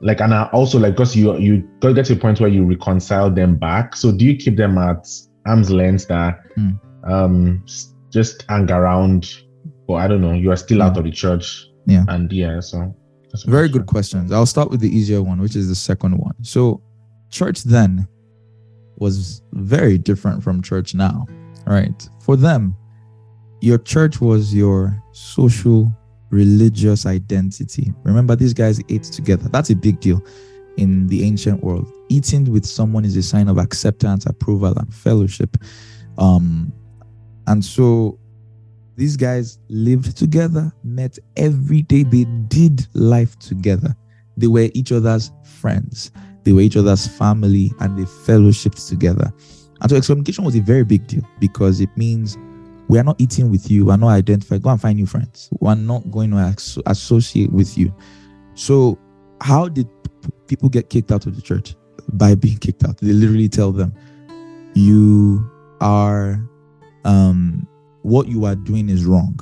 [0.00, 2.48] like and I also like because you you got to get to a point where
[2.48, 5.06] you reconcile them back so do you keep them at
[5.46, 6.78] arm's length that Mm.
[7.04, 7.64] um
[8.10, 9.28] just hang around
[9.86, 10.98] or i don't know you are still out Mm.
[10.98, 12.04] of the church Yeah.
[12.08, 12.94] and yeah so
[13.30, 13.72] that's Very question.
[13.82, 14.32] good questions.
[14.32, 16.34] I'll start with the easier one, which is the second one.
[16.40, 16.80] So,
[17.28, 18.08] church then
[18.96, 21.26] was very different from church now,
[21.74, 22.08] right?
[22.20, 22.74] For them,
[23.60, 25.92] your church was your social,
[26.30, 27.92] religious identity.
[28.04, 29.48] Remember, these guys ate together.
[29.48, 30.24] That's a big deal
[30.76, 31.90] in the ancient world.
[32.08, 35.56] Eating with someone is a sign of acceptance, approval, and fellowship.
[36.18, 36.72] Um,
[37.46, 38.18] and so
[38.96, 42.02] these guys lived together, met every day.
[42.02, 43.94] They did life together.
[44.36, 46.12] They were each other's friends.
[46.44, 49.32] They were each other's family and they fellowshipped together.
[49.80, 52.36] And so excommunication was a very big deal because it means
[52.88, 53.86] we are not eating with you.
[53.86, 54.62] We're not identified.
[54.62, 55.48] Go and find new friends.
[55.60, 57.94] We're not going to associate with you.
[58.54, 58.98] So,
[59.40, 59.88] how did
[60.46, 61.76] people get kicked out of the church?
[62.14, 62.98] By being kicked out.
[62.98, 63.92] They literally tell them,
[64.74, 65.48] you
[65.80, 66.42] are
[67.04, 67.68] um
[68.02, 69.38] what you are doing is wrong.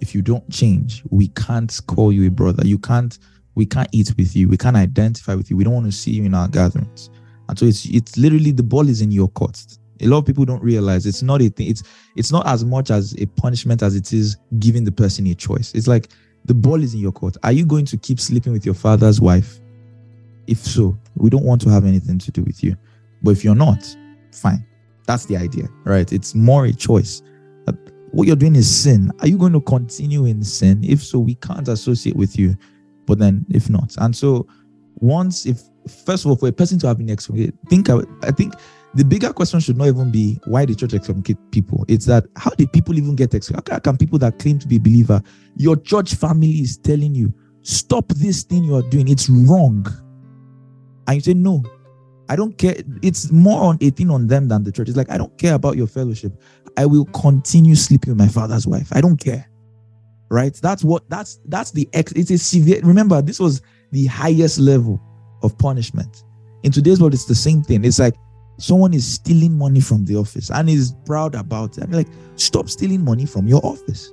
[0.00, 2.66] If you don't change, we can't call you a brother.
[2.66, 3.16] You can't,
[3.54, 4.48] we can't eat with you.
[4.48, 5.56] We can't identify with you.
[5.56, 7.10] We don't want to see you in our gatherings.
[7.48, 9.64] And so it's it's literally the ball is in your court.
[10.00, 11.68] A lot of people don't realize it's not a thing.
[11.68, 11.82] It's
[12.16, 15.72] it's not as much as a punishment as it is giving the person a choice.
[15.74, 16.08] It's like
[16.44, 17.36] the ball is in your court.
[17.42, 19.60] Are you going to keep sleeping with your father's wife?
[20.46, 22.76] If so, we don't want to have anything to do with you.
[23.22, 23.84] But if you're not,
[24.32, 24.64] fine.
[25.06, 26.10] That's the idea, right?
[26.12, 27.22] It's more a choice
[27.68, 27.72] uh,
[28.10, 29.12] what you're doing is sin.
[29.20, 30.82] Are you going to continue in sin?
[30.82, 32.56] If so, we can't associate with you.
[33.06, 34.46] But then, if not, and so
[34.96, 38.30] once, if first of all, for a person to have been excommunicated, think I, I
[38.30, 38.54] think
[38.94, 41.84] the bigger question should not even be why the church excommunicate people.
[41.88, 43.74] It's that how did people even get excommunicated?
[43.74, 45.22] How can people that claim to be a believer,
[45.56, 47.32] your church family is telling you,
[47.62, 49.86] stop this thing you are doing, it's wrong,
[51.06, 51.62] and you say no.
[52.30, 52.76] I don't care.
[53.02, 54.88] It's more on a thing on them than the church.
[54.88, 56.32] It's like, I don't care about your fellowship.
[56.76, 58.88] I will continue sleeping with my father's wife.
[58.92, 59.48] I don't care.
[60.30, 60.54] Right?
[60.54, 63.62] That's what that's that's the ex it's a severe remember this was
[63.92, 65.02] the highest level
[65.42, 66.24] of punishment.
[66.62, 67.84] In today's world, it's the same thing.
[67.84, 68.14] It's like
[68.58, 71.84] someone is stealing money from the office and is proud about it.
[71.84, 74.10] I'm like, stop stealing money from your office.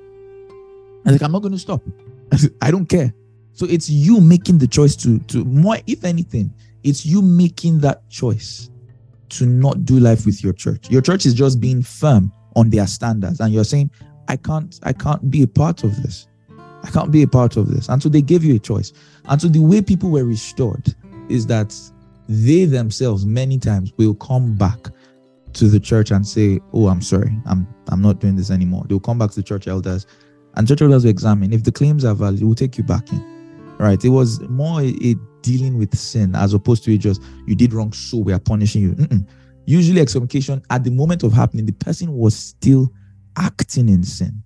[1.06, 1.82] I'm like, I'm not going to stop.
[2.62, 3.14] I don't care.
[3.54, 6.54] So it's you making the choice to to more, if anything,
[6.84, 8.70] it's you making that choice
[9.30, 10.90] to not do life with your church.
[10.90, 13.92] Your church is just being firm on their standards, and you're saying,
[14.28, 16.28] I can't, I can't be a part of this.
[16.84, 17.90] I can't be a part of this.
[17.90, 18.94] And so they gave you a choice.
[19.26, 20.94] And so the way people were restored
[21.30, 21.76] is that
[22.28, 24.90] they themselves many times will come back
[25.54, 28.86] to the church and say, Oh, I'm sorry, I'm I'm not doing this anymore.
[28.88, 30.06] They'll come back to church elders,
[30.56, 31.54] and church elders will examine.
[31.54, 33.76] If the claims are valid, we'll take you back in.
[33.78, 34.04] Right.
[34.04, 37.74] It was more a, a dealing with sin as opposed to it just you did
[37.74, 38.94] wrong, so we are punishing you.
[38.94, 39.28] Mm-mm.
[39.66, 42.92] Usually, excommunication at the moment of happening, the person was still
[43.38, 44.42] acting in sin.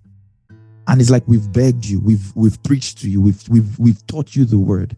[0.88, 4.34] And it's like we've begged you, we've we've preached to you, we've we've we've taught
[4.34, 4.96] you the word.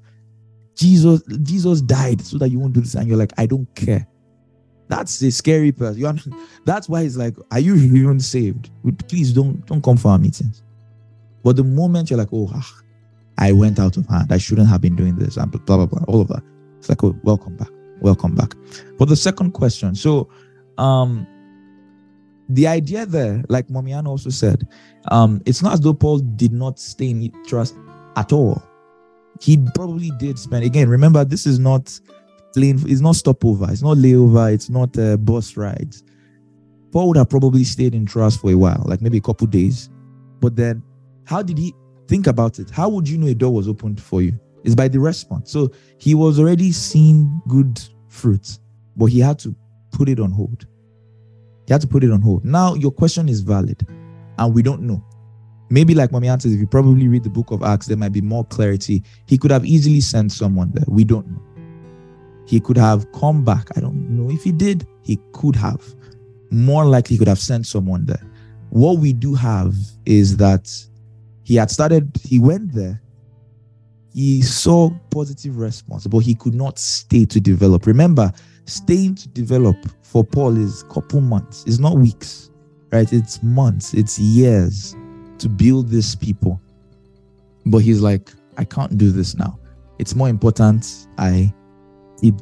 [0.82, 4.04] Jesus, Jesus died so that you won't do this, and you're like, I don't care.
[4.88, 6.00] That's a scary person.
[6.00, 6.14] You are,
[6.64, 8.70] that's why it's like, are you even saved?
[9.09, 10.64] Please don't don't come for our meetings.
[11.44, 12.80] But the moment you're like, oh, ah,
[13.38, 14.32] I went out of hand.
[14.32, 16.02] I shouldn't have been doing this, and blah blah blah.
[16.09, 16.42] All of that.
[16.78, 18.54] It's like, oh, welcome back, welcome back.
[18.98, 20.28] For the second question, so
[20.78, 21.28] um,
[22.48, 24.66] the idea there, like Momian also said,
[25.12, 27.72] um, it's not as though Paul did not stay in Troas
[28.16, 28.60] at all.
[29.43, 30.89] He probably did spend again.
[30.89, 31.98] Remember, this is not
[32.55, 32.81] plane.
[32.86, 33.66] It's not stopover.
[33.73, 34.55] It's not layover.
[34.55, 36.05] It's not uh, bus rides.
[36.93, 39.90] Paul would have probably stayed in Troas for a while, like maybe a couple days.
[40.39, 40.81] But then,
[41.24, 41.74] how did he
[42.06, 42.70] think about it?
[42.70, 44.39] How would you know a door was opened for you?
[44.62, 45.51] It's by the response.
[45.51, 48.60] So he was already seeing good fruits,
[48.97, 49.56] but he had to
[49.90, 50.66] put it on hold.
[51.66, 52.44] He had to put it on hold.
[52.44, 53.85] Now your question is valid,
[54.39, 55.05] and we don't know.
[55.73, 58.20] Maybe like Mommy answers, if you probably read the book of Acts, there might be
[58.20, 59.03] more clarity.
[59.27, 60.85] He could have easily sent someone there.
[60.86, 61.43] We don't know.
[62.47, 63.74] He could have come back.
[63.74, 64.86] I don't know if he did.
[65.01, 65.82] He could have.
[66.51, 68.23] More likely, could have sent someone there.
[68.69, 69.74] What we do have
[70.05, 70.70] is that
[71.43, 73.01] he had started, he went there,
[74.12, 77.86] he saw positive response, but he could not stay to develop.
[77.86, 78.31] Remember,
[78.66, 81.65] staying to develop for Paul is couple months.
[81.66, 82.51] It's not weeks,
[82.90, 83.11] right?
[83.11, 84.94] It's months, it's years
[85.43, 86.60] to build these people.
[87.66, 89.59] But he's like, I can't do this now.
[89.98, 91.52] It's more important I
[92.20, 92.35] keep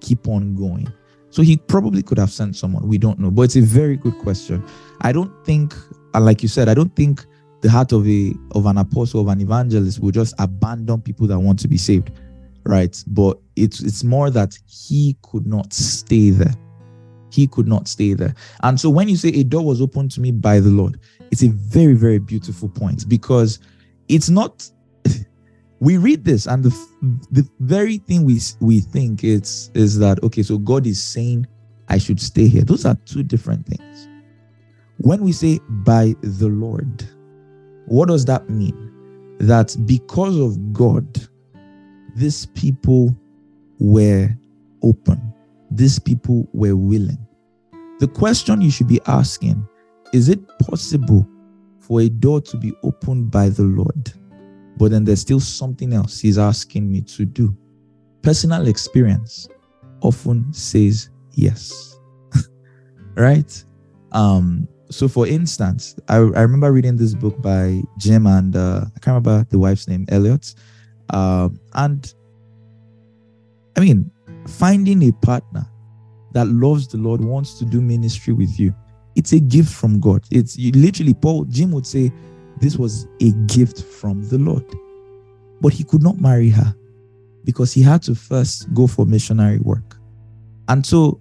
[0.00, 0.92] keep on going.
[1.30, 2.86] So he probably could have sent someone.
[2.86, 3.30] We don't know.
[3.30, 4.64] But it's a very good question.
[5.02, 5.74] I don't think,
[6.14, 7.24] uh, like you said, I don't think
[7.60, 11.38] the heart of a of an apostle, of an evangelist will just abandon people that
[11.38, 12.10] want to be saved.
[12.64, 12.96] Right.
[13.06, 16.54] But it's it's more that he could not stay there
[17.38, 18.34] he could not stay there.
[18.64, 20.98] And so when you say a door was opened to me by the Lord,
[21.30, 23.60] it's a very, very beautiful point because
[24.08, 24.68] it's not.
[25.80, 26.70] we read this and the
[27.30, 31.46] the very thing we we think it's is that okay, so God is saying
[31.88, 32.62] I should stay here.
[32.62, 34.08] Those are two different things.
[34.96, 37.04] When we say by the Lord,
[37.86, 38.76] what does that mean?
[39.38, 41.06] That because of God,
[42.16, 43.16] these people
[43.78, 44.28] were
[44.82, 45.28] open
[45.70, 47.18] these people were willing.
[47.98, 49.66] The question you should be asking
[50.12, 51.28] is it possible
[51.80, 54.12] for a door to be opened by the Lord,
[54.76, 57.56] but then there's still something else He's asking me to do?
[58.22, 59.48] Personal experience
[60.00, 61.98] often says yes.
[63.16, 63.64] right?
[64.12, 68.98] Um, so for instance, I, I remember reading this book by Jim and uh, I
[69.00, 70.54] can't remember the wife's name, Elliot.
[71.10, 72.12] Um, and
[73.76, 74.10] I mean,
[74.46, 75.66] finding a partner
[76.32, 78.74] that loves the Lord, wants to do ministry with you,
[79.16, 80.24] it's a gift from God.
[80.30, 82.12] It's literally, Paul, Jim would say,
[82.60, 84.64] this was a gift from the Lord.
[85.60, 86.74] But he could not marry her
[87.44, 89.96] because he had to first go for missionary work.
[90.68, 91.20] And so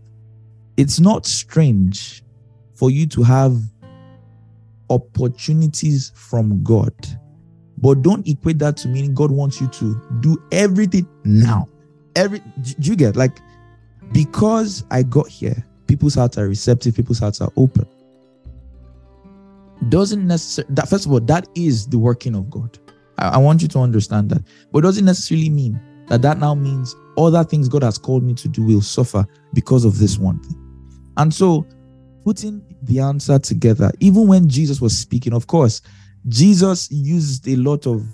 [0.75, 2.23] it's not strange
[2.75, 3.57] for you to have
[4.89, 6.93] opportunities from God.
[7.79, 11.67] But don't equate that to meaning God wants you to do everything now
[12.17, 12.39] every
[12.79, 13.39] do you get like
[14.11, 17.88] because I got here, people's hearts are receptive, people's hearts are open.
[19.89, 22.77] Doesn't necessarily that first of all, that is the working of God.
[23.17, 24.43] I, I want you to understand that.
[24.71, 28.47] But doesn't necessarily mean that that now means other things God has called me to
[28.47, 30.57] do will suffer because of this one thing.
[31.17, 31.65] And so
[32.23, 35.81] putting the answer together, even when Jesus was speaking, of course,
[36.27, 38.05] Jesus used a lot of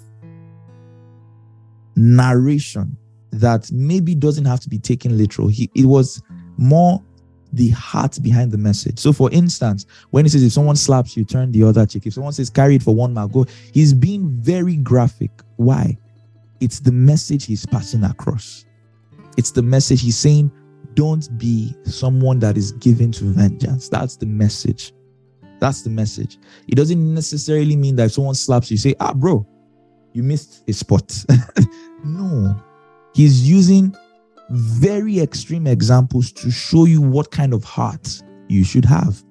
[1.95, 2.97] narration
[3.33, 5.47] that maybe doesn't have to be taken literal.
[5.47, 6.21] He, it was
[6.57, 7.01] more
[7.53, 8.99] the heart behind the message.
[8.99, 12.05] So, for instance, when he says, if someone slaps you, turn the other cheek.
[12.07, 15.31] If someone says, carry it for one mile, go, he's being very graphic.
[15.57, 15.97] Why?
[16.59, 18.65] It's the message he's passing across.
[19.37, 20.51] It's the message he's saying,
[20.95, 23.89] don't be someone that is given to vengeance.
[23.89, 24.93] That's the message.
[25.59, 26.37] That's the message.
[26.67, 29.47] It doesn't necessarily mean that if someone slaps you, you say, ah, bro,
[30.13, 31.25] you missed a spot.
[32.03, 32.55] no,
[33.13, 33.95] He's using
[34.49, 39.23] very extreme examples to show you what kind of heart you should have.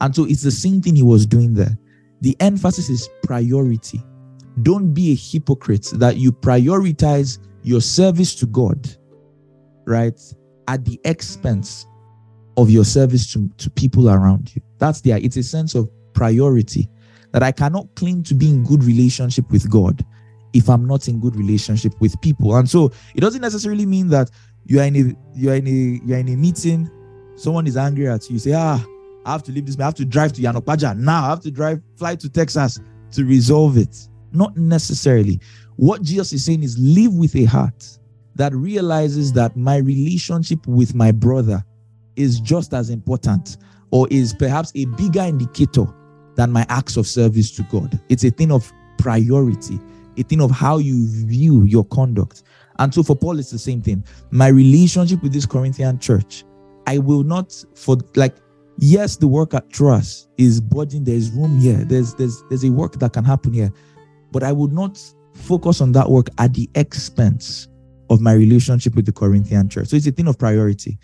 [0.00, 1.76] And so it's the same thing he was doing there.
[2.20, 4.02] The emphasis is priority.
[4.62, 8.88] Don't be a hypocrite that you prioritize your service to God,
[9.86, 10.18] right,
[10.68, 11.86] at the expense
[12.56, 14.62] of your service to, to people around you.
[14.78, 16.88] That's the it's a sense of priority
[17.32, 20.04] that I cannot claim to be in good relationship with God
[20.52, 22.56] if I'm not in good relationship with people.
[22.56, 24.30] And so it doesn't necessarily mean that
[24.64, 26.90] you are in a you are in a you're in a meeting,
[27.36, 28.84] someone is angry at you, you say, ah,
[29.24, 31.50] I have to leave this, I have to drive to Yanopaja now, I have to
[31.50, 32.78] drive, fly to Texas
[33.12, 34.08] to resolve it.
[34.32, 35.40] Not necessarily.
[35.76, 37.98] What Jesus is saying is live with a heart
[38.36, 41.64] that realizes that my relationship with my brother
[42.16, 43.56] is just as important
[43.90, 45.86] or is perhaps a bigger indicator
[46.36, 47.98] than my acts of service to God.
[48.08, 49.80] It's a thing of priority
[50.16, 52.42] a thing of how you view your conduct.
[52.78, 54.04] And so for Paul, it's the same thing.
[54.30, 56.44] My relationship with this Corinthian church,
[56.86, 58.36] I will not for like
[58.80, 61.04] yes, the work at Troas is budging.
[61.04, 61.84] There's room here.
[61.84, 63.72] There's there's there's a work that can happen here,
[64.32, 64.98] but I would not
[65.34, 67.68] focus on that work at the expense
[68.08, 69.88] of my relationship with the Corinthian church.
[69.88, 70.98] So it's a thing of priority,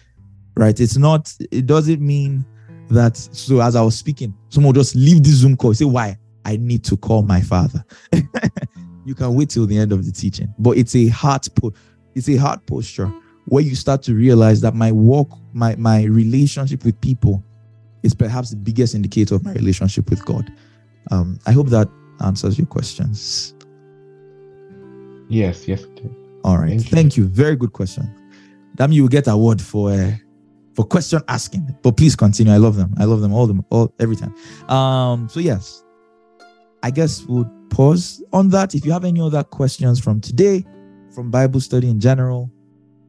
[0.57, 0.79] right?
[0.79, 1.33] It's not.
[1.51, 2.45] It doesn't mean
[2.91, 3.17] that.
[3.17, 5.75] So as I was speaking, someone just leave this Zoom call.
[5.75, 6.19] Say why?
[6.45, 7.85] I need to call my father.
[9.07, 11.73] you can wait till the end of the teaching, but it's a heart po-
[12.15, 13.13] It's a heart posture
[13.47, 17.43] where you start to realize that my walk, my my relationship with people
[18.03, 20.53] is perhaps the biggest indicator of my relationship with God.
[21.11, 21.89] Um, I hope that
[22.25, 23.55] answers your questions.
[25.29, 25.85] Yes, yes.
[26.45, 26.81] All right.
[26.81, 27.25] Thank you.
[27.25, 27.29] You.
[27.29, 28.13] Very good question.
[28.77, 30.13] Dami, you will get award for uh,
[30.75, 31.75] for question asking.
[31.83, 32.53] But please continue.
[32.53, 32.95] I love them.
[32.99, 34.35] I love them all them all every time.
[34.69, 35.29] Um.
[35.29, 35.85] So yes,
[36.83, 38.75] I guess we'll pause on that.
[38.75, 40.65] If you have any other questions from today,
[41.15, 42.51] from Bible study in general,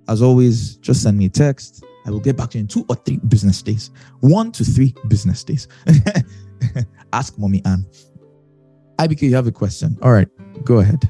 [0.07, 1.83] as always, just send me a text.
[2.05, 3.91] I will get back to you in two or three business days.
[4.21, 5.67] One to three business days.
[7.13, 7.85] Ask mommy Ann.
[8.97, 9.97] IBK, you have a question.
[10.01, 10.27] All right,
[10.63, 11.09] go ahead.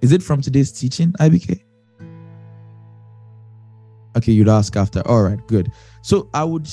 [0.00, 1.62] Is it from today's teaching, IBK?
[4.16, 5.00] Okay, you'd ask after.
[5.08, 5.72] All right, good.
[6.02, 6.66] So I would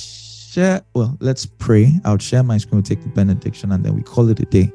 [0.51, 1.93] share, well, let's pray.
[2.03, 4.71] I'll share my screen, we'll take the benediction, and then we call it a day.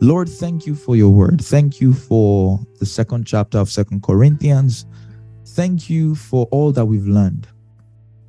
[0.00, 1.40] Lord, thank you for your word.
[1.40, 4.84] Thank you for the second chapter of Second Corinthians.
[5.46, 7.46] Thank you for all that we've learned.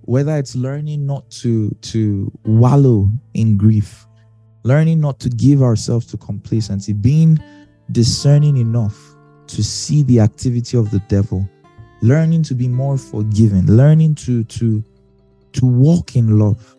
[0.01, 4.05] Whether it's learning not to to wallow in grief,
[4.63, 7.39] learning not to give ourselves to complacency, being
[7.91, 9.15] discerning enough
[9.47, 11.49] to see the activity of the devil,
[12.03, 14.83] learning to be more forgiving, learning to to
[15.53, 16.75] to walk in love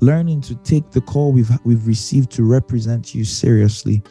[0.00, 4.02] learning to take the call we've we've received to represent you seriously.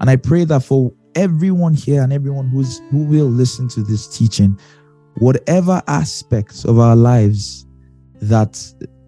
[0.00, 4.06] And I pray that for everyone here and everyone who's who will listen to this
[4.06, 4.58] teaching,
[5.16, 7.66] whatever aspects of our lives
[8.20, 8.62] that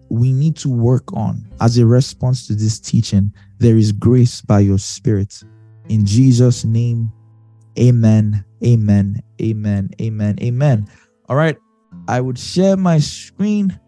[0.09, 4.59] we need to work on as a response to this teaching, there is grace by
[4.59, 5.43] your spirit.
[5.87, 7.11] In Jesus' name,
[7.77, 10.87] amen, amen, amen, amen, amen.
[11.27, 11.57] All right,
[12.07, 13.79] I would share my screen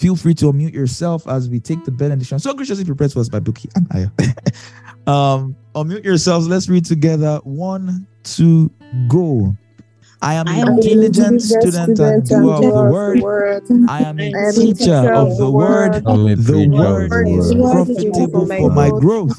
[0.00, 2.38] Feel free to unmute yourself as we take the benediction.
[2.38, 4.08] So graciously prepared for us by Buki and Aya.
[5.06, 6.48] um, unmute yourselves.
[6.48, 7.38] Let's read together.
[7.44, 8.70] One, two,
[9.08, 9.54] go.
[10.22, 13.20] I am, I am a diligent student, student and doer of the word.
[13.20, 13.62] word.
[13.90, 15.92] I am a I teacher of the word.
[15.92, 19.36] The word is profitable for my growth.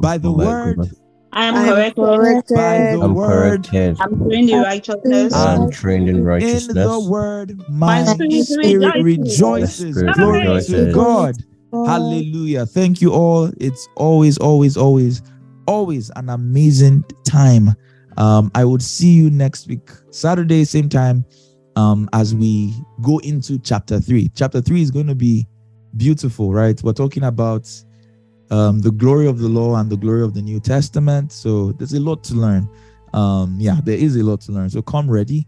[0.00, 0.90] By the word,
[1.32, 3.68] I am corrected, by the I'm word.
[3.68, 3.96] Corrected.
[4.00, 5.34] I'm trained in righteousness.
[5.34, 6.76] I'm trained in righteousness.
[6.76, 9.96] In the word, my, my spirit, spirit rejoices.
[9.96, 10.86] Spirit Glory rejoices.
[10.88, 11.36] to God.
[11.72, 12.66] Hallelujah.
[12.66, 13.50] Thank you all.
[13.58, 15.22] It's always, always, always,
[15.66, 17.70] always an amazing time.
[18.16, 21.24] Um, I would see you next week, Saturday, same time,
[21.76, 24.30] um, as we go into chapter three.
[24.34, 25.46] Chapter three is going to be
[25.96, 26.80] beautiful, right?
[26.82, 27.70] We're talking about
[28.50, 31.32] um, the glory of the law and the glory of the New Testament.
[31.32, 32.68] So there's a lot to learn.
[33.12, 34.70] Um, yeah, there is a lot to learn.
[34.70, 35.46] So come ready.